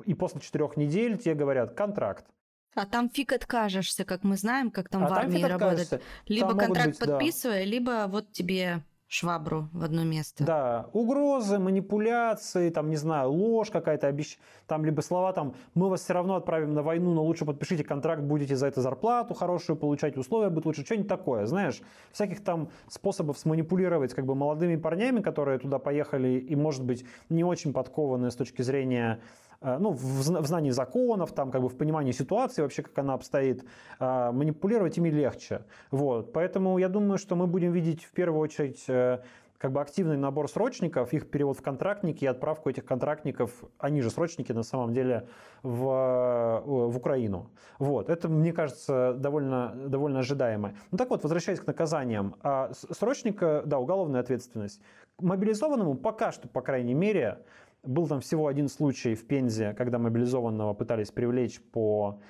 и 0.06 0.14
после 0.14 0.42
4 0.42 0.76
недель 0.76 1.18
тебе 1.18 1.36
говорят 1.36 1.74
контракт. 1.74 2.26
А 2.74 2.86
там 2.86 3.10
фиг 3.10 3.34
откажешься, 3.34 4.06
как 4.06 4.24
мы 4.24 4.38
знаем, 4.38 4.72
как 4.72 4.88
там 4.88 5.04
а 5.04 5.10
в 5.10 5.14
армии 5.14 5.44
работает. 5.44 6.02
Либо 6.28 6.50
там 6.50 6.60
контракт 6.60 6.90
быть, 6.90 7.00
подписывая, 7.00 7.60
да. 7.60 7.66
либо 7.66 8.06
вот 8.08 8.32
тебе 8.32 8.82
швабру 9.12 9.68
в 9.74 9.84
одно 9.84 10.06
место. 10.06 10.46
Да, 10.46 10.90
угрозы, 10.94 11.60
манипуляции, 11.60 12.70
там, 12.70 12.90
не 12.90 12.96
знаю, 12.96 13.30
ложь 13.32 13.70
какая-то, 13.70 14.08
обещ... 14.08 14.38
там, 14.68 14.86
либо 14.86 15.02
слова, 15.02 15.34
там, 15.34 15.54
мы 15.74 15.90
вас 15.90 16.02
все 16.02 16.14
равно 16.14 16.36
отправим 16.36 16.74
на 16.74 16.82
войну, 16.82 17.14
но 17.14 17.24
лучше 17.24 17.44
подпишите 17.44 17.84
контракт, 17.84 18.22
будете 18.22 18.56
за 18.56 18.68
это 18.68 18.82
зарплату 18.82 19.34
хорошую 19.34 19.76
получать, 19.76 20.16
условия 20.16 20.50
будут 20.50 20.66
лучше, 20.66 20.86
что-нибудь 20.86 21.10
такое, 21.10 21.46
знаешь, 21.46 21.82
всяких 22.14 22.42
там 22.42 22.70
способов 22.88 23.38
сманипулировать, 23.38 24.14
как 24.14 24.26
бы, 24.26 24.34
молодыми 24.34 24.78
парнями, 24.78 25.20
которые 25.20 25.60
туда 25.60 25.78
поехали 25.78 26.40
и, 26.40 26.56
может 26.56 26.86
быть, 26.86 27.06
не 27.28 27.44
очень 27.44 27.74
подкованные 27.74 28.32
с 28.32 28.36
точки 28.38 28.62
зрения 28.62 29.20
ну, 29.62 29.92
в, 29.92 30.02
в 30.02 30.46
знании 30.48 30.72
законов, 30.72 31.34
там, 31.34 31.52
как 31.52 31.62
бы 31.62 31.70
в 31.70 31.78
понимании 31.78 32.12
ситуации 32.12 32.62
вообще, 32.62 32.82
как 32.82 32.98
она 32.98 33.14
обстоит, 33.14 33.64
э, 34.00 34.32
манипулировать 34.32 34.98
ими 34.98 35.10
легче. 35.10 35.62
Вот. 35.92 36.34
Поэтому 36.34 36.78
я 36.80 36.90
думаю, 36.90 37.18
что 37.18 37.36
мы 37.36 37.48
будем 37.48 37.72
видеть 37.72 38.04
в 38.04 38.12
первую 38.12 38.42
очередь 38.42 38.84
э, 38.88 39.20
как 39.62 39.72
бы 39.72 39.80
активный 39.80 40.18
набор 40.18 40.50
срочников, 40.50 41.14
их 41.14 41.30
перевод 41.30 41.60
в 41.60 41.62
контрактники 41.62 42.24
и 42.24 42.28
отправку 42.28 42.72
этих 42.72 42.84
контрактников, 42.84 43.52
они 43.78 44.02
же 44.02 44.10
срочники 44.10 44.52
на 44.52 44.64
самом 44.64 44.92
деле, 44.92 45.28
в, 45.62 46.64
в 46.66 46.98
Украину. 46.98 47.52
Вот. 47.78 48.10
Это, 48.10 48.28
мне 48.28 48.54
кажется, 48.54 49.14
довольно, 49.14 49.72
довольно 49.76 50.20
ожидаемо. 50.20 50.74
Ну 50.90 50.98
так 50.98 51.12
вот, 51.12 51.22
возвращаясь 51.22 51.60
к 51.60 51.68
наказаниям. 51.68 52.36
А 52.42 52.72
срочника, 52.74 53.62
да, 53.64 53.78
уголовная 53.78 54.22
ответственность. 54.22 54.82
Мобилизованному 55.20 55.94
пока 55.94 56.32
что, 56.32 56.48
по 56.48 56.62
крайней 56.62 56.96
мере, 56.96 57.38
был 57.84 58.08
там 58.08 58.22
всего 58.22 58.48
один 58.48 58.70
случай 58.70 59.16
в 59.16 59.26
Пензе, 59.26 59.74
когда 59.74 59.98
мобилизованного 59.98 60.74
пытались 60.74 61.12
привлечь 61.12 61.62
по 61.62 62.22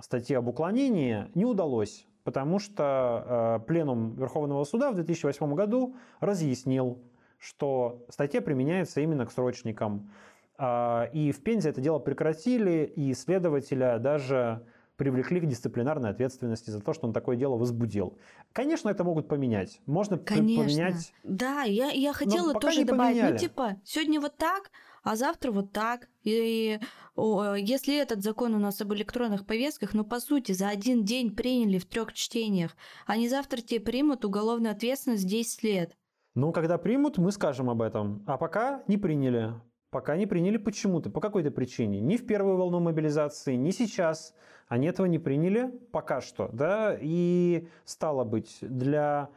статье 0.00 0.38
об 0.38 0.48
уклонении. 0.48 1.26
Не 1.34 1.44
удалось, 1.44 2.06
потому 2.24 2.58
что 2.58 3.60
э, 3.62 3.66
Пленум 3.66 4.14
Верховного 4.14 4.64
суда 4.64 4.92
в 4.92 4.94
2008 4.94 5.54
году 5.54 5.96
разъяснил, 6.20 7.02
что 7.38 8.04
статья 8.08 8.40
применяется 8.40 9.00
именно 9.00 9.26
к 9.26 9.32
срочникам. 9.32 10.10
Э, 10.58 11.10
и 11.12 11.32
в 11.32 11.42
Пензе 11.42 11.70
это 11.70 11.80
дело 11.80 11.98
прекратили, 11.98 12.90
и 12.94 13.12
следователя 13.14 13.98
даже 13.98 14.64
привлекли 15.00 15.40
к 15.40 15.46
дисциплинарной 15.46 16.10
ответственности 16.10 16.68
за 16.68 16.80
то, 16.80 16.92
что 16.92 17.06
он 17.06 17.14
такое 17.14 17.34
дело 17.34 17.56
возбудил. 17.56 18.18
Конечно, 18.52 18.90
это 18.90 19.02
могут 19.02 19.28
поменять. 19.28 19.80
Можно 19.86 20.18
Конечно. 20.18 20.64
поменять. 20.64 21.14
Да, 21.24 21.62
я, 21.62 21.88
я 21.88 22.12
хотела 22.12 22.52
тоже 22.60 22.84
добавить. 22.84 23.16
Ну, 23.16 23.22
поменяли. 23.22 23.32
Ну, 23.32 23.38
типа, 23.38 23.76
сегодня 23.82 24.20
вот 24.20 24.36
так, 24.36 24.70
а 25.02 25.16
завтра 25.16 25.52
вот 25.52 25.72
так. 25.72 26.08
И 26.22 26.78
если 27.16 28.00
этот 28.00 28.22
закон 28.22 28.54
у 28.54 28.58
нас 28.58 28.80
об 28.80 28.92
электронных 28.92 29.46
повестках, 29.46 29.94
ну, 29.94 30.04
по 30.04 30.20
сути, 30.20 30.52
за 30.52 30.68
один 30.68 31.04
день 31.04 31.34
приняли 31.34 31.78
в 31.78 31.86
трех 31.86 32.12
чтениях, 32.12 32.76
они 33.06 33.28
завтра 33.28 33.60
тебе 33.60 33.80
примут 33.80 34.24
уголовную 34.24 34.72
ответственность 34.72 35.26
10 35.26 35.62
лет. 35.62 35.96
Ну, 36.34 36.52
когда 36.52 36.78
примут, 36.78 37.18
мы 37.18 37.32
скажем 37.32 37.68
об 37.70 37.82
этом. 37.82 38.22
А 38.26 38.36
пока 38.36 38.82
не 38.86 38.96
приняли. 38.96 39.54
Пока 39.90 40.16
не 40.16 40.26
приняли 40.26 40.56
почему-то, 40.56 41.10
по 41.10 41.20
какой-то 41.20 41.50
причине. 41.50 42.00
Ни 42.00 42.16
в 42.16 42.24
первую 42.24 42.56
волну 42.56 42.78
мобилизации, 42.78 43.56
ни 43.56 43.70
сейчас. 43.70 44.34
Они 44.68 44.86
этого 44.86 45.06
не 45.06 45.18
приняли 45.18 45.68
пока 45.90 46.20
что. 46.20 46.48
Да? 46.52 46.96
И 47.00 47.66
стало 47.84 48.22
быть, 48.22 48.58
для... 48.60 49.30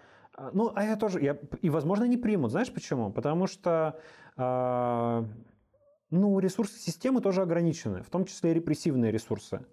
Ну, 0.51 0.71
а 0.75 0.83
я 0.83 0.95
тоже... 0.95 1.21
Я... 1.23 1.39
И, 1.61 1.71
возможно, 1.71 2.03
не 2.03 2.17
примут. 2.17 2.51
Знаешь 2.51 2.71
почему? 2.71 3.11
Потому 3.11 3.47
что... 3.47 3.99
Ну, 4.37 5.27
ресурсы 6.43 6.77
системы 6.77 7.21
тоже 7.21 7.41
ограничены, 7.41 8.03
в 8.03 8.09
том 8.09 8.25
числе 8.25 8.51
и 8.51 8.53
репрессивные 8.53 9.11
ресурсы. 9.11 9.65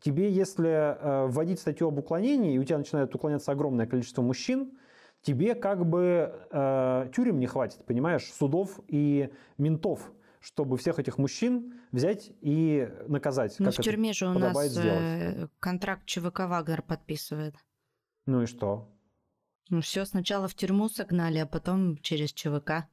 Тебе, 0.00 0.30
если 0.30 0.68
э, 0.68 1.26
вводить 1.28 1.60
статью 1.60 1.88
об 1.88 1.98
уклонении, 1.98 2.54
и 2.54 2.58
у 2.58 2.64
тебя 2.64 2.78
начинает 2.78 3.14
уклоняться 3.14 3.52
огромное 3.52 3.86
количество 3.86 4.22
мужчин, 4.22 4.72
тебе 5.22 5.54
как 5.54 5.86
бы 5.86 6.34
э, 6.50 7.08
тюрем 7.14 7.38
не 7.38 7.46
хватит, 7.46 7.84
понимаешь, 7.86 8.30
судов 8.32 8.80
и 8.88 9.30
ментов, 9.56 10.12
чтобы 10.40 10.76
всех 10.76 10.98
этих 10.98 11.16
мужчин 11.16 11.74
взять 11.90 12.32
и 12.42 12.90
наказать. 13.08 13.56
Ну, 13.58 13.70
в 13.70 13.76
тюрьме 13.76 14.12
же 14.12 14.26
у 14.26 14.38
нас 14.38 14.56
сделать. 14.66 15.00
Э, 15.00 15.48
контракт 15.58 16.04
ЧВК 16.04 16.40
Вагнер 16.40 16.82
подписывает. 16.82 17.54
Ну 18.26 18.42
и 18.42 18.46
что? 18.46 18.90
Ну 19.70 19.80
все, 19.80 20.04
сначала 20.04 20.48
в 20.48 20.54
тюрьму 20.54 20.88
согнали, 20.88 21.38
а 21.38 21.46
потом 21.46 21.96
через 21.98 22.32
ЧВК. 22.32 22.86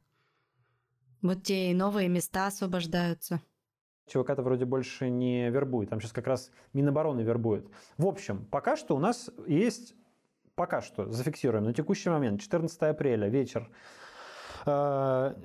Вот 1.21 1.43
те 1.43 1.71
и 1.71 1.73
новые 1.73 2.09
места 2.09 2.47
освобождаются. 2.47 3.41
ЧВК-то 4.07 4.41
вроде 4.41 4.65
больше 4.65 5.09
не 5.09 5.49
вербует. 5.49 5.89
Там 5.89 6.01
сейчас 6.01 6.11
как 6.11 6.27
раз 6.27 6.51
Минобороны 6.73 7.21
вербует. 7.21 7.67
В 7.97 8.05
общем, 8.05 8.45
пока 8.51 8.75
что 8.75 8.95
у 8.95 8.99
нас 8.99 9.29
есть, 9.47 9.93
пока 10.55 10.81
что, 10.81 11.09
зафиксируем, 11.09 11.63
на 11.63 11.73
текущий 11.73 12.09
момент, 12.09 12.41
14 12.41 12.81
апреля, 12.81 13.29
вечер, 13.29 13.69
э, 14.65 15.35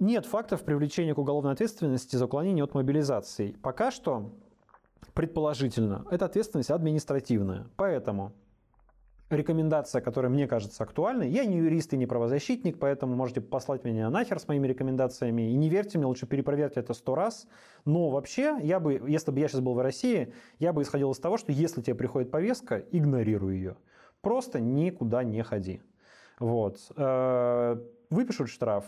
нет 0.00 0.26
фактов 0.26 0.62
привлечения 0.62 1.14
к 1.14 1.18
уголовной 1.18 1.52
ответственности 1.52 2.16
за 2.16 2.24
уклонение 2.24 2.64
от 2.64 2.74
мобилизации. 2.74 3.52
Пока 3.62 3.90
что, 3.90 4.32
предположительно, 5.12 6.06
это 6.10 6.24
ответственность 6.24 6.70
административная. 6.70 7.68
Поэтому 7.76 8.32
рекомендация, 9.34 10.00
которая 10.00 10.30
мне 10.30 10.46
кажется 10.46 10.82
актуальной. 10.82 11.28
Я 11.28 11.44
не 11.44 11.58
юрист 11.58 11.92
и 11.92 11.96
не 11.96 12.06
правозащитник, 12.06 12.78
поэтому 12.78 13.14
можете 13.14 13.40
послать 13.40 13.84
меня 13.84 14.10
нахер 14.10 14.38
с 14.38 14.48
моими 14.48 14.66
рекомендациями. 14.66 15.50
И 15.50 15.56
не 15.56 15.68
верьте 15.68 15.98
мне, 15.98 16.06
лучше 16.06 16.26
перепроверьте 16.26 16.80
это 16.80 16.94
сто 16.94 17.14
раз. 17.14 17.46
Но 17.84 18.10
вообще, 18.10 18.58
я 18.62 18.80
бы, 18.80 19.02
если 19.06 19.30
бы 19.30 19.40
я 19.40 19.48
сейчас 19.48 19.60
был 19.60 19.74
в 19.74 19.80
России, 19.80 20.32
я 20.58 20.72
бы 20.72 20.82
исходил 20.82 21.12
из 21.12 21.18
того, 21.18 21.36
что 21.36 21.52
если 21.52 21.82
тебе 21.82 21.94
приходит 21.94 22.30
повестка, 22.30 22.78
игнорируй 22.90 23.56
ее. 23.56 23.76
Просто 24.20 24.60
никуда 24.60 25.22
не 25.22 25.42
ходи. 25.42 25.82
Вот. 26.38 26.78
Э, 26.96 27.76
выпишут 28.10 28.48
штраф, 28.48 28.84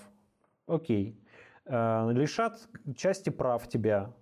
окей. 0.66 1.20
Э, 1.66 2.10
лишат 2.12 2.68
части 2.96 3.30
прав 3.30 3.68
тебя, 3.68 4.12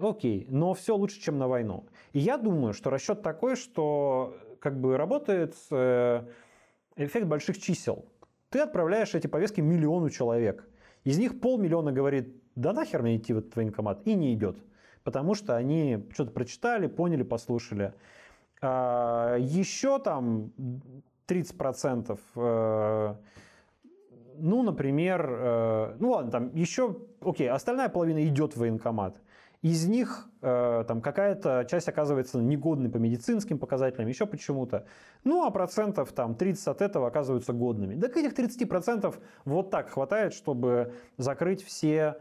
окей. 0.00 0.46
Но 0.50 0.74
все 0.74 0.96
лучше, 0.96 1.20
чем 1.20 1.38
на 1.38 1.48
войну. 1.48 1.86
И 2.12 2.20
я 2.20 2.38
думаю, 2.38 2.72
что 2.72 2.90
расчет 2.90 3.22
такой, 3.22 3.56
что 3.56 4.36
как 4.60 4.80
бы 4.80 4.96
работает 4.96 5.54
э, 5.70 6.22
эффект 6.96 7.26
больших 7.26 7.58
чисел. 7.60 8.04
Ты 8.50 8.60
отправляешь 8.60 9.14
эти 9.14 9.26
повестки 9.26 9.60
миллиону 9.60 10.10
человек. 10.10 10.68
Из 11.04 11.18
них 11.18 11.40
полмиллиона 11.40 11.92
говорит, 11.92 12.34
да 12.54 12.72
нахер 12.72 13.02
мне 13.02 13.16
идти 13.16 13.32
в 13.32 13.38
этот 13.38 13.54
военкомат, 13.56 14.06
и 14.06 14.14
не 14.14 14.34
идет. 14.34 14.56
Потому 15.04 15.34
что 15.34 15.56
они 15.56 16.06
что-то 16.12 16.32
прочитали, 16.32 16.86
поняли, 16.86 17.22
послушали. 17.22 17.94
А 18.60 19.36
еще 19.38 19.98
там 20.00 20.52
30%, 21.28 22.18
э, 22.34 23.14
ну, 24.38 24.62
например, 24.62 25.28
э, 25.30 25.96
ну 25.98 26.10
ладно, 26.10 26.30
там 26.30 26.54
еще, 26.54 26.96
окей, 27.20 27.48
остальная 27.48 27.88
половина 27.88 28.24
идет 28.26 28.54
в 28.54 28.60
военкомат. 28.60 29.20
Из 29.62 29.86
них 29.88 30.28
э, 30.40 30.84
там 30.86 31.00
какая-то 31.00 31.66
часть 31.68 31.88
оказывается 31.88 32.38
негодной 32.38 32.90
по 32.90 32.98
медицинским 32.98 33.58
показателям, 33.58 34.06
еще 34.06 34.24
почему-то. 34.24 34.86
Ну, 35.24 35.44
а 35.44 35.50
процентов 35.50 36.12
там 36.12 36.36
30 36.36 36.68
от 36.68 36.80
этого 36.80 37.08
оказываются 37.08 37.52
годными. 37.52 38.00
Так 38.00 38.16
этих 38.16 38.34
30% 38.34 39.16
вот 39.44 39.70
так 39.70 39.90
хватает, 39.90 40.32
чтобы 40.32 40.92
закрыть 41.16 41.64
все 41.64 42.18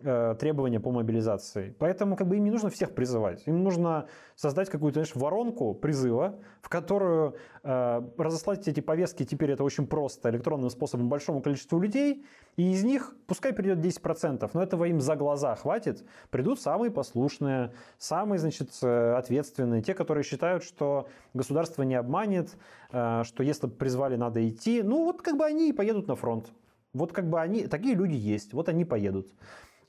требования 0.00 0.80
по 0.80 0.90
мобилизации. 0.90 1.74
Поэтому 1.78 2.16
как 2.16 2.26
бы 2.26 2.36
им 2.36 2.44
не 2.44 2.50
нужно 2.50 2.70
всех 2.70 2.94
призывать. 2.94 3.42
Им 3.46 3.62
нужно 3.62 4.06
создать 4.40 4.70
какую-то 4.70 5.00
знаешь, 5.00 5.14
воронку 5.14 5.74
призыва, 5.74 6.38
в 6.62 6.70
которую 6.70 7.36
э, 7.62 8.02
разослать 8.16 8.66
эти 8.68 8.80
повестки, 8.80 9.24
теперь 9.24 9.50
это 9.50 9.64
очень 9.64 9.86
просто, 9.86 10.30
электронным 10.30 10.70
способом 10.70 11.10
большому 11.10 11.42
количеству 11.42 11.78
людей, 11.78 12.24
и 12.56 12.72
из 12.72 12.82
них 12.82 13.14
пускай 13.26 13.52
придет 13.52 13.78
10%, 13.78 14.50
но 14.54 14.62
этого 14.62 14.84
им 14.84 15.00
за 15.00 15.16
глаза 15.16 15.54
хватит. 15.56 16.04
Придут 16.30 16.60
самые 16.60 16.90
послушные, 16.90 17.72
самые, 17.98 18.38
значит, 18.38 18.70
э, 18.82 19.14
ответственные, 19.14 19.82
те, 19.82 19.92
которые 19.92 20.24
считают, 20.24 20.64
что 20.64 21.08
государство 21.34 21.82
не 21.82 21.94
обманет, 21.94 22.56
э, 22.92 23.22
что 23.24 23.42
если 23.42 23.66
призвали, 23.66 24.16
надо 24.16 24.48
идти. 24.48 24.82
Ну 24.82 25.04
вот 25.04 25.20
как 25.20 25.36
бы 25.36 25.44
они 25.44 25.68
и 25.68 25.72
поедут 25.72 26.08
на 26.08 26.16
фронт. 26.16 26.50
Вот 26.92 27.12
как 27.12 27.28
бы 27.28 27.40
они, 27.40 27.66
такие 27.66 27.94
люди 27.94 28.14
есть, 28.14 28.52
вот 28.52 28.68
они 28.68 28.84
поедут. 28.84 29.28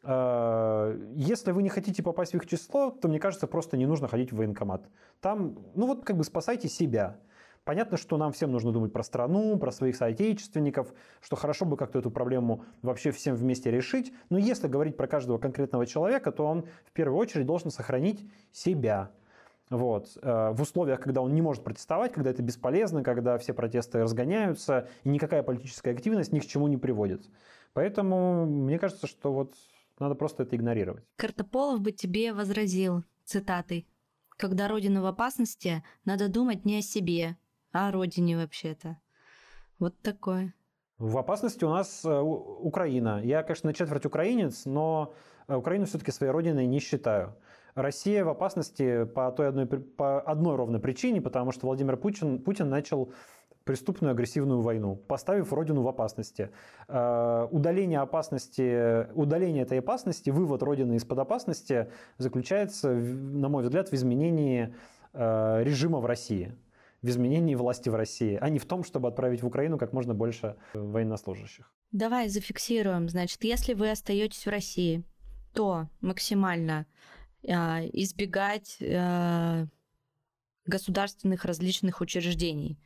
А, 0.04 0.98
если 1.16 1.52
вы 1.52 1.64
не 1.64 1.70
хотите 1.70 2.02
попасть 2.04 2.34
в 2.34 2.36
их 2.36 2.48
число, 2.48 2.92
то, 2.92 3.08
мне 3.08 3.20
кажется, 3.20 3.48
просто 3.48 3.78
не 3.78 3.86
нужно 3.86 4.08
ходить 4.08 4.32
в 4.32 4.38
военкомат. 4.38 4.90
Там, 5.20 5.58
ну 5.76 5.88
вот 5.88 6.04
как 6.06 6.18
бы 6.18 6.24
спасайте 6.24 6.68
себя. 6.68 7.18
Понятно, 7.64 7.96
что 7.96 8.18
нам 8.18 8.32
всем 8.32 8.52
нужно 8.52 8.72
думать 8.72 8.92
про 8.92 9.04
страну, 9.04 9.56
про 9.60 9.72
своих 9.72 9.96
соотечественников, 9.96 10.94
что 11.22 11.36
хорошо 11.36 11.66
бы 11.66 11.78
как-то 11.78 12.00
эту 12.00 12.10
проблему 12.10 12.66
вообще 12.82 13.12
всем 13.12 13.36
вместе 13.36 13.70
решить. 13.70 14.12
Но 14.30 14.40
если 14.40 14.68
говорить 14.68 14.98
про 14.98 15.08
каждого 15.08 15.38
конкретного 15.38 15.86
человека, 15.86 16.32
то 16.32 16.46
он 16.46 16.66
в 16.86 16.92
первую 16.92 17.20
очередь 17.20 17.46
должен 17.46 17.70
сохранить 17.70 18.28
себя. 18.52 19.12
Вот. 19.70 20.18
Э, 20.24 20.52
в 20.52 20.62
условиях, 20.64 21.00
когда 21.00 21.22
он 21.22 21.36
не 21.36 21.42
может 21.42 21.64
протестовать, 21.64 22.14
когда 22.14 22.32
это 22.32 22.42
бесполезно, 22.42 23.04
когда 23.04 23.38
все 23.38 23.54
протесты 23.54 24.02
разгоняются, 24.02 24.90
и 25.04 25.10
никакая 25.10 25.44
политическая 25.44 25.92
активность 25.92 26.34
ни 26.34 26.40
к 26.40 26.46
чему 26.48 26.68
не 26.68 26.78
приводит. 26.78 27.30
Поэтому 27.74 28.46
мне 28.48 28.80
кажется, 28.80 29.06
что 29.06 29.32
вот 29.32 29.54
надо 30.02 30.16
просто 30.16 30.44
это 30.44 30.56
игнорировать. 30.56 31.04
Картополов 31.16 31.80
бы 31.82 31.92
тебе 31.92 32.34
возразил 32.34 33.04
цитатой. 33.24 33.88
Когда 34.30 34.68
Родина 34.68 35.02
в 35.02 35.06
опасности, 35.06 35.84
надо 36.04 36.28
думать 36.28 36.66
не 36.66 36.80
о 36.80 36.82
себе, 36.82 37.38
а 37.72 37.90
о 37.90 37.92
Родине 37.92 38.38
вообще-то. 38.38 38.98
Вот 39.80 39.98
такое. 40.02 40.54
В 40.98 41.18
опасности 41.18 41.64
у 41.64 41.70
нас 41.70 42.06
э, 42.06 42.20
Украина. 42.20 43.22
Я, 43.24 43.42
конечно, 43.44 43.68
на 43.70 43.74
четверть 43.74 44.06
украинец, 44.06 44.66
но 44.66 45.14
э, 45.48 45.56
Украину 45.56 45.86
все-таки 45.86 46.12
своей 46.12 46.32
родиной 46.32 46.68
не 46.68 46.80
считаю. 46.80 47.36
Россия 47.74 48.24
в 48.24 48.30
опасности 48.30 49.06
по 49.06 49.32
той 49.32 49.48
одной, 49.48 49.66
по 49.66 50.22
одной 50.22 50.56
ровной 50.56 50.80
причине, 50.80 51.22
потому 51.22 51.52
что 51.52 51.66
Владимир 51.66 51.98
Путин, 51.98 52.40
Путин 52.40 52.70
начал 52.70 53.14
преступную 53.64 54.12
агрессивную 54.12 54.62
войну, 54.62 54.96
поставив 54.96 55.54
Родину 55.54 55.84
в 55.84 55.88
опасности. 55.88 56.50
Э, 56.88 57.48
удаление 57.52 58.00
опасности, 58.00 59.08
удаление 59.14 59.64
этой 59.64 59.80
опасности, 59.80 60.30
вывод 60.30 60.64
Родины 60.64 60.96
из-под 60.96 61.20
опасности 61.20 61.92
заключается, 62.18 62.92
на 62.92 63.50
мой 63.50 63.64
взгляд, 63.64 63.90
в 63.90 63.94
изменении 63.94 64.74
э, 65.14 65.64
режима 65.64 66.00
в 66.00 66.06
России, 66.06 66.56
в 67.02 67.10
изменении 67.10 67.56
власти 67.56 67.90
в 67.90 67.96
России, 67.96 68.38
а 68.42 68.50
не 68.50 68.60
в 68.60 68.66
том, 68.66 68.84
чтобы 68.84 69.08
отправить 69.08 69.44
в 69.44 69.48
Украину 69.48 69.78
как 69.78 69.94
можно 69.94 70.14
больше 70.14 70.56
военнослужащих. 70.74 71.72
Давай 71.92 72.30
зафиксируем. 72.30 73.10
Значит, 73.10 73.44
если 73.44 73.74
вы 73.74 73.92
остаетесь 73.92 74.46
в 74.46 74.50
России, 74.50 75.04
то 75.54 75.88
максимально 76.02 76.88
э, 77.44 77.52
избегать 77.94 78.82
государственных 80.66 81.44
различных 81.46 82.02
учреждений 82.02 82.78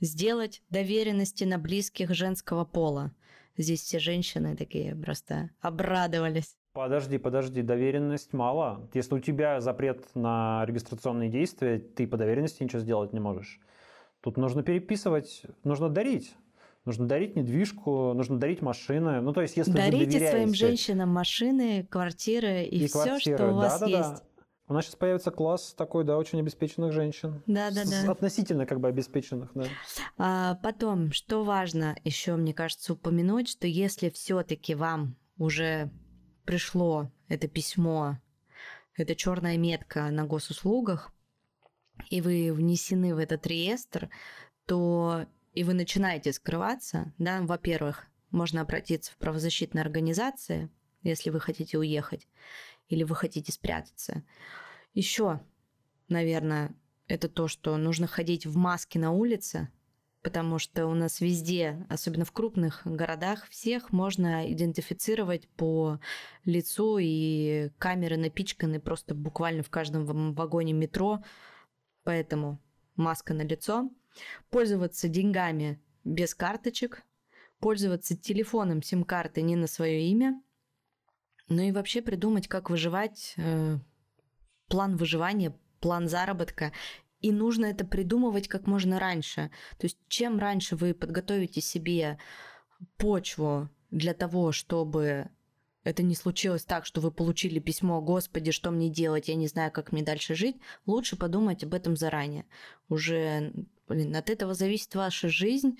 сделать 0.00 0.62
доверенности 0.70 1.44
на 1.44 1.58
близких 1.58 2.14
женского 2.14 2.64
пола. 2.64 3.12
Здесь 3.56 3.80
все 3.80 3.98
женщины 3.98 4.56
такие 4.56 4.94
просто 4.94 5.50
обрадовались. 5.60 6.56
Подожди, 6.72 7.16
подожди, 7.16 7.62
доверенность 7.62 8.34
мало. 8.34 8.90
Если 8.92 9.14
у 9.14 9.18
тебя 9.18 9.60
запрет 9.62 10.04
на 10.14 10.64
регистрационные 10.66 11.30
действия, 11.30 11.78
ты 11.78 12.06
по 12.06 12.18
доверенности 12.18 12.62
ничего 12.62 12.80
сделать 12.80 13.14
не 13.14 13.20
можешь. 13.20 13.60
Тут 14.20 14.36
нужно 14.36 14.62
переписывать, 14.62 15.42
нужно 15.64 15.88
дарить. 15.88 16.34
Нужно 16.84 17.06
дарить 17.06 17.34
недвижку, 17.34 18.12
нужно 18.12 18.38
дарить 18.38 18.62
машины. 18.62 19.20
Ну, 19.20 19.32
то 19.32 19.42
есть, 19.42 19.56
если 19.56 19.72
Дарите 19.72 20.20
вы 20.20 20.26
своим 20.26 20.54
женщинам 20.54 21.08
машины, 21.08 21.84
квартиры 21.90 22.62
и, 22.62 22.84
и 22.84 22.86
все, 22.86 23.02
квартиры. 23.02 23.36
что 23.36 23.50
у 23.50 23.54
вас 23.54 23.80
да, 23.80 23.86
да, 23.86 23.98
есть. 23.98 24.10
Да. 24.10 24.22
У 24.68 24.74
нас 24.74 24.84
сейчас 24.84 24.96
появится 24.96 25.30
класс 25.30 25.74
такой, 25.76 26.04
да, 26.04 26.18
очень 26.18 26.40
обеспеченных 26.40 26.92
женщин. 26.92 27.42
Да, 27.46 27.70
да, 27.70 27.84
да. 27.84 28.10
Относительно 28.10 28.66
как 28.66 28.80
бы 28.80 28.88
обеспеченных, 28.88 29.50
да. 29.54 29.66
А, 30.18 30.54
потом, 30.56 31.12
что 31.12 31.44
важно 31.44 31.96
еще, 32.02 32.34
мне 32.34 32.52
кажется, 32.52 32.94
упомянуть, 32.94 33.48
что 33.48 33.68
если 33.68 34.10
все-таки 34.10 34.74
вам 34.74 35.16
уже 35.38 35.90
пришло 36.44 37.12
это 37.28 37.46
письмо, 37.46 38.18
это 38.96 39.14
черная 39.14 39.56
метка 39.56 40.10
на 40.10 40.24
госуслугах, 40.24 41.12
и 42.10 42.20
вы 42.20 42.52
внесены 42.52 43.14
в 43.14 43.18
этот 43.18 43.46
реестр, 43.46 44.10
то 44.66 45.26
и 45.52 45.62
вы 45.62 45.74
начинаете 45.74 46.32
скрываться, 46.32 47.12
да, 47.18 47.40
во-первых, 47.40 48.06
можно 48.30 48.62
обратиться 48.62 49.12
в 49.12 49.16
правозащитные 49.16 49.82
организации, 49.82 50.70
если 51.02 51.30
вы 51.30 51.38
хотите 51.38 51.78
уехать 51.78 52.26
или 52.88 53.02
вы 53.04 53.14
хотите 53.14 53.52
спрятаться. 53.52 54.22
Еще, 54.94 55.40
наверное, 56.08 56.74
это 57.08 57.28
то, 57.28 57.48
что 57.48 57.76
нужно 57.76 58.06
ходить 58.06 58.46
в 58.46 58.56
маске 58.56 58.98
на 58.98 59.12
улице, 59.12 59.68
потому 60.22 60.58
что 60.58 60.86
у 60.86 60.94
нас 60.94 61.20
везде, 61.20 61.86
особенно 61.88 62.24
в 62.24 62.32
крупных 62.32 62.82
городах, 62.84 63.46
всех 63.48 63.92
можно 63.92 64.50
идентифицировать 64.52 65.48
по 65.50 66.00
лицу, 66.44 66.98
и 67.00 67.70
камеры 67.78 68.16
напичканы 68.16 68.80
просто 68.80 69.14
буквально 69.14 69.62
в 69.62 69.70
каждом 69.70 70.34
вагоне 70.34 70.72
метро, 70.72 71.22
поэтому 72.02 72.60
маска 72.96 73.34
на 73.34 73.42
лицо. 73.42 73.88
Пользоваться 74.50 75.08
деньгами 75.08 75.80
без 76.02 76.34
карточек, 76.34 77.04
пользоваться 77.60 78.16
телефоном 78.16 78.82
сим-карты 78.82 79.42
не 79.42 79.54
на 79.54 79.66
свое 79.66 80.08
имя, 80.08 80.42
ну 81.48 81.62
и 81.62 81.72
вообще 81.72 82.02
придумать, 82.02 82.48
как 82.48 82.70
выживать, 82.70 83.34
э, 83.36 83.78
план 84.68 84.96
выживания, 84.96 85.56
план 85.80 86.08
заработка 86.08 86.72
и 87.20 87.32
нужно 87.32 87.66
это 87.66 87.84
придумывать 87.84 88.48
как 88.48 88.66
можно 88.66 88.98
раньше. 88.98 89.50
То 89.78 89.86
есть 89.86 89.98
чем 90.08 90.38
раньше 90.38 90.76
вы 90.76 90.94
подготовите 90.94 91.60
себе 91.60 92.18
почву 92.98 93.68
для 93.90 94.14
того, 94.14 94.52
чтобы 94.52 95.28
это 95.82 96.02
не 96.02 96.14
случилось 96.14 96.64
так, 96.64 96.84
что 96.84 97.00
вы 97.00 97.10
получили 97.10 97.58
письмо, 97.58 98.00
господи, 98.00 98.50
что 98.50 98.70
мне 98.70 98.90
делать, 98.90 99.28
я 99.28 99.34
не 99.34 99.46
знаю, 99.46 99.70
как 99.72 99.92
мне 99.92 100.02
дальше 100.02 100.34
жить, 100.34 100.56
лучше 100.84 101.16
подумать 101.16 101.64
об 101.64 101.74
этом 101.74 101.96
заранее. 101.96 102.44
Уже, 102.88 103.52
блин, 103.88 104.14
от 104.16 104.30
этого 104.30 104.54
зависит 104.54 104.94
ваша 104.94 105.28
жизнь, 105.28 105.78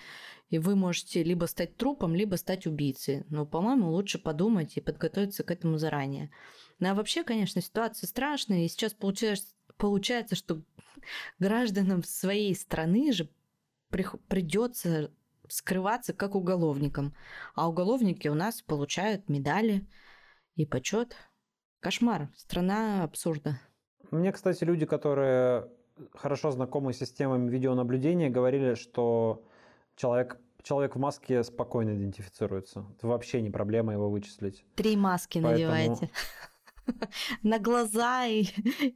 и 0.49 0.59
вы 0.59 0.77
можете 0.77 1.23
либо 1.23 1.47
стать 1.47 1.77
трупом, 1.77 2.15
либо 2.15 2.37
стать 2.37 2.67
убийцей. 2.67 3.25
Но, 3.29 3.47
по-моему, 3.47 3.91
лучше 3.91 4.19
подумать 4.19 4.77
и 4.77 4.81
подготовиться 4.81 5.43
к 5.43 5.51
этому 5.51 5.79
заранее. 5.79 6.31
Ну 6.79 6.89
а 6.89 6.95
вообще, 6.95 7.25
конечно, 7.25 7.61
ситуация 7.61 8.07
страшная, 8.07 8.65
и 8.65 8.69
сейчас 8.69 8.93
получается, 8.93 9.49
получается 9.77 10.37
что 10.37 10.63
гражданам 11.39 12.05
своей 12.05 12.55
страны 12.55 13.13
же 13.13 13.29
придется 13.89 15.11
скрываться 15.49 16.13
как 16.13 16.35
уголовникам. 16.35 17.15
А 17.55 17.69
уголовники 17.69 18.29
у 18.29 18.35
нас 18.35 18.63
получают 18.63 19.29
медали 19.29 19.87
и 20.55 20.67
почет. 20.67 21.17
Кошмар. 21.81 22.31
Страна 22.37 23.05
абсурда. 23.05 23.61
Мне, 24.11 24.33
кстати, 24.33 24.65
люди, 24.65 24.87
которые 24.87 25.71
хорошо 26.15 26.51
знакомы 26.51 26.93
с 26.93 26.99
системами 26.99 27.51
видеонаблюдения, 27.51 28.31
говорили, 28.31 28.75
что 28.75 29.43
человек, 29.97 30.39
человек 30.63 30.97
в 30.97 30.99
маске 30.99 31.43
спокойно 31.45 31.91
идентифицируется. 31.97 32.85
Это 32.97 33.07
вообще 33.07 33.41
не 33.41 33.51
проблема 33.51 33.93
его 33.93 34.11
вычислить. 34.11 34.65
Три 34.75 34.97
маски 34.97 35.41
Поэтому... 35.41 35.53
надевайте. 35.53 36.11
на 37.43 37.59
глаза 37.59 38.27
и, 38.27 38.45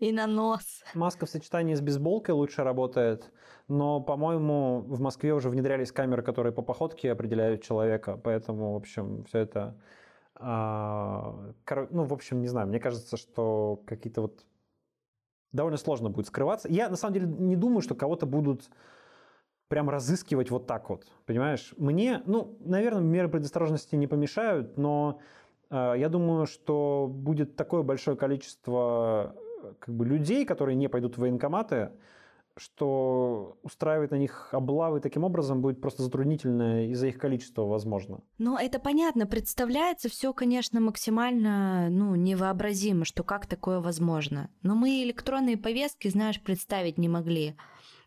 и 0.00 0.12
на 0.12 0.26
нос. 0.26 0.82
Маска 0.94 1.26
в 1.26 1.30
сочетании 1.30 1.74
с 1.74 1.80
бейсболкой 1.80 2.34
лучше 2.34 2.62
работает, 2.62 3.30
но, 3.68 4.00
по-моему, 4.00 4.80
в 4.80 5.00
Москве 5.00 5.34
уже 5.34 5.48
внедрялись 5.50 5.92
камеры, 5.92 6.22
которые 6.22 6.52
по 6.52 6.62
походке 6.62 7.12
определяют 7.12 7.62
человека, 7.62 8.16
поэтому, 8.22 8.72
в 8.74 8.76
общем, 8.76 9.24
все 9.24 9.38
это... 9.38 9.76
А, 10.42 11.52
ну, 11.90 12.04
в 12.04 12.14
общем, 12.14 12.40
не 12.40 12.48
знаю, 12.48 12.68
мне 12.68 12.80
кажется, 12.80 13.18
что 13.18 13.82
какие-то 13.86 14.22
вот 14.22 14.46
довольно 15.52 15.78
сложно 15.78 16.10
будет 16.10 16.26
скрываться. 16.26 16.68
Я, 16.68 16.88
на 16.88 16.96
самом 16.96 17.14
деле, 17.14 17.26
не 17.26 17.56
думаю, 17.56 17.82
что 17.82 17.94
кого-то 17.94 18.26
будут 18.26 18.70
прям 19.68 19.88
разыскивать 19.88 20.50
вот 20.50 20.66
так 20.66 20.90
вот, 20.90 21.06
понимаешь? 21.26 21.74
Мне, 21.76 22.22
ну, 22.26 22.56
наверное, 22.60 23.02
меры 23.02 23.28
предосторожности 23.28 23.94
не 23.94 24.08
помешают, 24.08 24.76
но 24.76 25.20
а, 25.70 25.94
я 25.94 26.08
думаю, 26.08 26.46
что 26.46 27.08
будет 27.08 27.54
такое 27.56 27.82
большое 27.82 28.16
количество 28.16 29.36
э, 29.62 29.72
как 29.78 29.94
бы, 29.94 30.04
людей, 30.04 30.44
которые 30.44 30.74
не 30.74 30.88
пойдут 30.88 31.16
в 31.16 31.20
военкоматы, 31.20 31.92
что 32.56 33.58
устраивать 33.62 34.10
на 34.10 34.16
них 34.16 34.48
облавы 34.52 35.00
таким 35.00 35.24
образом 35.24 35.62
будет 35.62 35.80
просто 35.80 36.02
затруднительно 36.02 36.86
из-за 36.86 37.08
их 37.08 37.18
количества, 37.18 37.62
возможно. 37.62 38.20
Ну, 38.38 38.56
это 38.56 38.78
понятно. 38.78 39.26
Представляется 39.26 40.08
все, 40.08 40.32
конечно, 40.32 40.80
максимально 40.80 41.88
ну, 41.90 42.14
невообразимо, 42.14 43.04
что 43.04 43.22
как 43.22 43.46
такое 43.46 43.80
возможно. 43.80 44.50
Но 44.62 44.74
мы 44.74 45.02
электронные 45.02 45.56
повестки, 45.56 46.08
знаешь, 46.08 46.40
представить 46.40 46.98
не 46.98 47.08
могли 47.08 47.56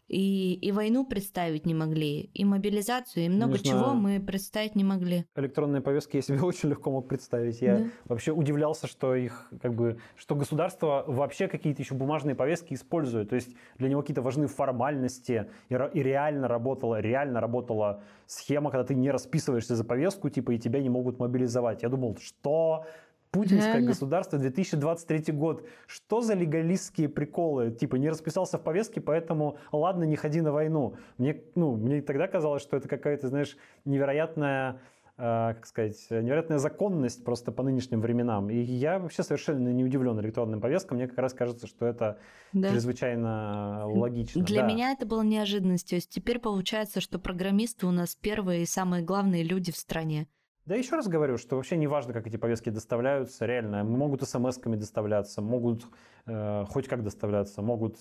и, 0.08 0.54
и 0.56 0.72
войну 0.72 1.06
представить 1.06 1.66
не 1.66 1.74
могли, 1.74 2.30
и 2.34 2.46
мобилизацию, 2.46 3.26
и 3.26 3.30
много 3.30 3.54
Конечно, 3.54 3.72
чего 3.72 3.94
мы 3.94 4.20
представить 4.20 4.76
не 4.76 4.84
могли. 4.84 5.26
Электронные 5.36 5.82
повестки 5.82 6.18
я 6.18 6.22
себе 6.22 6.40
очень 6.42 6.70
легко 6.70 6.92
мог 6.92 7.08
представить. 7.08 7.62
Я 7.62 7.78
да. 7.78 7.86
вообще 8.06 8.32
удивлялся, 8.32 8.88
что 8.88 9.16
их 9.16 9.50
как 9.62 9.74
бы, 9.74 9.98
что 10.16 10.36
государство 10.36 11.04
вообще 11.08 11.48
какие-то 11.48 11.82
еще 11.82 11.96
бумажные 11.96 12.36
повестки 12.36 12.74
использует. 12.74 13.30
То 13.30 13.36
есть 13.36 13.56
для 13.78 13.90
него 13.90 14.02
какие-то 14.02 14.22
важны 14.22 14.48
формальности, 14.48 15.50
и, 15.70 15.74
и 15.94 16.04
реально 16.04 16.48
работала, 16.48 17.00
реально 17.00 17.40
работала 17.40 18.04
схема, 18.26 18.72
когда 18.72 18.84
ты 18.84 18.96
не 18.96 19.10
расписываешься 19.10 19.76
за 19.76 19.84
повестку, 19.84 20.30
типа, 20.30 20.52
и 20.52 20.60
тебя 20.60 20.82
не 20.82 20.90
могут 20.90 21.20
мобилизовать. 21.20 21.84
Я 21.84 21.90
думал, 21.90 22.18
что 22.22 22.86
Путинское 23.34 23.74
Реально? 23.74 23.88
государство, 23.88 24.38
2023 24.38 25.34
год. 25.34 25.66
Что 25.88 26.22
за 26.22 26.36
легалистские 26.36 27.10
приколы? 27.10 27.72
Типа, 27.72 27.96
не 27.96 28.08
расписался 28.10 28.60
в 28.60 28.62
повестке, 28.62 29.02
поэтому 29.02 29.58
ладно, 29.72 30.04
не 30.04 30.16
ходи 30.16 30.40
на 30.40 30.52
войну. 30.52 30.98
Мне, 31.18 31.42
ну, 31.56 31.76
мне 31.76 32.04
тогда 32.04 32.28
казалось, 32.28 32.62
что 32.62 32.78
это 32.78 32.88
какая-то, 32.88 33.30
знаешь, 33.30 33.58
невероятная 33.86 34.82
э, 35.18 35.56
как 35.56 35.66
сказать, 35.66 35.98
невероятная 36.12 36.60
законность 36.60 37.26
просто 37.26 37.52
по 37.52 37.64
нынешним 37.64 38.02
временам. 38.02 38.52
И 38.52 38.56
я 38.56 39.00
вообще 39.00 39.24
совершенно 39.24 39.70
не 39.70 39.84
удивлен 39.84 40.20
электронным 40.20 40.62
повесткам. 40.62 40.98
Мне 40.98 41.08
как 41.08 41.18
раз 41.18 41.34
кажется, 41.34 41.66
что 41.66 41.88
это 41.88 42.20
да. 42.54 42.70
чрезвычайно 42.70 43.88
логично. 43.88 44.44
Для 44.44 44.62
да. 44.62 44.68
меня 44.68 44.92
это 44.92 45.08
было 45.08 45.24
неожиданностью. 45.24 46.00
Теперь 46.02 46.38
получается, 46.38 47.02
что 47.02 47.18
программисты 47.18 47.88
у 47.88 47.92
нас 47.92 48.16
первые 48.16 48.62
и 48.62 48.68
самые 48.68 49.04
главные 49.04 49.42
люди 49.42 49.72
в 49.72 49.78
стране. 49.78 50.28
Да 50.66 50.76
еще 50.76 50.96
раз 50.96 51.08
говорю, 51.10 51.38
что 51.38 51.58
вообще 51.58 51.76
не 51.76 51.88
важно, 51.88 52.14
как 52.14 52.26
эти 52.26 52.38
повестки 52.38 52.70
доставляются, 52.70 53.46
реально. 53.46 53.84
Могут 53.84 54.22
смс-ками 54.22 54.78
доставляться, 54.78 55.42
могут 55.42 55.86
э, 56.26 56.66
хоть 56.70 56.88
как 56.88 57.04
доставляться, 57.04 57.62
могут 57.62 57.98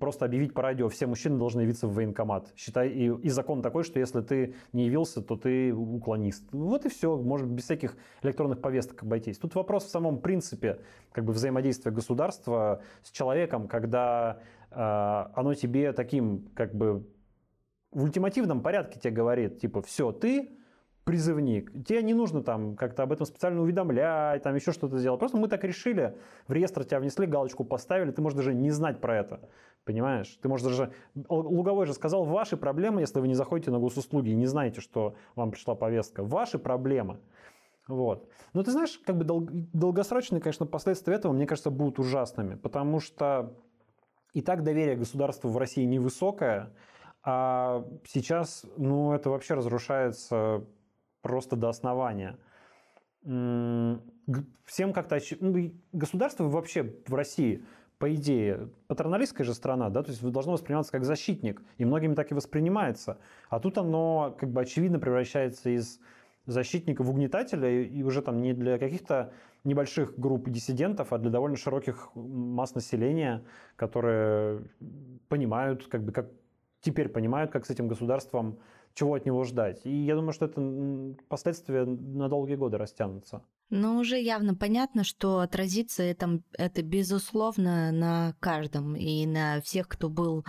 просто 0.00 0.24
объявить 0.24 0.54
по 0.54 0.62
радио, 0.62 0.88
все 0.88 1.06
мужчины 1.06 1.38
должны 1.38 1.62
явиться 1.62 1.88
в 1.88 1.94
военкомат. 1.94 2.52
Считай, 2.56 2.88
и, 2.88 3.06
и 3.08 3.28
закон 3.30 3.62
такой, 3.62 3.82
что 3.82 3.98
если 3.98 4.20
ты 4.20 4.54
не 4.72 4.86
явился, 4.86 5.22
то 5.22 5.36
ты 5.36 5.72
уклонист. 5.72 6.44
Вот 6.52 6.86
и 6.86 6.88
все, 6.88 7.16
может 7.16 7.48
без 7.48 7.64
всяких 7.64 7.96
электронных 8.22 8.60
повесток 8.60 9.02
обойтись. 9.02 9.38
Тут 9.38 9.54
вопрос 9.54 9.84
в 9.84 9.90
самом 9.90 10.20
принципе 10.20 10.80
как 11.12 11.24
бы 11.24 11.32
взаимодействия 11.32 11.90
государства 11.90 12.80
с 13.02 13.10
человеком, 13.10 13.66
когда 13.66 14.40
э, 14.70 14.76
оно 15.34 15.54
тебе 15.54 15.92
таким 15.92 16.48
как 16.54 16.74
бы 16.74 17.06
в 17.92 18.02
ультимативном 18.02 18.60
порядке 18.60 19.00
тебе 19.00 19.12
говорит, 19.12 19.60
типа, 19.60 19.82
все, 19.82 20.12
ты 20.12 20.50
призывник. 21.06 21.70
Тебе 21.86 22.02
не 22.02 22.14
нужно 22.14 22.42
там 22.42 22.74
как-то 22.74 23.04
об 23.04 23.12
этом 23.12 23.26
специально 23.26 23.62
уведомлять, 23.62 24.42
там 24.42 24.56
еще 24.56 24.72
что-то 24.72 24.98
сделать. 24.98 25.20
Просто 25.20 25.38
мы 25.38 25.46
так 25.46 25.62
решили, 25.62 26.18
в 26.48 26.52
реестр 26.52 26.84
тебя 26.84 26.98
внесли, 26.98 27.26
галочку 27.26 27.64
поставили, 27.64 28.10
ты 28.10 28.20
можешь 28.20 28.36
даже 28.36 28.52
не 28.52 28.72
знать 28.72 29.00
про 29.00 29.16
это. 29.16 29.48
Понимаешь? 29.84 30.36
Ты 30.42 30.48
можешь 30.48 30.66
даже... 30.66 30.92
Луговой 31.28 31.86
же 31.86 31.94
сказал, 31.94 32.24
ваши 32.24 32.56
проблемы, 32.56 33.02
если 33.02 33.20
вы 33.20 33.28
не 33.28 33.34
заходите 33.34 33.70
на 33.70 33.78
госуслуги 33.78 34.30
и 34.30 34.34
не 34.34 34.46
знаете, 34.46 34.80
что 34.80 35.14
вам 35.36 35.52
пришла 35.52 35.76
повестка. 35.76 36.24
Ваши 36.24 36.58
проблемы. 36.58 37.20
Вот. 37.86 38.28
Но 38.52 38.64
ты 38.64 38.72
знаешь, 38.72 39.00
как 39.06 39.16
бы 39.16 39.22
дол- 39.22 39.48
долгосрочные, 39.48 40.40
конечно, 40.40 40.66
последствия 40.66 41.14
этого, 41.14 41.32
мне 41.32 41.46
кажется, 41.46 41.70
будут 41.70 42.00
ужасными, 42.00 42.56
потому 42.56 42.98
что 42.98 43.54
и 44.34 44.42
так 44.42 44.64
доверие 44.64 44.96
государству 44.96 45.50
в 45.50 45.56
России 45.56 45.84
невысокое, 45.84 46.72
а 47.22 47.84
сейчас, 48.04 48.66
ну, 48.76 49.12
это 49.12 49.30
вообще 49.30 49.54
разрушается 49.54 50.64
просто 51.26 51.56
до 51.56 51.68
основания. 51.68 52.38
Всем 54.64 54.92
как-то... 54.92 55.18
Ну, 55.40 55.72
государство 55.92 56.44
вообще 56.44 56.94
в 57.06 57.14
России, 57.14 57.64
по 57.98 58.14
идее, 58.14 58.68
патроналистская 58.86 59.44
же 59.44 59.54
страна, 59.54 59.90
да, 59.90 60.02
то 60.02 60.10
есть 60.10 60.22
должно 60.22 60.52
восприниматься 60.52 60.92
как 60.92 61.04
защитник, 61.04 61.62
и 61.78 61.84
многими 61.84 62.14
так 62.14 62.30
и 62.30 62.34
воспринимается. 62.34 63.18
А 63.48 63.58
тут 63.58 63.78
оно 63.78 64.36
как 64.38 64.50
бы 64.50 64.60
очевидно 64.60 65.00
превращается 65.00 65.70
из 65.70 65.98
защитника 66.46 67.02
в 67.02 67.10
угнетателя, 67.10 67.68
и 67.82 68.02
уже 68.04 68.22
там 68.22 68.40
не 68.42 68.54
для 68.54 68.78
каких-то 68.78 69.32
небольших 69.64 70.16
групп 70.16 70.48
диссидентов, 70.48 71.12
а 71.12 71.18
для 71.18 71.30
довольно 71.30 71.56
широких 71.56 72.10
масс 72.14 72.76
населения, 72.76 73.42
которые 73.74 74.60
понимают, 75.28 75.88
как 75.88 76.04
бы, 76.04 76.12
как 76.12 76.30
теперь 76.80 77.08
понимают, 77.08 77.50
как 77.50 77.66
с 77.66 77.70
этим 77.70 77.88
государством 77.88 78.58
чего 78.96 79.14
от 79.14 79.26
него 79.26 79.44
ждать. 79.44 79.82
И 79.84 79.90
я 79.90 80.14
думаю, 80.14 80.32
что 80.32 80.46
это 80.46 81.14
последствия 81.28 81.84
на 81.84 82.28
долгие 82.28 82.56
годы 82.56 82.78
растянутся. 82.78 83.42
Ну, 83.68 83.98
уже 83.98 84.18
явно 84.18 84.54
понятно, 84.54 85.04
что 85.04 85.40
отразится 85.40 86.02
это, 86.02 86.40
это 86.52 86.82
безусловно 86.82 87.92
на 87.92 88.34
каждом 88.40 88.96
и 88.96 89.26
на 89.26 89.60
всех, 89.60 89.86
кто 89.88 90.08
был 90.08 90.46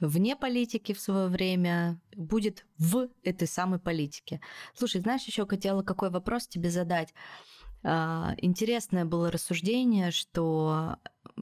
вне 0.00 0.36
политики 0.36 0.92
в 0.92 1.00
свое 1.00 1.28
время, 1.28 1.98
будет 2.14 2.66
в 2.76 3.08
этой 3.22 3.48
самой 3.48 3.78
политике. 3.78 4.40
Слушай, 4.74 5.00
знаешь, 5.00 5.24
еще 5.24 5.46
хотела 5.46 5.82
какой 5.82 6.10
вопрос 6.10 6.46
тебе 6.46 6.70
задать. 6.70 7.14
А, 7.82 8.34
интересное 8.38 9.04
было 9.04 9.30
рассуждение, 9.30 10.10
что 10.10 10.96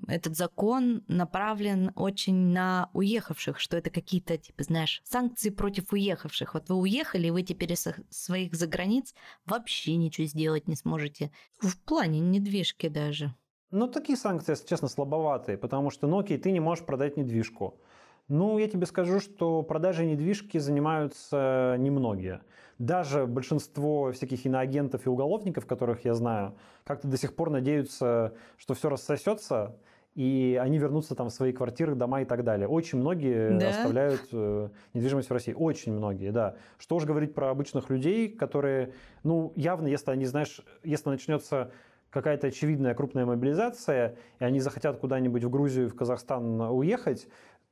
этот 0.07 0.37
закон 0.37 1.03
направлен 1.09 1.93
очень 1.97 2.53
на 2.53 2.91
уехавших, 2.93 3.59
что 3.59 3.77
это 3.77 3.91
какие-то, 3.91 4.37
типа, 4.37 4.63
знаешь, 4.63 5.01
санкции 5.05 5.51
против 5.51 5.93
уехавших. 5.93 6.55
Вот 6.55 6.69
вы 6.69 6.77
уехали, 6.77 7.29
и 7.29 7.31
вы 7.31 7.43
теперь 7.43 7.73
из 7.73 7.87
своих 8.11 8.55
заграниц 8.55 9.15
вообще 9.47 9.97
ничего 9.97 10.27
сделать 10.27 10.69
не 10.69 10.77
сможете. 10.77 11.31
В 11.59 11.79
плане 11.79 12.21
недвижки 12.21 12.89
даже. 12.89 13.35
Ну, 13.71 13.89
такие 13.89 14.17
санкции, 14.17 14.53
если 14.53 14.67
честно, 14.67 14.89
слабоватые, 14.89 15.59
потому 15.59 15.91
что, 15.91 16.07
ну 16.07 16.21
окей, 16.21 16.39
ты 16.39 16.53
не 16.53 16.61
можешь 16.61 16.85
продать 16.85 17.17
недвижку. 17.17 17.81
Ну, 18.29 18.59
я 18.59 18.67
тебе 18.69 18.87
скажу, 18.87 19.21
что 19.21 19.63
продажей 19.63 20.07
недвижки 20.07 20.59
занимаются 20.59 21.77
немногие. 21.79 22.41
Даже 22.79 23.27
большинство 23.27 24.11
всяких 24.13 24.45
иноагентов 24.47 25.07
и 25.07 25.09
уголовников, 25.09 25.65
которых 25.67 26.05
я 26.05 26.15
знаю, 26.15 26.55
как-то 26.85 27.07
до 27.07 27.17
сих 27.17 27.35
пор 27.37 27.51
надеются, 27.51 28.35
что 28.59 28.75
все 28.75 28.89
рассосется, 28.89 29.77
и 30.17 30.59
они 30.61 30.79
вернутся 30.79 31.15
там 31.15 31.29
в 31.29 31.33
свои 31.33 31.53
квартиры, 31.53 31.95
дома 31.95 32.23
и 32.23 32.25
так 32.25 32.43
далее. 32.43 32.67
Очень 32.67 32.99
многие 32.99 33.57
да? 33.59 33.69
оставляют 33.69 34.23
э, 34.33 34.71
недвижимость 34.93 35.31
в 35.31 35.33
России. 35.33 35.53
Очень 35.53 35.93
многие, 35.93 36.33
да. 36.33 36.57
Что 36.79 36.97
уж 36.97 37.05
говорить 37.05 37.33
про 37.33 37.51
обычных 37.51 37.91
людей, 37.91 38.29
которые, 38.29 38.93
ну, 39.23 39.53
явно, 39.57 39.87
если 39.87 40.11
они, 40.11 40.25
знаешь, 40.25 40.63
если 40.83 41.11
начнется 41.11 41.71
какая-то 42.11 42.47
очевидная 42.47 42.95
крупная 42.95 43.27
мобилизация, 43.27 44.17
и 44.41 44.45
они 44.45 44.61
захотят 44.61 44.99
куда-нибудь 44.99 45.45
в 45.45 45.51
Грузию, 45.51 45.91
в 45.91 45.95
Казахстан 45.95 46.63
уехать, 46.63 47.29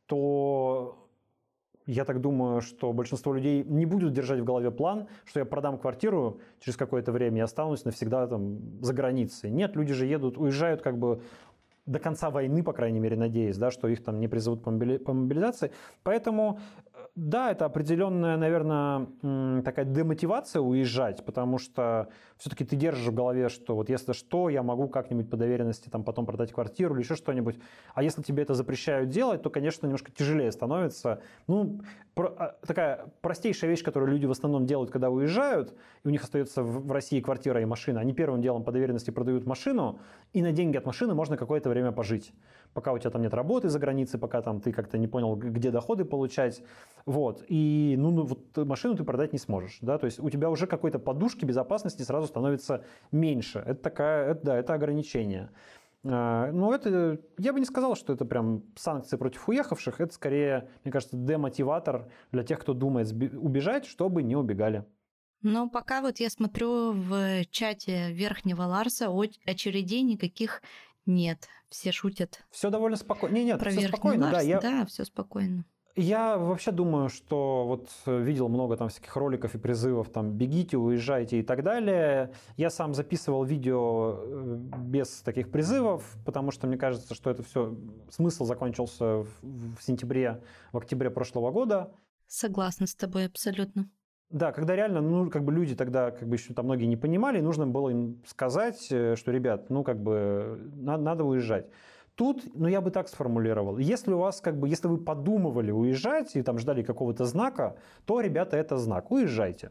то 0.06 0.98
я 1.86 2.04
так 2.04 2.20
думаю, 2.20 2.60
что 2.60 2.92
большинство 2.92 3.34
людей 3.34 3.62
не 3.64 3.86
будут 3.86 4.12
держать 4.12 4.40
в 4.40 4.44
голове 4.44 4.70
план, 4.70 5.06
что 5.24 5.40
я 5.40 5.46
продам 5.46 5.78
квартиру 5.78 6.40
через 6.60 6.76
какое-то 6.76 7.12
время 7.12 7.38
и 7.38 7.40
останусь 7.40 7.84
навсегда 7.84 8.26
там 8.26 8.82
за 8.82 8.94
границей. 8.94 9.50
Нет, 9.50 9.76
люди 9.76 9.92
же 9.92 10.06
едут, 10.06 10.38
уезжают 10.38 10.80
как 10.80 10.98
бы 10.98 11.20
до 11.86 11.98
конца 11.98 12.30
войны, 12.30 12.62
по 12.62 12.72
крайней 12.72 13.00
мере, 13.00 13.16
надеюсь, 13.16 13.58
да, 13.58 13.70
что 13.70 13.88
их 13.88 14.02
там 14.02 14.18
не 14.18 14.28
призовут 14.28 14.62
по 14.62 14.70
мобилизации. 14.70 15.70
Поэтому 16.02 16.58
да, 17.16 17.52
это 17.52 17.64
определенная, 17.64 18.36
наверное, 18.36 19.06
такая 19.62 19.84
демотивация 19.84 20.60
уезжать, 20.60 21.24
потому 21.24 21.58
что 21.58 22.08
все-таки 22.38 22.64
ты 22.64 22.74
держишь 22.74 23.06
в 23.06 23.14
голове, 23.14 23.48
что 23.48 23.76
вот 23.76 23.88
если 23.88 24.12
что, 24.12 24.48
я 24.48 24.64
могу 24.64 24.88
как-нибудь 24.88 25.30
по 25.30 25.36
доверенности 25.36 25.88
там 25.88 26.02
потом 26.02 26.26
продать 26.26 26.52
квартиру 26.52 26.94
или 26.94 27.02
еще 27.02 27.14
что-нибудь. 27.14 27.56
А 27.94 28.02
если 28.02 28.22
тебе 28.22 28.42
это 28.42 28.54
запрещают 28.54 29.10
делать, 29.10 29.42
то, 29.42 29.50
конечно, 29.50 29.86
немножко 29.86 30.10
тяжелее 30.10 30.50
становится. 30.50 31.20
Ну, 31.46 31.82
про, 32.14 32.34
а, 32.36 32.56
такая 32.66 33.12
простейшая 33.20 33.70
вещь, 33.70 33.84
которую 33.84 34.10
люди 34.10 34.26
в 34.26 34.32
основном 34.32 34.66
делают, 34.66 34.90
когда 34.90 35.08
уезжают, 35.08 35.72
и 36.02 36.08
у 36.08 36.10
них 36.10 36.24
остается 36.24 36.64
в 36.64 36.90
России 36.90 37.20
квартира 37.20 37.62
и 37.62 37.64
машина. 37.64 38.00
Они 38.00 38.12
первым 38.12 38.42
делом 38.42 38.64
по 38.64 38.72
доверенности 38.72 39.12
продают 39.12 39.46
машину, 39.46 40.00
и 40.32 40.42
на 40.42 40.50
деньги 40.50 40.76
от 40.76 40.84
машины 40.84 41.14
можно 41.14 41.36
какое-то 41.36 41.70
время 41.70 41.92
пожить 41.92 42.32
пока 42.74 42.92
у 42.92 42.98
тебя 42.98 43.10
там 43.10 43.22
нет 43.22 43.32
работы 43.32 43.68
за 43.68 43.78
границей, 43.78 44.20
пока 44.20 44.42
там 44.42 44.60
ты 44.60 44.72
как-то 44.72 44.98
не 44.98 45.06
понял, 45.06 45.36
где 45.36 45.70
доходы 45.70 46.04
получать. 46.04 46.62
Вот. 47.06 47.44
И 47.48 47.94
ну, 47.96 48.10
ну, 48.10 48.24
вот 48.24 48.56
машину 48.66 48.96
ты 48.96 49.04
продать 49.04 49.32
не 49.32 49.38
сможешь. 49.38 49.78
Да? 49.80 49.96
То 49.98 50.06
есть 50.06 50.18
у 50.18 50.28
тебя 50.28 50.50
уже 50.50 50.66
какой-то 50.66 50.98
подушки 50.98 51.44
безопасности 51.44 52.02
сразу 52.02 52.26
становится 52.26 52.84
меньше. 53.12 53.60
Это 53.60 53.82
такая, 53.82 54.32
это, 54.32 54.44
да, 54.44 54.58
это 54.58 54.74
ограничение. 54.74 55.50
А, 56.04 56.50
ну, 56.52 56.72
это, 56.72 57.18
я 57.38 57.52
бы 57.52 57.60
не 57.60 57.66
сказал, 57.66 57.96
что 57.96 58.12
это 58.12 58.24
прям 58.24 58.64
санкции 58.76 59.16
против 59.16 59.48
уехавших. 59.48 60.00
Это 60.00 60.12
скорее, 60.12 60.68
мне 60.84 60.92
кажется, 60.92 61.16
демотиватор 61.16 62.10
для 62.32 62.42
тех, 62.42 62.58
кто 62.58 62.74
думает 62.74 63.10
убежать, 63.12 63.86
чтобы 63.86 64.22
не 64.22 64.36
убегали. 64.36 64.84
Но 65.42 65.68
пока 65.68 66.00
вот 66.00 66.20
я 66.20 66.30
смотрю 66.30 66.92
в 66.92 67.44
чате 67.50 68.12
Верхнего 68.12 68.62
Ларса, 68.62 69.10
очередей 69.44 70.02
никаких 70.02 70.62
нет, 71.06 71.48
все 71.68 71.92
шутят. 71.92 72.44
Все 72.50 72.70
довольно 72.70 72.96
спокойно. 72.96 73.34
Не, 73.34 73.44
нет, 73.44 73.60
все 73.60 73.88
спокойно. 73.88 74.26
Ларс, 74.26 74.36
да, 74.36 74.42
я... 74.42 74.60
да, 74.60 74.86
все 74.86 75.04
спокойно. 75.04 75.64
Я 75.96 76.36
вообще 76.38 76.72
думаю, 76.72 77.08
что 77.08 77.64
вот 77.66 77.88
видел 78.06 78.48
много 78.48 78.76
там 78.76 78.88
всяких 78.88 79.14
роликов 79.14 79.54
и 79.54 79.58
призывов, 79.58 80.10
там, 80.10 80.32
бегите, 80.32 80.76
уезжайте 80.76 81.38
и 81.38 81.42
так 81.44 81.62
далее. 81.62 82.32
Я 82.56 82.70
сам 82.70 82.94
записывал 82.94 83.44
видео 83.44 84.18
э, 84.18 84.56
без 84.80 85.22
таких 85.22 85.52
призывов, 85.52 86.16
потому 86.24 86.50
что 86.50 86.66
мне 86.66 86.76
кажется, 86.76 87.14
что 87.14 87.30
это 87.30 87.44
все, 87.44 87.76
смысл 88.10 88.44
закончился 88.44 89.18
в, 89.18 89.28
в 89.42 89.82
сентябре, 89.82 90.42
в 90.72 90.78
октябре 90.78 91.10
прошлого 91.10 91.52
года. 91.52 91.92
Согласна 92.26 92.88
с 92.88 92.96
тобой 92.96 93.26
абсолютно. 93.26 93.88
Да, 94.30 94.52
когда 94.52 94.74
реально, 94.74 95.00
ну, 95.00 95.30
как 95.30 95.44
бы 95.44 95.52
люди 95.52 95.76
тогда, 95.76 96.10
как 96.10 96.26
бы 96.26 96.36
еще 96.36 96.54
там 96.54 96.64
многие 96.64 96.86
не 96.86 96.96
понимали, 96.96 97.40
нужно 97.40 97.66
было 97.66 97.90
им 97.90 98.22
сказать, 98.26 98.88
э, 98.90 99.14
что, 99.16 99.30
ребят, 99.30 99.70
ну, 99.70 99.84
как 99.84 100.02
бы, 100.02 100.58
надо, 100.74 101.02
надо 101.02 101.24
уезжать. 101.24 101.66
Тут, 102.14 102.44
ну, 102.54 102.68
я 102.68 102.80
бы 102.80 102.90
так 102.90 103.08
сформулировал. 103.08 103.78
Если 103.78 104.12
у 104.12 104.18
вас, 104.18 104.40
как 104.40 104.58
бы, 104.58 104.68
если 104.68 104.88
вы 104.88 104.98
подумывали 104.98 105.70
уезжать 105.70 106.36
и 106.36 106.42
там 106.42 106.58
ждали 106.58 106.82
какого-то 106.82 107.24
знака, 107.24 107.76
то, 108.06 108.20
ребята, 108.20 108.56
это 108.56 108.76
знак. 108.76 109.10
Уезжайте. 109.10 109.70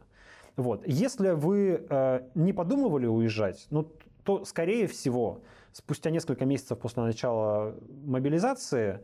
Вот. 0.55 0.85
Если 0.85 1.31
вы 1.31 1.85
э, 1.89 2.21
не 2.35 2.53
подумывали 2.53 3.07
уезжать, 3.07 3.67
ну, 3.69 3.91
то, 4.23 4.45
скорее 4.45 4.87
всего, 4.87 5.41
спустя 5.71 6.09
несколько 6.09 6.45
месяцев 6.45 6.79
после 6.79 7.03
начала 7.03 7.75
мобилизации, 8.05 8.99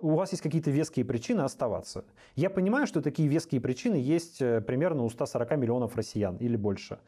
у 0.00 0.14
вас 0.14 0.32
есть 0.32 0.42
какие-то 0.42 0.70
веские 0.70 1.04
причины 1.04 1.42
оставаться. 1.42 2.04
Я 2.34 2.50
понимаю, 2.50 2.86
что 2.86 3.02
такие 3.02 3.28
веские 3.28 3.60
причины 3.60 3.96
есть 3.96 4.40
э, 4.40 4.60
примерно 4.60 5.04
у 5.04 5.10
140 5.10 5.56
миллионов 5.56 5.96
россиян 5.96 6.36
или 6.36 6.56
больше. 6.56 6.98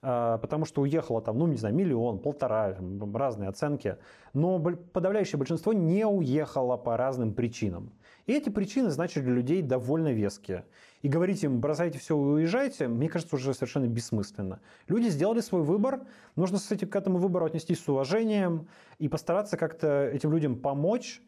А, 0.00 0.38
потому 0.38 0.64
что 0.64 0.82
уехало 0.82 1.20
там, 1.20 1.38
ну, 1.38 1.46
не 1.46 1.56
знаю, 1.56 1.74
миллион, 1.74 2.18
полтора, 2.18 2.76
разные 3.14 3.48
оценки. 3.48 3.96
Но 4.32 4.60
подавляющее 4.60 5.38
большинство 5.38 5.72
не 5.72 6.06
уехало 6.06 6.76
по 6.76 6.96
разным 6.96 7.34
причинам. 7.34 7.92
И 8.26 8.32
эти 8.32 8.50
причины, 8.50 8.90
значит, 8.90 9.24
для 9.24 9.32
людей 9.32 9.62
довольно 9.62 10.12
веские. 10.12 10.64
И 11.02 11.08
говорить 11.08 11.42
им, 11.44 11.60
бросайте 11.60 11.98
все 11.98 12.16
уезжайте, 12.16 12.88
мне 12.88 13.08
кажется, 13.08 13.36
уже 13.36 13.54
совершенно 13.54 13.86
бессмысленно. 13.86 14.60
Люди 14.86 15.08
сделали 15.08 15.40
свой 15.40 15.62
выбор, 15.62 16.02
нужно 16.36 16.58
этим, 16.70 16.88
к 16.88 16.96
этому 16.96 17.18
выбору 17.18 17.46
отнестись 17.46 17.82
с 17.82 17.88
уважением 17.88 18.68
и 18.98 19.08
постараться 19.08 19.56
как-то 19.56 20.08
этим 20.12 20.32
людям 20.32 20.56
помочь, 20.56 21.22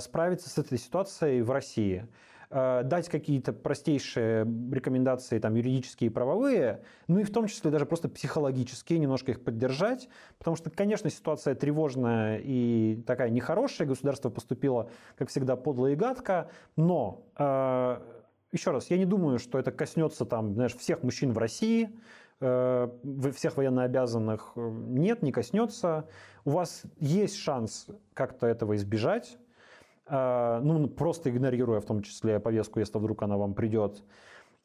справиться 0.00 0.48
с 0.48 0.58
этой 0.58 0.78
ситуацией 0.78 1.42
в 1.42 1.50
России. 1.50 2.06
Э, 2.50 2.82
дать 2.82 3.10
какие-то 3.10 3.52
простейшие 3.52 4.46
рекомендации 4.72 5.38
там, 5.38 5.54
юридические 5.54 6.08
и 6.08 6.12
правовые, 6.12 6.82
ну 7.06 7.18
и 7.18 7.24
в 7.24 7.30
том 7.30 7.46
числе 7.46 7.70
даже 7.70 7.84
просто 7.84 8.08
психологические, 8.08 8.98
немножко 8.98 9.32
их 9.32 9.44
поддержать, 9.44 10.08
потому 10.38 10.56
что, 10.56 10.70
конечно, 10.70 11.10
ситуация 11.10 11.54
тревожная 11.54 12.40
и 12.42 13.02
такая 13.06 13.28
нехорошая, 13.28 13.86
государство 13.86 14.30
поступило, 14.30 14.88
как 15.16 15.28
всегда, 15.28 15.56
подло 15.56 15.88
и 15.88 15.94
гадко, 15.94 16.48
но, 16.76 17.26
э, 17.36 17.98
еще 18.52 18.70
раз, 18.70 18.88
я 18.88 18.96
не 18.96 19.04
думаю, 19.04 19.38
что 19.38 19.58
это 19.58 19.70
коснется 19.70 20.24
там, 20.24 20.54
знаешь, 20.54 20.74
всех 20.74 21.02
мужчин 21.02 21.32
в 21.32 21.38
России, 21.38 21.90
всех 22.40 23.56
военнообязанных 23.56 24.52
нет, 24.54 25.22
не 25.22 25.32
коснется. 25.32 26.08
У 26.44 26.50
вас 26.50 26.84
есть 27.00 27.36
шанс 27.36 27.88
как-то 28.14 28.46
этого 28.46 28.76
избежать, 28.76 29.38
ну, 30.10 30.88
просто 30.88 31.30
игнорируя 31.30 31.80
в 31.80 31.84
том 31.84 32.02
числе 32.02 32.40
повестку, 32.40 32.80
если 32.80 32.98
вдруг 32.98 33.22
она 33.22 33.36
вам 33.36 33.54
придет. 33.54 34.02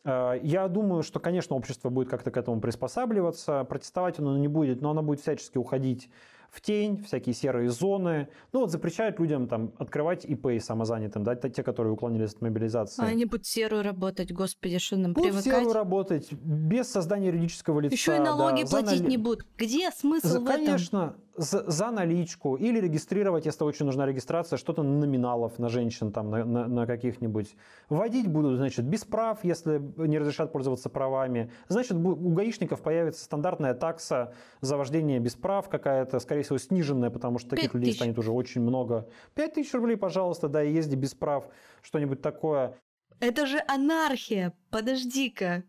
А, 0.04 0.34
я 0.34 0.68
думаю, 0.68 1.04
что, 1.04 1.20
конечно, 1.20 1.56
общество 1.56 1.90
будет 1.90 2.10
как-то 2.10 2.32
к 2.32 2.38
этому 2.38 2.60
приспосабливаться, 2.62 3.64
протестовать 3.64 4.20
оно 4.20 4.38
не 4.38 4.48
будет, 4.48 4.82
но 4.82 4.92
оно 4.92 5.02
будет 5.02 5.22
всячески 5.22 5.58
уходить 5.58 6.10
в 6.52 6.62
тень, 6.62 7.04
всякие 7.04 7.34
серые 7.34 7.72
зоны. 7.72 8.28
Ну 8.52 8.60
вот 8.60 8.70
запрещают 8.70 9.20
людям 9.20 9.48
там 9.48 9.74
открывать 9.80 10.24
ИП 10.24 10.62
самозанятым, 10.62 11.24
да, 11.24 11.36
те, 11.36 11.64
которые 11.64 11.94
уклонились 11.94 12.34
от 12.34 12.42
мобилизации. 12.42 13.04
А 13.04 13.08
они 13.08 13.26
будут 13.26 13.48
серую 13.48 13.82
работать, 13.82 14.32
господи, 14.32 14.78
что 14.78 14.98
нам 14.98 15.14
будут 15.14 15.32
привыкать? 15.32 15.46
серую 15.46 15.74
работать, 15.74 16.32
без 16.32 16.92
создания 16.92 17.28
юридического 17.28 17.80
лица. 17.80 17.96
Еще 17.96 18.18
и 18.18 18.20
налоги 18.20 18.64
да, 18.64 18.70
платить 18.70 19.02
нали... 19.02 19.10
не 19.10 19.18
будут. 19.18 19.48
Где 19.58 19.90
смысл 19.90 20.28
за, 20.28 20.40
в 20.42 20.44
этом? 20.44 20.66
Конечно, 20.66 21.16
за, 21.36 21.70
за 21.70 21.92
наличку 21.92 22.56
или 22.56 22.80
регистрировать, 22.80 23.46
если 23.46 23.64
очень 23.64 23.86
нужна 23.86 24.06
регистрация, 24.06 24.58
что-то 24.58 24.84
на 24.84 25.00
номиналов 25.00 25.60
на 25.60 25.70
женщин 25.70 26.12
там 26.12 26.30
на, 26.30 26.46
на, 26.46 26.68
на 26.68 26.88
каких-нибудь. 26.88 27.56
Вводить 27.90 28.28
будут, 28.28 28.58
значит, 28.58 28.86
без 28.86 29.04
прав, 29.04 29.40
если 29.44 29.82
не 29.98 30.20
разрешат 30.20 30.52
пользоваться 30.52 30.90
правами. 30.90 31.52
Значит, 31.68 31.94
у 31.94 32.34
гаишников 32.34 32.82
появится 32.82 33.24
стандартная 33.24 33.74
такса 33.74 34.34
за 34.62 34.78
вождение 34.78 35.20
без 35.20 35.36
прав 35.36 35.70
какая-то, 35.70 36.20
скорее 36.20 36.44
всего, 36.44 36.58
сниженная, 36.58 37.10
потому 37.10 37.40
что 37.40 37.52
таких 37.52 37.74
людей 37.74 37.94
станет 37.94 38.18
уже 38.18 38.32
очень 38.32 38.62
много. 38.62 39.08
5 39.36 39.54
тысяч 39.54 39.74
рублей, 39.74 39.98
пожалуйста, 39.98 40.48
да, 40.48 40.64
и 40.64 40.72
езди 40.74 40.96
без 40.96 41.14
прав, 41.14 41.48
что-нибудь 41.82 42.22
такое. 42.22 42.78
Это 43.20 43.46
же 43.46 43.62
анархия, 43.68 44.54
подожди-ка. 44.70 45.64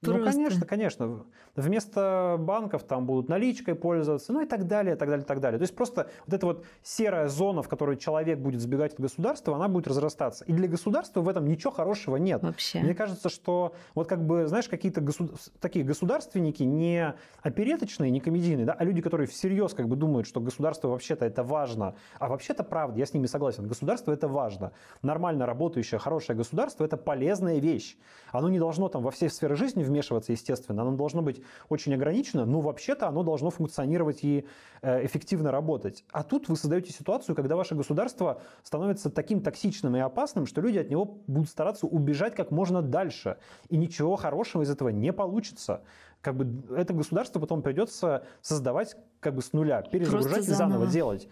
Просто. 0.00 0.18
Ну, 0.18 0.24
конечно, 0.24 0.66
конечно. 0.66 1.24
Вместо 1.56 2.36
банков 2.38 2.84
там 2.84 3.04
будут 3.04 3.28
наличкой 3.28 3.74
пользоваться, 3.74 4.32
ну 4.32 4.40
и 4.40 4.46
так 4.46 4.66
далее, 4.66 4.96
так 4.96 5.08
далее, 5.10 5.26
так 5.26 5.40
далее. 5.40 5.58
То 5.58 5.62
есть 5.62 5.76
просто 5.76 6.08
вот 6.26 6.34
эта 6.34 6.46
вот 6.46 6.64
серая 6.82 7.28
зона, 7.28 7.62
в 7.62 7.68
которой 7.68 7.98
человек 7.98 8.38
будет 8.38 8.62
сбегать 8.62 8.94
от 8.94 9.00
государства, 9.00 9.54
она 9.56 9.68
будет 9.68 9.86
разрастаться. 9.88 10.44
И 10.46 10.52
для 10.54 10.68
государства 10.68 11.20
в 11.20 11.28
этом 11.28 11.46
ничего 11.46 11.70
хорошего 11.70 12.16
нет. 12.16 12.42
Вообще. 12.42 12.80
Мне 12.80 12.94
кажется, 12.94 13.28
что 13.28 13.74
вот 13.94 14.08
как 14.08 14.24
бы, 14.24 14.46
знаешь, 14.46 14.68
какие-то 14.68 15.02
государ... 15.02 15.36
такие 15.60 15.84
государственники 15.84 16.62
не 16.62 17.14
опереточные, 17.42 18.10
не 18.10 18.20
комедийные, 18.20 18.64
да, 18.64 18.72
а 18.72 18.84
люди, 18.84 19.02
которые 19.02 19.26
всерьез 19.26 19.74
как 19.74 19.86
бы 19.86 19.96
думают, 19.96 20.26
что 20.26 20.40
государство 20.40 20.88
вообще-то 20.88 21.26
это 21.26 21.42
важно. 21.42 21.94
А 22.18 22.28
вообще-то 22.28 22.64
правда, 22.64 22.98
я 22.98 23.04
с 23.04 23.12
ними 23.12 23.26
согласен. 23.26 23.66
Государство 23.66 24.12
это 24.12 24.28
важно. 24.28 24.72
Нормально 25.02 25.44
работающее, 25.44 25.98
хорошее 25.98 26.38
государство 26.38 26.84
это 26.84 26.96
полезная 26.96 27.58
вещь. 27.58 27.98
Оно 28.32 28.48
не 28.48 28.58
должно 28.58 28.88
там 28.88 29.02
во 29.02 29.10
все 29.10 29.28
сферы 29.28 29.56
жизни 29.56 29.82
вмешиваться, 29.90 30.32
естественно, 30.32 30.82
оно 30.82 30.96
должно 30.96 31.22
быть 31.22 31.42
очень 31.68 31.94
ограничено, 31.94 32.46
но 32.46 32.60
вообще-то 32.60 33.06
оно 33.06 33.22
должно 33.22 33.50
функционировать 33.50 34.24
и 34.24 34.46
э, 34.82 35.04
эффективно 35.04 35.52
работать. 35.52 36.04
А 36.12 36.22
тут 36.22 36.48
вы 36.48 36.56
создаете 36.56 36.92
ситуацию, 36.92 37.36
когда 37.36 37.56
ваше 37.56 37.74
государство 37.74 38.40
становится 38.62 39.10
таким 39.10 39.42
токсичным 39.42 39.96
и 39.96 40.00
опасным, 40.00 40.46
что 40.46 40.60
люди 40.60 40.78
от 40.78 40.88
него 40.90 41.18
будут 41.26 41.50
стараться 41.50 41.86
убежать 41.86 42.34
как 42.34 42.50
можно 42.50 42.80
дальше. 42.80 43.36
И 43.68 43.76
ничего 43.76 44.16
хорошего 44.16 44.62
из 44.62 44.70
этого 44.70 44.88
не 44.88 45.12
получится 45.12 45.82
как 46.22 46.36
бы 46.36 46.76
это 46.76 46.92
государство 46.92 47.40
потом 47.40 47.62
придется 47.62 48.24
создавать 48.42 48.96
как 49.20 49.34
бы 49.34 49.42
с 49.42 49.52
нуля, 49.52 49.82
перезагружать 49.82 50.48
и 50.48 50.52
заново 50.52 50.86
делать. 50.86 51.28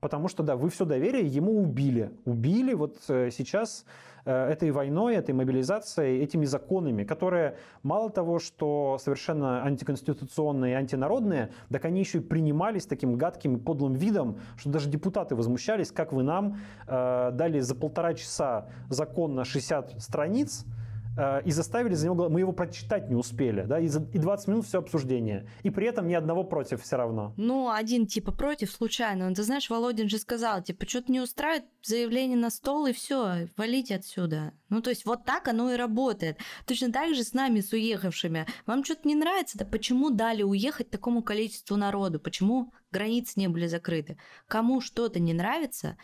Потому 0.00 0.28
что, 0.28 0.42
да, 0.44 0.56
вы 0.56 0.70
все 0.70 0.84
доверие 0.84 1.26
ему 1.26 1.60
убили. 1.60 2.12
Убили 2.24 2.72
вот 2.72 2.98
э, 3.08 3.30
сейчас 3.32 3.84
этой 4.30 4.70
войной, 4.70 5.16
этой 5.16 5.34
мобилизацией, 5.34 6.22
этими 6.22 6.44
законами, 6.44 7.04
которые 7.04 7.56
мало 7.82 8.10
того, 8.10 8.38
что 8.38 8.98
совершенно 9.00 9.64
антиконституционные 9.64 10.72
и 10.72 10.76
антинародные, 10.76 11.50
так 11.70 11.84
они 11.84 12.00
еще 12.00 12.18
и 12.18 12.20
принимались 12.20 12.86
таким 12.86 13.16
гадким 13.16 13.60
подлым 13.60 13.94
видом, 13.94 14.38
что 14.56 14.70
даже 14.70 14.88
депутаты 14.88 15.34
возмущались, 15.34 15.90
как 15.90 16.12
вы 16.12 16.22
нам 16.22 16.58
э, 16.86 17.30
дали 17.32 17.60
за 17.60 17.74
полтора 17.74 18.14
часа 18.14 18.68
закон 18.88 19.34
на 19.34 19.44
60 19.44 20.00
страниц, 20.02 20.64
Э, 20.66 20.77
и 21.44 21.50
заставили 21.50 21.94
за 21.94 22.06
него, 22.06 22.28
мы 22.28 22.40
его 22.40 22.52
прочитать 22.52 23.08
не 23.08 23.16
успели, 23.16 23.62
да, 23.62 23.80
и, 23.80 23.88
за, 23.88 24.02
и 24.12 24.18
20 24.18 24.48
минут 24.48 24.66
все 24.66 24.78
обсуждение. 24.78 25.48
И 25.62 25.70
при 25.70 25.86
этом 25.86 26.06
ни 26.06 26.14
одного 26.14 26.44
против 26.44 26.82
все 26.82 26.96
равно. 26.96 27.34
Ну, 27.36 27.70
один 27.70 28.06
типа 28.06 28.32
против 28.32 28.70
случайно. 28.70 29.28
Ну, 29.28 29.34
ты 29.34 29.42
знаешь, 29.42 29.68
Володин 29.68 30.08
же 30.08 30.18
сказал, 30.18 30.62
типа, 30.62 30.88
что-то 30.88 31.10
не 31.10 31.20
устраивает, 31.20 31.64
заявление 31.82 32.36
на 32.36 32.50
стол 32.50 32.86
и 32.86 32.92
все, 32.92 33.48
валите 33.56 33.96
отсюда. 33.96 34.52
Ну, 34.68 34.80
то 34.80 34.90
есть 34.90 35.04
вот 35.06 35.24
так 35.24 35.48
оно 35.48 35.72
и 35.72 35.76
работает. 35.76 36.38
Точно 36.66 36.92
так 36.92 37.14
же 37.14 37.24
с 37.24 37.32
нами, 37.32 37.60
с 37.60 37.72
уехавшими. 37.72 38.46
Вам 38.66 38.84
что-то 38.84 39.08
не 39.08 39.14
нравится, 39.14 39.58
да 39.58 39.64
почему 39.64 40.10
дали 40.10 40.42
уехать 40.42 40.90
такому 40.90 41.22
количеству 41.22 41.76
народу? 41.76 42.20
Почему 42.20 42.72
границы 42.92 43.34
не 43.36 43.48
были 43.48 43.66
закрыты? 43.66 44.18
Кому 44.46 44.80
что-то 44.80 45.20
не 45.20 45.32
нравится, 45.32 45.96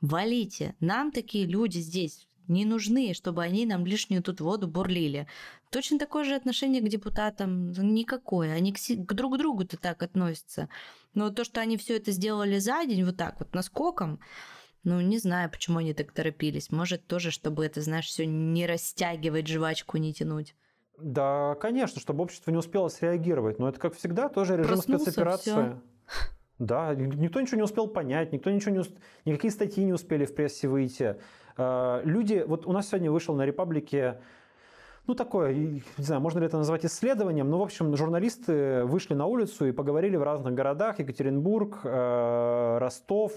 валите. 0.00 0.74
Нам 0.80 1.12
такие 1.12 1.46
люди 1.46 1.78
здесь 1.78 2.27
не 2.48 2.64
нужны, 2.64 3.14
чтобы 3.14 3.42
они 3.42 3.66
нам 3.66 3.86
лишнюю 3.86 4.22
тут 4.22 4.40
воду 4.40 4.66
бурлили. 4.66 5.26
Точно 5.70 5.98
такое 5.98 6.24
же 6.24 6.34
отношение 6.34 6.82
к 6.82 6.88
депутатам 6.88 7.72
никакое. 7.72 8.52
Они 8.54 8.72
к, 8.72 8.78
к 8.78 9.12
друг 9.14 9.38
другу-то 9.38 9.76
так 9.76 10.02
относятся. 10.02 10.68
Но 11.14 11.30
то, 11.30 11.44
что 11.44 11.60
они 11.60 11.76
все 11.76 11.96
это 11.96 12.10
сделали 12.10 12.58
за 12.58 12.84
день, 12.84 13.04
вот 13.04 13.16
так 13.16 13.38
вот, 13.38 13.54
наскоком, 13.54 14.20
ну, 14.84 15.00
не 15.00 15.18
знаю, 15.18 15.50
почему 15.50 15.78
они 15.78 15.92
так 15.92 16.12
торопились. 16.12 16.70
Может, 16.70 17.06
тоже, 17.06 17.30
чтобы 17.30 17.64
это, 17.66 17.82
знаешь, 17.82 18.06
все 18.06 18.26
не 18.26 18.66
растягивать, 18.66 19.46
жвачку 19.46 19.98
не 19.98 20.14
тянуть. 20.14 20.54
Да, 20.98 21.56
конечно, 21.60 22.00
чтобы 22.00 22.24
общество 22.24 22.50
не 22.50 22.56
успело 22.56 22.88
среагировать. 22.88 23.58
Но 23.58 23.68
это, 23.68 23.78
как 23.78 23.94
всегда, 23.94 24.28
тоже 24.28 24.56
режим 24.56 24.74
Проснулся, 24.74 25.04
спецоперации. 25.04 25.50
Всё. 25.50 25.82
Да, 26.58 26.92
никто 26.94 27.40
ничего 27.40 27.56
не 27.56 27.62
успел 27.62 27.86
понять, 27.86 28.32
никто 28.32 28.50
ничего 28.50 28.72
не 28.72 28.80
усп... 28.80 28.96
никакие 29.24 29.52
статьи 29.52 29.84
не 29.84 29.92
успели 29.92 30.24
в 30.24 30.34
прессе 30.34 30.66
выйти. 30.66 31.16
А, 31.58 32.00
люди, 32.04 32.44
вот 32.46 32.66
у 32.66 32.72
нас 32.72 32.88
сегодня 32.88 33.10
вышел 33.10 33.34
на 33.34 33.44
Репаблике 33.44 34.20
ну, 35.08 35.14
такое, 35.14 35.54
не 35.54 35.82
знаю, 35.96 36.20
можно 36.20 36.38
ли 36.38 36.44
это 36.44 36.58
назвать 36.58 36.84
исследованием, 36.84 37.48
но, 37.48 37.58
в 37.58 37.62
общем, 37.62 37.96
журналисты 37.96 38.84
вышли 38.84 39.14
на 39.14 39.24
улицу 39.24 39.66
и 39.66 39.72
поговорили 39.72 40.16
в 40.16 40.22
разных 40.22 40.52
городах, 40.52 40.98
Екатеринбург, 40.98 41.80
э, 41.82 42.78
Ростов, 42.78 43.32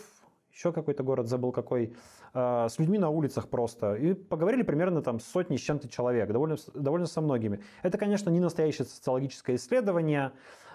еще 0.52 0.74
какой-то 0.74 1.04
город, 1.04 1.30
забыл 1.30 1.54
какой, 1.54 1.96
э, 2.34 2.68
с 2.70 2.78
людьми 2.78 2.98
на 2.98 3.10
улицах 3.10 3.48
просто. 3.48 3.96
И 3.96 4.14
поговорили 4.14 4.64
примерно 4.64 5.02
там 5.02 5.22
сотни 5.22 5.56
с 5.56 5.62
чем-то 5.62 5.88
человек, 5.88 6.30
довольно, 6.30 6.58
довольно 6.74 7.06
со 7.06 7.22
многими. 7.22 7.62
Это, 7.84 7.98
конечно, 7.98 8.30
не 8.30 8.42
настоящее 8.42 8.86
социологическое 8.86 9.56
исследование, 9.56 10.34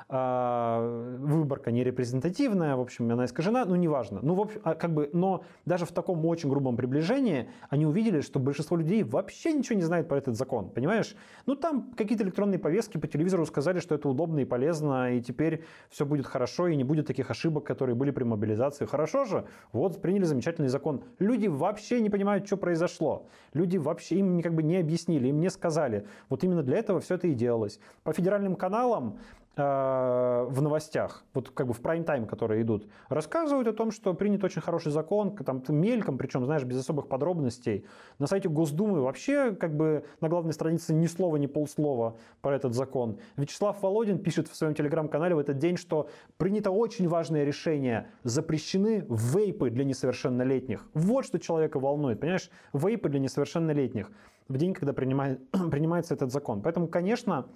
выборка 0.08 1.72
не 1.72 1.82
репрезентативная, 1.82 2.76
в 2.76 2.80
общем, 2.80 3.10
она 3.10 3.24
искажена, 3.24 3.64
ну, 3.64 3.74
неважно. 3.74 4.20
Ну, 4.22 4.34
в 4.34 4.40
общем, 4.40 4.60
а, 4.62 4.74
как 4.74 4.92
бы, 4.92 5.10
но 5.12 5.42
даже 5.64 5.84
в 5.84 5.90
таком 5.90 6.24
очень 6.26 6.48
грубом 6.48 6.76
приближении 6.76 7.48
они 7.70 7.86
увидели, 7.86 8.20
что 8.20 8.38
большинство 8.38 8.76
людей 8.76 9.02
вообще 9.02 9.52
ничего 9.52 9.76
не 9.76 9.82
знает 9.82 10.08
про 10.08 10.18
этот 10.18 10.36
закон, 10.36 10.70
понимаешь? 10.70 11.16
Ну, 11.46 11.56
там 11.56 11.90
какие-то 11.96 12.22
электронные 12.22 12.60
повестки 12.60 12.98
по 12.98 13.08
телевизору 13.08 13.44
сказали, 13.46 13.80
что 13.80 13.96
это 13.96 14.08
удобно 14.08 14.38
и 14.40 14.44
полезно, 14.44 15.12
и 15.12 15.20
теперь 15.20 15.64
все 15.90 16.06
будет 16.06 16.26
хорошо, 16.26 16.68
и 16.68 16.76
не 16.76 16.84
будет 16.84 17.08
таких 17.08 17.30
ошибок, 17.30 17.64
которые 17.64 17.96
были 17.96 18.12
при 18.12 18.22
мобилизации. 18.22 18.86
Хорошо 18.86 19.24
же, 19.24 19.46
вот 19.72 20.00
приняли 20.00 20.24
замечательный 20.24 20.68
закон. 20.68 21.02
Люди 21.18 21.48
вообще 21.48 22.00
не 22.00 22.10
понимают, 22.10 22.46
что 22.46 22.56
произошло. 22.56 23.26
Люди 23.54 23.76
вообще 23.76 24.16
им 24.16 24.40
как 24.40 24.54
бы 24.54 24.62
не 24.62 24.76
объяснили, 24.76 25.28
им 25.28 25.40
не 25.40 25.50
сказали. 25.50 26.06
Вот 26.28 26.44
именно 26.44 26.62
для 26.62 26.76
этого 26.76 27.00
все 27.00 27.16
это 27.16 27.26
и 27.26 27.34
делалось. 27.34 27.80
По 28.04 28.12
федеральным 28.12 28.54
каналам 28.54 29.18
в 29.56 30.60
новостях, 30.60 31.24
вот 31.32 31.48
как 31.48 31.66
бы 31.66 31.72
в 31.72 31.80
прайм-тайм, 31.80 32.26
которые 32.26 32.60
идут, 32.62 32.86
рассказывают 33.08 33.66
о 33.68 33.72
том, 33.72 33.90
что 33.90 34.12
принят 34.12 34.44
очень 34.44 34.60
хороший 34.60 34.92
закон, 34.92 35.34
там 35.34 35.62
мельком, 35.68 36.18
причем, 36.18 36.44
знаешь, 36.44 36.64
без 36.64 36.78
особых 36.78 37.08
подробностей. 37.08 37.86
На 38.18 38.26
сайте 38.26 38.50
Госдумы 38.50 39.00
вообще 39.00 39.54
как 39.54 39.74
бы 39.74 40.04
на 40.20 40.28
главной 40.28 40.52
странице 40.52 40.92
ни 40.92 41.06
слова, 41.06 41.36
ни 41.36 41.46
полслова 41.46 42.18
про 42.42 42.54
этот 42.54 42.74
закон. 42.74 43.18
Вячеслав 43.36 43.80
Володин 43.82 44.18
пишет 44.18 44.48
в 44.48 44.54
своем 44.54 44.74
телеграм-канале 44.74 45.34
в 45.34 45.38
этот 45.38 45.56
день, 45.58 45.78
что 45.78 46.10
принято 46.36 46.70
очень 46.70 47.08
важное 47.08 47.44
решение. 47.44 48.08
Запрещены 48.24 49.06
вейпы 49.08 49.70
для 49.70 49.84
несовершеннолетних. 49.84 50.86
Вот 50.92 51.24
что 51.24 51.38
человека 51.38 51.80
волнует, 51.80 52.20
понимаешь? 52.20 52.50
Вейпы 52.74 53.08
для 53.08 53.20
несовершеннолетних 53.20 54.10
в 54.48 54.56
день, 54.58 54.74
когда 54.74 54.92
принимает, 54.92 55.40
принимается 55.70 56.14
этот 56.14 56.30
закон. 56.30 56.62
Поэтому, 56.62 56.88
конечно, 56.88 57.46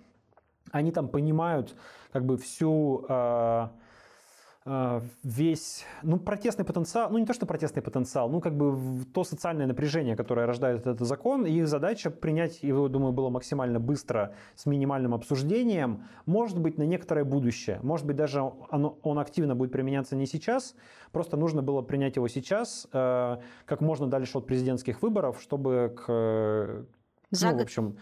они 0.73 0.93
там 0.93 1.09
понимают 1.09 1.75
как 2.13 2.25
бы 2.25 2.37
всю 2.37 3.05
э, 3.09 3.69
э, 4.67 5.01
весь, 5.23 5.85
ну, 6.03 6.19
протестный 6.19 6.65
потенциал, 6.65 7.11
ну, 7.11 7.19
не 7.19 7.27
то, 7.27 7.33
что 7.33 7.47
протестный 7.47 7.83
потенциал, 7.83 8.29
ну, 8.29 8.41
как 8.41 8.57
бы 8.57 9.05
то 9.13 9.25
социальное 9.25 9.67
напряжение, 9.67 10.17
которое 10.17 10.47
рождает 10.47 10.87
этот 10.87 11.07
закон, 11.07 11.47
и 11.47 11.53
их 11.53 11.69
задача 11.69 12.11
принять 12.11 12.63
его, 12.63 12.89
думаю, 12.89 13.13
было 13.13 13.31
максимально 13.31 13.81
быстро, 13.81 14.35
с 14.55 14.67
минимальным 14.67 15.15
обсуждением, 15.15 16.05
может 16.27 16.59
быть, 16.59 16.79
на 16.79 16.85
некоторое 16.85 17.25
будущее, 17.25 17.81
может 17.83 18.07
быть, 18.07 18.17
даже 18.17 18.41
оно, 18.71 18.99
он 19.03 19.19
активно 19.19 19.55
будет 19.55 19.73
применяться 19.73 20.17
не 20.17 20.27
сейчас, 20.27 20.75
просто 21.13 21.37
нужно 21.37 21.63
было 21.63 21.83
принять 21.83 22.17
его 22.17 22.29
сейчас, 22.29 22.87
э, 22.93 23.37
как 23.67 23.81
можно 23.81 24.07
дальше 24.07 24.39
от 24.39 24.47
президентских 24.47 25.03
выборов, 25.03 25.41
чтобы 25.41 25.95
к, 25.97 26.87
За 27.31 27.51
ну, 27.51 27.59
в 27.59 27.63
общем, 27.63 27.97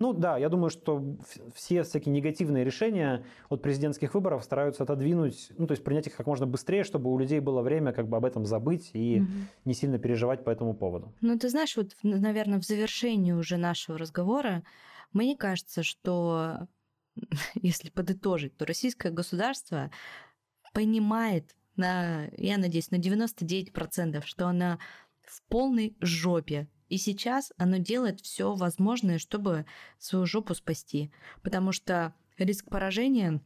ну 0.00 0.14
да, 0.14 0.38
я 0.38 0.48
думаю, 0.48 0.70
что 0.70 1.16
все 1.54 1.82
всякие 1.82 2.12
негативные 2.12 2.64
решения 2.64 3.24
от 3.50 3.60
президентских 3.62 4.14
выборов 4.14 4.42
стараются 4.42 4.82
отодвинуть, 4.82 5.52
ну 5.58 5.66
то 5.66 5.72
есть 5.72 5.84
принять 5.84 6.06
их 6.06 6.16
как 6.16 6.26
можно 6.26 6.46
быстрее, 6.46 6.84
чтобы 6.84 7.12
у 7.12 7.18
людей 7.18 7.38
было 7.38 7.60
время 7.60 7.92
как 7.92 8.08
бы 8.08 8.16
об 8.16 8.24
этом 8.24 8.46
забыть 8.46 8.90
и 8.94 9.20
угу. 9.20 9.30
не 9.66 9.74
сильно 9.74 9.98
переживать 9.98 10.42
по 10.42 10.50
этому 10.50 10.74
поводу. 10.74 11.14
Ну 11.20 11.38
ты 11.38 11.50
знаешь, 11.50 11.76
вот, 11.76 11.94
наверное, 12.02 12.58
в 12.58 12.64
завершении 12.64 13.32
уже 13.32 13.58
нашего 13.58 13.98
разговора, 13.98 14.64
мне 15.12 15.36
кажется, 15.36 15.82
что 15.82 16.66
если 17.54 17.90
подытожить, 17.90 18.56
то 18.56 18.64
российское 18.64 19.10
государство 19.10 19.90
понимает 20.72 21.54
на, 21.76 22.28
я 22.38 22.56
надеюсь, 22.56 22.90
на 22.90 22.96
99%, 22.96 24.22
что 24.24 24.46
она 24.46 24.78
в 25.22 25.42
полной 25.48 25.94
жопе 26.00 26.68
и 26.90 26.98
сейчас 26.98 27.52
оно 27.56 27.78
делает 27.78 28.20
все 28.20 28.54
возможное, 28.54 29.18
чтобы 29.18 29.64
свою 29.98 30.26
жопу 30.26 30.54
спасти. 30.54 31.12
Потому 31.42 31.70
что 31.70 32.12
риск 32.36 32.68
поражения 32.68 33.40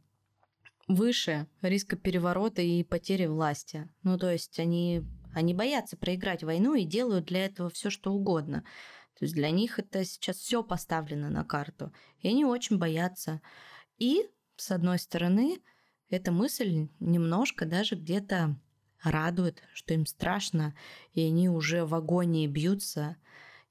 выше 0.87 1.47
риска 1.61 1.95
переворота 1.95 2.63
и 2.63 2.83
потери 2.83 3.27
власти. 3.27 3.87
Ну, 4.01 4.17
то 4.17 4.31
есть 4.31 4.59
они, 4.59 5.03
они 5.33 5.53
боятся 5.53 5.95
проиграть 5.95 6.43
войну 6.43 6.73
и 6.73 6.85
делают 6.85 7.25
для 7.25 7.45
этого 7.45 7.69
все, 7.69 7.91
что 7.91 8.11
угодно. 8.11 8.63
То 9.17 9.25
есть 9.25 9.35
для 9.35 9.51
них 9.51 9.77
это 9.77 10.03
сейчас 10.03 10.37
все 10.37 10.63
поставлено 10.63 11.29
на 11.29 11.43
карту. 11.43 11.93
И 12.19 12.27
они 12.27 12.45
очень 12.45 12.79
боятся. 12.79 13.41
И, 13.99 14.27
с 14.57 14.71
одной 14.71 14.97
стороны, 14.97 15.61
эта 16.09 16.31
мысль 16.31 16.89
немножко 16.99 17.65
даже 17.65 17.95
где-то 17.95 18.59
радует, 19.05 19.61
что 19.73 19.93
им 19.93 20.05
страшно, 20.05 20.75
и 21.13 21.21
они 21.21 21.49
уже 21.49 21.85
в 21.85 21.95
агонии 21.95 22.47
бьются 22.47 23.17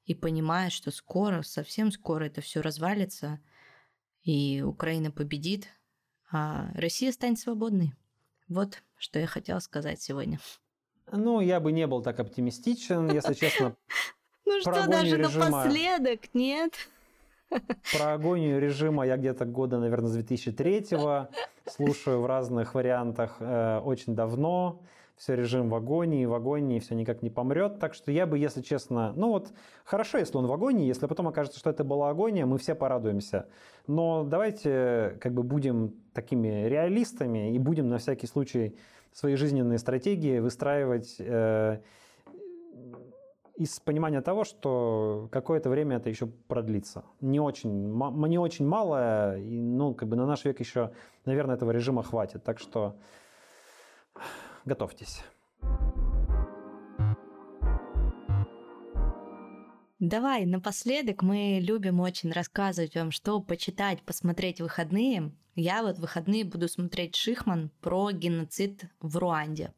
и 0.05 0.15
понимают, 0.15 0.73
что 0.73 0.91
скоро, 0.91 1.43
совсем 1.43 1.91
скоро 1.91 2.25
это 2.25 2.41
все 2.41 2.61
развалится, 2.61 3.41
и 4.23 4.63
Украина 4.63 5.11
победит, 5.11 5.69
а 6.31 6.71
Россия 6.75 7.13
станет 7.13 7.39
свободной. 7.39 7.93
Вот 8.49 8.83
что 8.97 9.19
я 9.19 9.27
хотела 9.27 9.59
сказать 9.59 10.01
сегодня. 10.01 10.39
Ну, 11.13 11.41
я 11.41 11.61
бы 11.61 11.73
не 11.73 11.87
был 11.87 12.03
так 12.03 12.19
оптимистичен, 12.21 13.11
если 13.11 13.35
честно. 13.35 13.77
Ну 14.47 14.61
что, 14.61 14.87
даже 14.87 15.17
напоследок, 15.17 16.35
нет? 16.35 16.75
Про 17.97 18.13
агонию 18.13 18.61
режима 18.61 19.07
я 19.07 19.17
где-то 19.17 19.47
года, 19.47 19.79
наверное, 19.79 20.11
с 20.11 20.19
2003-го 20.19 21.29
слушаю 21.71 22.21
в 22.21 22.27
разных 22.27 22.75
вариантах 22.75 23.37
э, 23.41 23.79
очень 23.79 24.15
давно. 24.15 24.83
Все 25.17 25.37
режим 25.37 25.71
в 25.71 25.75
агонии, 25.75 26.25
в 26.25 26.35
агонии, 26.35 26.81
все 26.81 26.95
никак 26.95 27.23
не 27.23 27.31
помрет. 27.31 27.79
Так 27.79 27.95
что 27.95 28.11
я 28.11 28.27
бы, 28.27 28.39
если 28.39 28.63
честно, 28.63 29.13
ну 29.15 29.31
вот 29.31 29.53
хорошо, 29.85 30.19
если 30.19 30.37
он 30.37 30.47
в 30.47 30.53
агонии, 30.53 30.87
если 30.87 31.07
потом 31.07 31.29
окажется, 31.29 31.59
что 31.59 31.71
это 31.71 31.85
была 31.85 32.11
агония, 32.11 32.47
мы 32.47 32.59
все 32.59 32.75
порадуемся. 32.75 33.47
Но 33.87 34.25
давайте 34.25 35.17
как 35.21 35.33
бы 35.33 35.43
будем 35.43 35.95
такими 36.13 36.67
реалистами 36.67 37.55
и 37.55 37.59
будем 37.59 37.89
на 37.89 37.99
всякий 37.99 38.27
случай 38.27 38.77
свои 39.13 39.37
жизненные 39.37 39.79
стратегии 39.79 40.41
выстраивать 40.41 41.17
э, 41.21 41.79
из 43.57 43.79
понимания 43.79 44.21
того, 44.21 44.43
что 44.45 45.29
какое-то 45.31 45.71
время 45.71 45.99
это 45.99 46.09
еще 46.11 46.27
продлится. 46.27 47.05
Не 47.21 47.39
очень, 47.39 47.93
не 48.29 48.39
очень 48.39 48.67
мало, 48.67 49.39
и, 49.39 49.61
ну, 49.61 49.95
как 49.95 50.09
бы 50.09 50.17
на 50.17 50.27
наш 50.27 50.45
век 50.45 50.59
еще, 50.59 50.91
наверное, 51.25 51.55
этого 51.55 51.71
режима 51.71 52.03
хватит. 52.03 52.43
Так 52.43 52.59
что 52.59 52.97
готовьтесь. 54.65 55.23
Давай, 60.01 60.45
напоследок 60.45 61.23
мы 61.23 61.61
любим 61.63 62.01
очень 62.01 62.31
рассказывать 62.31 62.95
вам, 62.95 63.11
что 63.11 63.41
почитать, 63.41 64.03
посмотреть 64.03 64.59
в 64.59 64.65
выходные. 64.65 65.33
Я 65.55 65.83
вот 65.83 65.97
в 65.97 66.01
выходные 66.01 66.45
буду 66.45 66.69
смотреть 66.69 67.17
Шихман 67.17 67.71
про 67.81 68.11
геноцид 68.11 68.85
в 69.01 69.17
Руанде. 69.17 69.73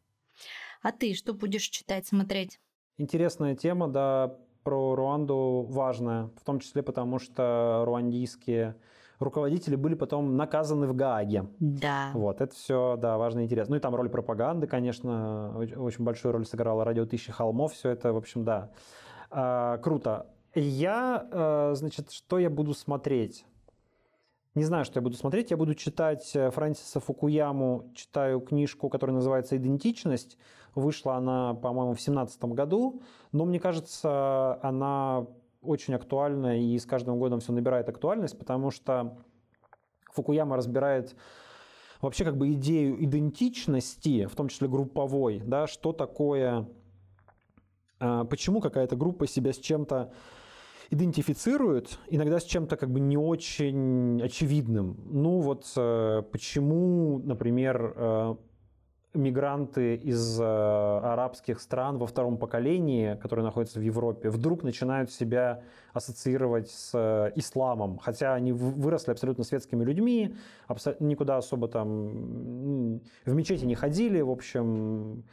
А 0.82 0.91
ты 0.91 1.14
что 1.14 1.32
будешь 1.32 1.68
читать, 1.68 2.07
смотреть? 2.07 2.59
Интересная 2.99 3.55
тема, 3.55 3.89
да, 3.89 4.37
про 4.64 4.97
Руанду 4.97 5.66
важная, 5.68 6.30
в 6.37 6.45
том 6.45 6.59
числе 6.59 6.82
потому, 6.82 7.20
что 7.20 7.84
руандийские 7.87 8.74
руководители 9.18 9.76
были 9.76 9.94
потом 9.94 10.36
наказаны 10.36 10.86
в 10.86 10.94
Гааге. 10.94 11.46
Да. 11.58 12.10
Вот, 12.14 12.40
это 12.40 12.54
все, 12.54 12.96
да, 12.96 13.16
важно 13.18 13.40
и 13.40 13.44
интересно. 13.44 13.74
Ну 13.74 13.76
и 13.78 13.80
там 13.80 13.94
роль 13.94 14.08
пропаганды, 14.08 14.66
конечно, 14.66 15.56
очень 15.58 16.04
большую 16.04 16.32
роль 16.32 16.46
сыграла 16.46 16.84
радио 16.84 17.06
«Тысячи 17.06 17.32
холмов», 17.32 17.72
все 17.72 17.90
это, 17.90 18.12
в 18.12 18.16
общем, 18.16 18.44
да. 18.44 18.70
А, 19.30 19.78
круто. 19.78 20.26
Я, 20.54 21.26
э, 21.30 21.74
значит, 21.74 22.10
что 22.12 22.38
я 22.38 22.48
буду 22.48 22.72
смотреть? 22.72 23.44
Не 24.54 24.64
знаю, 24.64 24.86
что 24.86 24.98
я 24.98 25.02
буду 25.02 25.16
смотреть. 25.16 25.50
Я 25.50 25.58
буду 25.58 25.74
читать 25.74 26.34
э, 26.34 26.50
Фрэнсиса 26.50 26.98
Фукуяму, 26.98 27.92
читаю 27.94 28.40
книжку, 28.40 28.88
которая 28.88 29.14
называется 29.14 29.56
«Идентичность». 29.56 30.38
Вышла 30.74 31.16
она, 31.16 31.52
по-моему, 31.54 31.92
в 31.92 31.96
2017 31.96 32.44
году, 32.44 33.02
но 33.32 33.44
мне 33.44 33.60
кажется, 33.60 34.58
она 34.62 35.26
очень 35.66 35.94
актуальна 35.94 36.60
и 36.60 36.78
с 36.78 36.86
каждым 36.86 37.18
годом 37.18 37.40
все 37.40 37.52
набирает 37.52 37.88
актуальность, 37.88 38.38
потому 38.38 38.70
что 38.70 39.18
Фукуяма 40.12 40.56
разбирает 40.56 41.14
вообще 42.00 42.24
как 42.24 42.36
бы 42.36 42.52
идею 42.52 43.02
идентичности, 43.04 44.26
в 44.26 44.34
том 44.34 44.48
числе 44.48 44.68
групповой, 44.68 45.40
да, 45.44 45.66
что 45.66 45.92
такое, 45.92 46.68
а, 47.98 48.24
почему 48.24 48.60
какая-то 48.60 48.96
группа 48.96 49.26
себя 49.26 49.52
с 49.52 49.58
чем-то 49.58 50.12
идентифицируют, 50.90 51.98
иногда 52.08 52.38
с 52.38 52.44
чем-то 52.44 52.76
как 52.76 52.90
бы 52.90 53.00
не 53.00 53.16
очень 53.16 54.22
очевидным. 54.22 54.96
Ну 55.10 55.40
вот 55.40 55.66
э, 55.76 56.22
почему, 56.30 57.18
например, 57.18 57.92
э, 57.96 58.36
мигранты 59.16 59.96
из 59.96 60.40
э, 60.40 60.44
арабских 60.44 61.60
стран 61.60 61.98
во 61.98 62.06
втором 62.06 62.38
поколении, 62.38 63.14
которые 63.16 63.44
находятся 63.44 63.78
в 63.78 63.82
Европе, 63.82 64.30
вдруг 64.30 64.62
начинают 64.62 65.10
себя 65.10 65.62
ассоциировать 65.92 66.70
с 66.70 67.32
исламом, 67.36 67.98
хотя 67.98 68.34
они 68.34 68.52
выросли 68.52 69.12
абсолютно 69.12 69.44
светскими 69.44 69.82
людьми, 69.84 70.36
никуда 71.00 71.38
особо 71.38 71.68
там 71.68 73.00
в 73.24 73.34
мечети 73.34 73.64
не 73.64 73.74
ходили, 73.74 74.20
в 74.20 74.30
общем, 74.30 75.24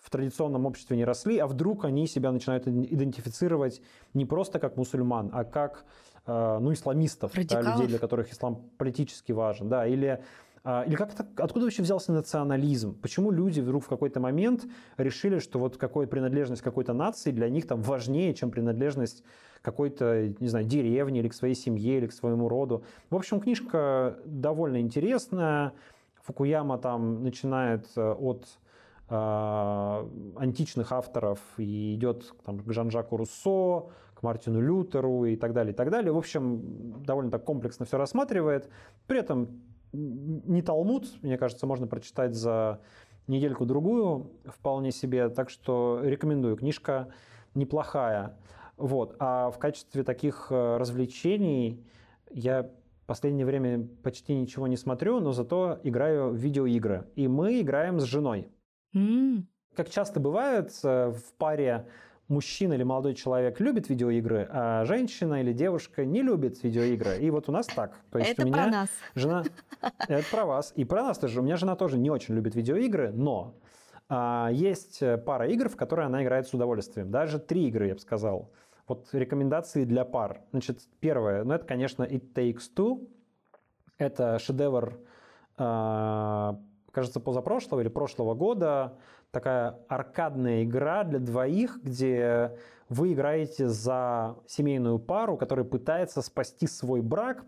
в 0.00 0.10
традиционном 0.10 0.66
обществе 0.66 0.96
не 0.96 1.04
росли, 1.04 1.38
а 1.38 1.46
вдруг 1.46 1.84
они 1.84 2.06
себя 2.06 2.32
начинают 2.32 2.66
идентифицировать 2.66 3.82
не 4.14 4.24
просто 4.24 4.58
как 4.58 4.76
мусульман, 4.76 5.30
а 5.32 5.44
как 5.44 5.84
э, 6.26 6.58
ну, 6.60 6.72
исламистов, 6.72 7.32
да, 7.34 7.60
людей, 7.60 7.86
для 7.88 7.98
которых 7.98 8.32
ислам 8.32 8.70
политически 8.78 9.32
важен, 9.32 9.68
да, 9.68 9.86
или 9.86 10.22
или 10.64 10.96
как 10.96 11.12
это, 11.14 11.26
откуда 11.36 11.66
вообще 11.66 11.82
взялся 11.82 12.12
национализм? 12.12 12.98
Почему 13.00 13.30
люди 13.30 13.60
вдруг 13.60 13.84
в 13.84 13.88
какой-то 13.88 14.20
момент 14.20 14.66
решили, 14.96 15.38
что 15.38 15.58
вот 15.58 15.76
какой 15.76 16.06
принадлежность 16.06 16.62
какой-то 16.62 16.92
нации 16.92 17.30
для 17.30 17.48
них 17.48 17.66
там 17.66 17.82
важнее, 17.82 18.34
чем 18.34 18.50
принадлежность 18.50 19.22
какой-то, 19.62 20.34
не 20.40 20.48
знаю, 20.48 20.66
деревни 20.66 21.20
или 21.20 21.28
к 21.28 21.34
своей 21.34 21.54
семье, 21.54 21.98
или 21.98 22.06
к 22.06 22.12
своему 22.12 22.48
роду. 22.48 22.84
В 23.10 23.16
общем, 23.16 23.40
книжка 23.40 24.18
довольно 24.24 24.80
интересная. 24.80 25.72
Фукуяма 26.22 26.78
там 26.78 27.22
начинает 27.22 27.86
э, 27.96 28.12
от 28.12 28.46
а, 29.10 30.06
античных 30.36 30.92
авторов 30.92 31.40
и 31.56 31.94
идет 31.94 32.34
там, 32.44 32.58
к 32.58 32.70
Жан-Жаку 32.70 33.16
Руссо, 33.16 33.86
к 34.14 34.22
Мартину 34.22 34.60
Лютеру 34.60 35.24
и 35.24 35.36
так 35.36 35.54
далее, 35.54 35.72
и 35.72 35.76
так 35.76 35.90
далее. 35.90 36.12
В 36.12 36.18
общем, 36.18 37.02
довольно 37.04 37.30
так 37.30 37.44
комплексно 37.44 37.86
все 37.86 37.96
рассматривает. 37.96 38.68
При 39.06 39.20
этом 39.20 39.62
не 39.92 40.62
Талмуд, 40.62 41.22
мне 41.22 41.38
кажется, 41.38 41.66
можно 41.66 41.86
прочитать 41.86 42.34
за 42.34 42.80
недельку-другую 43.26 44.32
вполне 44.46 44.90
себе. 44.90 45.28
Так 45.28 45.50
что 45.50 46.00
рекомендую. 46.02 46.56
Книжка 46.56 47.08
неплохая. 47.54 48.36
Вот. 48.76 49.16
А 49.18 49.50
в 49.50 49.58
качестве 49.58 50.02
таких 50.02 50.48
э, 50.50 50.76
развлечений 50.76 51.84
я 52.30 52.70
последнее 53.06 53.46
время 53.46 53.88
почти 54.02 54.34
ничего 54.34 54.66
не 54.66 54.76
смотрю, 54.76 55.20
но 55.20 55.32
зато 55.32 55.80
играю 55.82 56.30
в 56.30 56.36
видеоигры. 56.36 57.06
И 57.16 57.26
мы 57.26 57.60
играем 57.60 58.00
с 58.00 58.04
женой. 58.04 58.48
Mm. 58.94 59.44
Как 59.74 59.88
часто 59.88 60.20
бывает, 60.20 60.70
э, 60.84 61.10
в 61.10 61.32
паре 61.38 61.86
мужчина 62.28 62.74
или 62.74 62.82
молодой 62.82 63.14
человек 63.14 63.58
любит 63.60 63.88
видеоигры, 63.88 64.48
а 64.50 64.84
женщина 64.84 65.40
или 65.40 65.52
девушка 65.52 66.04
не 66.04 66.22
любит 66.22 66.62
видеоигры. 66.62 67.18
И 67.18 67.30
вот 67.30 67.48
у 67.48 67.52
нас 67.52 67.66
так. 67.66 67.92
То 68.10 68.18
есть 68.18 68.32
Это 68.32 68.42
у 68.42 68.46
меня 68.46 68.62
про 68.64 68.70
нас. 68.70 68.88
Жена... 69.14 69.44
Это 70.08 70.30
про 70.30 70.44
вас. 70.44 70.72
И 70.76 70.84
про 70.84 71.02
нас 71.02 71.18
тоже. 71.18 71.40
У 71.40 71.42
меня 71.42 71.56
жена 71.56 71.76
тоже 71.76 71.98
не 71.98 72.10
очень 72.10 72.34
любит 72.34 72.54
видеоигры, 72.54 73.10
но 73.10 73.54
а, 74.08 74.50
есть 74.52 75.02
пара 75.24 75.48
игр, 75.48 75.68
в 75.68 75.76
которые 75.76 76.06
она 76.06 76.22
играет 76.22 76.46
с 76.46 76.54
удовольствием. 76.54 77.10
Даже 77.10 77.38
три 77.38 77.68
игры, 77.68 77.88
я 77.88 77.94
бы 77.94 78.00
сказал. 78.00 78.52
Вот 78.86 79.08
рекомендации 79.12 79.84
для 79.84 80.04
пар. 80.04 80.42
Значит, 80.50 80.80
первое, 81.00 81.44
ну 81.44 81.54
это, 81.54 81.66
конечно, 81.66 82.02
It 82.02 82.32
Takes 82.32 82.70
Two. 82.74 83.08
Это 83.98 84.38
шедевр 84.38 84.98
а, 85.56 86.58
кажется, 86.92 87.20
позапрошлого 87.20 87.80
или 87.80 87.88
прошлого 87.88 88.34
года, 88.34 88.96
такая 89.30 89.78
аркадная 89.88 90.64
игра 90.64 91.04
для 91.04 91.18
двоих, 91.18 91.78
где 91.82 92.56
вы 92.88 93.12
играете 93.12 93.68
за 93.68 94.36
семейную 94.46 94.98
пару, 94.98 95.36
которая 95.36 95.64
пытается 95.64 96.22
спасти 96.22 96.66
свой 96.66 97.02
брак, 97.02 97.44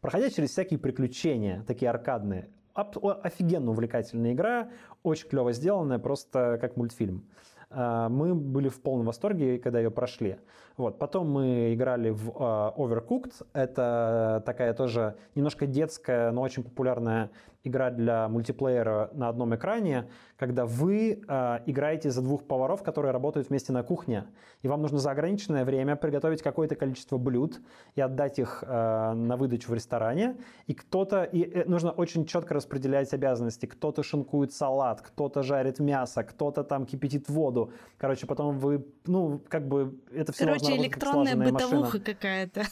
проходя 0.00 0.30
через 0.30 0.50
всякие 0.50 0.78
приключения, 0.78 1.64
такие 1.66 1.90
аркадные. 1.90 2.48
Офигенно 2.74 3.72
увлекательная 3.72 4.32
игра, 4.32 4.70
очень 5.02 5.28
клево 5.28 5.52
сделанная, 5.52 5.98
просто 5.98 6.56
как 6.60 6.76
мультфильм. 6.76 7.28
А, 7.70 8.08
мы 8.08 8.34
были 8.34 8.68
в 8.68 8.80
полном 8.80 9.06
восторге, 9.06 9.58
когда 9.58 9.80
ее 9.80 9.90
прошли. 9.90 10.38
Вот. 10.76 10.98
Потом 10.98 11.30
мы 11.30 11.74
играли 11.74 12.10
в 12.10 12.30
uh, 12.30 12.74
Overcooked. 12.74 13.46
Это 13.52 14.42
такая 14.46 14.72
тоже 14.72 15.16
немножко 15.34 15.66
детская, 15.66 16.30
но 16.30 16.40
очень 16.40 16.62
популярная 16.62 17.30
игра 17.62 17.90
для 17.90 18.28
мультиплеера 18.28 19.10
на 19.12 19.28
одном 19.28 19.54
экране, 19.54 20.08
когда 20.36 20.64
вы 20.64 21.22
э, 21.26 21.58
играете 21.66 22.10
за 22.10 22.22
двух 22.22 22.46
поваров, 22.46 22.82
которые 22.82 23.12
работают 23.12 23.50
вместе 23.50 23.72
на 23.72 23.82
кухне, 23.82 24.26
и 24.62 24.68
вам 24.68 24.80
нужно 24.80 24.98
за 24.98 25.10
ограниченное 25.10 25.64
время 25.64 25.96
приготовить 25.96 26.42
какое-то 26.42 26.74
количество 26.74 27.18
блюд 27.18 27.60
и 27.94 28.00
отдать 28.00 28.38
их 28.38 28.64
э, 28.66 29.12
на 29.12 29.36
выдачу 29.36 29.70
в 29.70 29.74
ресторане, 29.74 30.36
и 30.66 30.74
кто-то, 30.74 31.24
и 31.24 31.42
э, 31.42 31.64
нужно 31.66 31.90
очень 31.90 32.24
четко 32.24 32.54
распределять 32.54 33.12
обязанности, 33.12 33.66
кто-то 33.66 34.02
шинкует 34.02 34.52
салат, 34.52 35.02
кто-то 35.02 35.42
жарит 35.42 35.80
мясо, 35.80 36.22
кто-то 36.22 36.64
там 36.64 36.86
кипятит 36.86 37.28
воду, 37.28 37.72
короче, 37.98 38.26
потом 38.26 38.58
вы, 38.58 38.86
ну, 39.04 39.42
как 39.48 39.68
бы 39.68 39.98
это 40.12 40.32
все 40.32 40.46
Короче, 40.46 40.76
электронная 40.76 41.36
бытовуха 41.36 42.00
какая-то. 42.00 42.62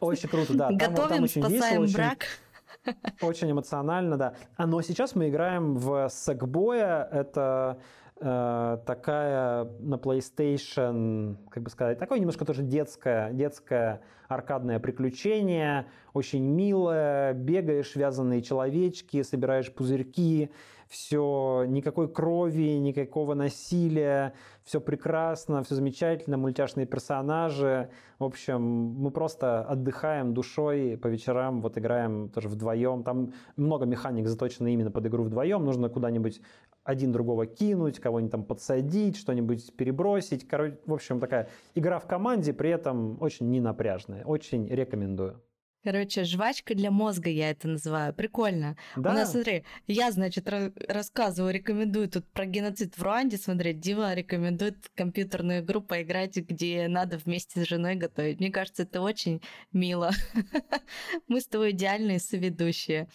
Очень 0.00 0.28
круто, 0.28 0.54
да. 0.54 0.70
Готовим, 0.70 0.96
там, 0.96 1.08
там 1.08 1.22
очень 1.24 1.42
спасаем 1.42 1.82
весело, 1.82 1.96
брак. 1.96 2.18
Очень 2.18 2.49
Очень 3.22 3.52
эмоционально, 3.52 4.16
да. 4.16 4.34
А, 4.56 4.66
но 4.66 4.80
сейчас 4.82 5.14
мы 5.14 5.28
играем 5.28 5.74
в 5.74 6.08
Сэкбоя. 6.08 7.08
Это 7.10 7.78
э, 8.20 8.78
такая 8.86 9.64
на 9.80 9.96
PlayStation, 9.96 11.36
как 11.50 11.62
бы 11.62 11.70
сказать, 11.70 11.98
такое 11.98 12.18
немножко 12.18 12.44
тоже 12.44 12.62
детское, 12.62 13.32
детское 13.32 14.00
аркадное 14.28 14.78
приключение, 14.78 15.86
очень 16.12 16.44
милое, 16.44 17.32
бегаешь, 17.32 17.96
вязаные 17.96 18.42
человечки, 18.42 19.22
собираешь 19.22 19.72
пузырьки, 19.72 20.50
все, 20.90 21.66
никакой 21.68 22.12
крови, 22.12 22.76
никакого 22.78 23.34
насилия, 23.34 24.34
все 24.64 24.80
прекрасно, 24.80 25.62
все 25.62 25.76
замечательно, 25.76 26.36
мультяшные 26.36 26.84
персонажи. 26.84 27.90
В 28.18 28.24
общем, 28.24 28.60
мы 28.60 29.12
просто 29.12 29.62
отдыхаем 29.62 30.34
душой 30.34 30.98
по 31.00 31.06
вечерам, 31.06 31.62
вот 31.62 31.78
играем 31.78 32.28
тоже 32.28 32.48
вдвоем. 32.48 33.04
Там 33.04 33.32
много 33.54 33.86
механик 33.86 34.26
заточено 34.26 34.66
именно 34.66 34.90
под 34.90 35.06
игру 35.06 35.22
вдвоем. 35.22 35.64
Нужно 35.64 35.88
куда-нибудь 35.88 36.40
один 36.82 37.12
другого 37.12 37.46
кинуть, 37.46 38.00
кого-нибудь 38.00 38.32
там 38.32 38.42
подсадить, 38.42 39.16
что-нибудь 39.16 39.76
перебросить. 39.76 40.48
Короче, 40.48 40.80
в 40.86 40.92
общем, 40.92 41.20
такая 41.20 41.48
игра 41.76 42.00
в 42.00 42.06
команде, 42.08 42.52
при 42.52 42.70
этом 42.70 43.16
очень 43.22 43.48
ненапряжная. 43.48 44.24
Очень 44.24 44.66
рекомендую. 44.66 45.40
Короче, 45.82 46.24
жвачка 46.24 46.74
для 46.74 46.90
мозга 46.90 47.30
я 47.30 47.50
это 47.50 47.66
называю. 47.66 48.12
Прикольно. 48.12 48.76
Да. 48.96 49.10
У 49.10 49.12
нас, 49.14 49.32
смотри, 49.32 49.64
я, 49.86 50.10
значит, 50.10 50.46
рассказываю, 50.88 51.54
рекомендую 51.54 52.08
тут 52.08 52.26
про 52.32 52.44
геноцид 52.44 52.96
в 52.96 53.02
Руанде 53.02 53.38
смотреть. 53.38 53.80
Дива 53.80 54.12
рекомендует 54.12 54.90
компьютерную 54.94 55.60
игру 55.60 55.80
поиграть, 55.80 56.36
где 56.36 56.86
надо 56.86 57.16
вместе 57.16 57.64
с 57.64 57.68
женой 57.68 57.94
готовить. 57.94 58.40
Мне 58.40 58.50
кажется, 58.50 58.82
это 58.82 59.00
очень 59.00 59.40
мило. 59.72 60.10
Мы 61.28 61.40
с 61.40 61.46
тобой 61.46 61.70
идеальные 61.70 62.20
соведущие. 62.20 63.08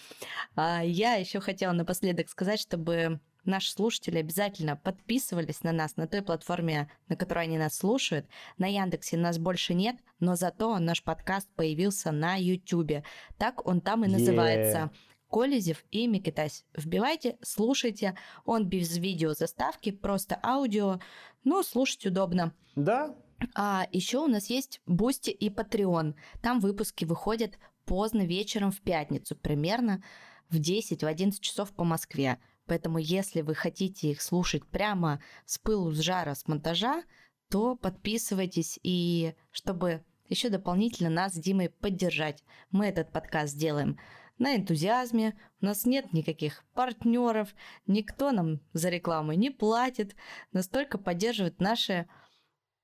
А 0.55 0.83
я 0.83 1.13
еще 1.15 1.39
хотела 1.39 1.71
напоследок 1.73 2.29
сказать, 2.29 2.59
чтобы 2.59 3.19
наши 3.45 3.71
слушатели 3.71 4.17
обязательно 4.17 4.75
подписывались 4.75 5.63
на 5.63 5.71
нас 5.71 5.97
на 5.97 6.07
той 6.07 6.21
платформе, 6.21 6.89
на 7.07 7.15
которой 7.15 7.45
они 7.45 7.57
нас 7.57 7.75
слушают. 7.75 8.27
На 8.57 8.67
Яндексе 8.67 9.17
нас 9.17 9.37
больше 9.37 9.73
нет, 9.73 9.95
но 10.19 10.35
зато 10.35 10.77
наш 10.79 11.03
подкаст 11.03 11.49
появился 11.55 12.11
на 12.11 12.35
Ютубе. 12.35 13.03
Так 13.37 13.65
он 13.67 13.81
там 13.81 14.05
и 14.05 14.07
называется. 14.07 14.77
Yeah. 14.77 14.91
Колезев 15.29 15.83
и 15.91 16.07
Микитась. 16.07 16.65
Вбивайте, 16.75 17.37
слушайте. 17.41 18.15
Он 18.45 18.67
без 18.67 18.97
видео 18.97 19.33
заставки, 19.33 19.91
просто 19.91 20.39
аудио. 20.43 20.99
Ну, 21.43 21.63
слушать 21.63 22.05
удобно. 22.05 22.53
Да. 22.75 23.15
А 23.53 23.87
еще 23.91 24.19
у 24.19 24.27
нас 24.27 24.49
есть 24.49 24.81
Boosty 24.85 25.31
и 25.31 25.49
Patreon. 25.49 26.15
Там 26.41 26.59
выпуски 26.59 27.05
выходят 27.05 27.57
поздно 27.85 28.25
вечером 28.25 28.71
в 28.71 28.81
пятницу, 28.81 29.35
примерно 29.35 30.03
в 30.49 30.59
10-11 30.59 31.39
часов 31.41 31.73
по 31.73 31.83
Москве. 31.83 32.39
Поэтому 32.65 32.97
если 32.97 33.41
вы 33.41 33.55
хотите 33.55 34.11
их 34.11 34.21
слушать 34.21 34.65
прямо 34.65 35.21
с 35.45 35.57
пылу, 35.57 35.91
с 35.91 35.99
жара, 35.99 36.33
с 36.35 36.47
монтажа, 36.47 37.03
то 37.49 37.75
подписывайтесь 37.75 38.79
и 38.81 39.35
чтобы 39.51 40.03
еще 40.27 40.49
дополнительно 40.49 41.09
нас 41.09 41.33
с 41.33 41.37
Димой 41.37 41.69
поддержать. 41.69 42.43
Мы 42.71 42.87
этот 42.87 43.11
подкаст 43.11 43.55
делаем 43.55 43.99
на 44.37 44.55
энтузиазме, 44.55 45.39
у 45.61 45.65
нас 45.65 45.85
нет 45.85 46.11
никаких 46.11 46.65
партнеров, 46.73 47.55
никто 47.87 48.31
нам 48.31 48.59
за 48.73 48.89
рекламу 48.89 49.33
не 49.33 49.49
платит, 49.49 50.15
настолько 50.51 50.97
поддерживают 50.97 51.59
наши 51.59 52.07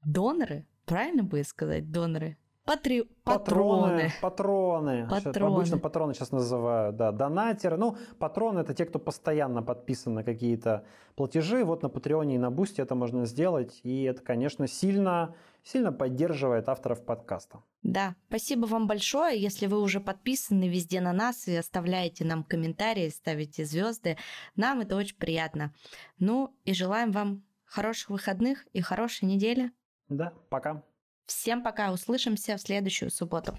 доноры, 0.06 0.68
правильно 0.86 1.24
будет 1.24 1.48
сказать, 1.48 1.92
доноры? 1.92 2.38
Патри... 2.66 3.03
Патроны. 3.24 4.12
Патроны. 4.22 5.07
Патроны. 5.09 5.55
Обычно 5.55 5.78
патроны 5.80 6.14
сейчас 6.14 6.32
называют, 6.32 6.95
да, 6.95 7.12
донатеры. 7.12 7.78
Ну, 7.78 7.97
патроны 8.20 8.59
это 8.59 8.74
те, 8.74 8.86
кто 8.86 8.99
постоянно 8.99 9.64
подписан 9.64 10.14
на 10.14 10.24
какие-то 10.24 10.86
платежи. 11.16 11.64
Вот 11.64 11.82
на 11.82 11.89
Патреоне 11.89 12.36
и 12.36 12.38
на 12.38 12.51
Бусте 12.51 12.84
это 12.84 12.93
можно 12.93 13.26
сделать. 13.26 13.80
И 13.84 14.03
это, 14.03 14.22
конечно, 14.22 14.68
сильно, 14.68 15.36
сильно 15.64 15.91
поддерживает 15.91 16.70
авторов 16.70 17.03
подкаста. 17.03 17.64
Да, 17.82 18.16
спасибо 18.28 18.68
вам 18.68 18.88
большое. 18.88 19.41
Если 19.41 19.66
вы 19.66 19.82
уже 19.82 19.99
подписаны 19.99 20.70
везде 20.70 21.01
на 21.01 21.14
нас 21.14 21.47
и 21.47 21.55
оставляете 21.55 22.26
нам 22.26 22.43
комментарии, 22.43 23.09
ставите 23.09 23.66
звезды, 23.66 24.18
нам 24.55 24.82
это 24.82 24.95
очень 24.95 25.18
приятно. 25.18 25.74
Ну 26.20 26.53
и 26.66 26.74
желаем 26.74 27.12
вам 27.12 27.43
хороших 27.66 28.12
выходных 28.12 28.68
и 28.74 28.82
хорошей 28.82 29.26
недели. 29.26 29.72
Да, 30.09 30.34
пока. 30.49 30.84
Всем 31.26 31.63
пока, 31.63 31.91
услышимся 31.91 32.57
в 32.57 32.61
следующую 32.61 33.11
субботу. 33.11 33.57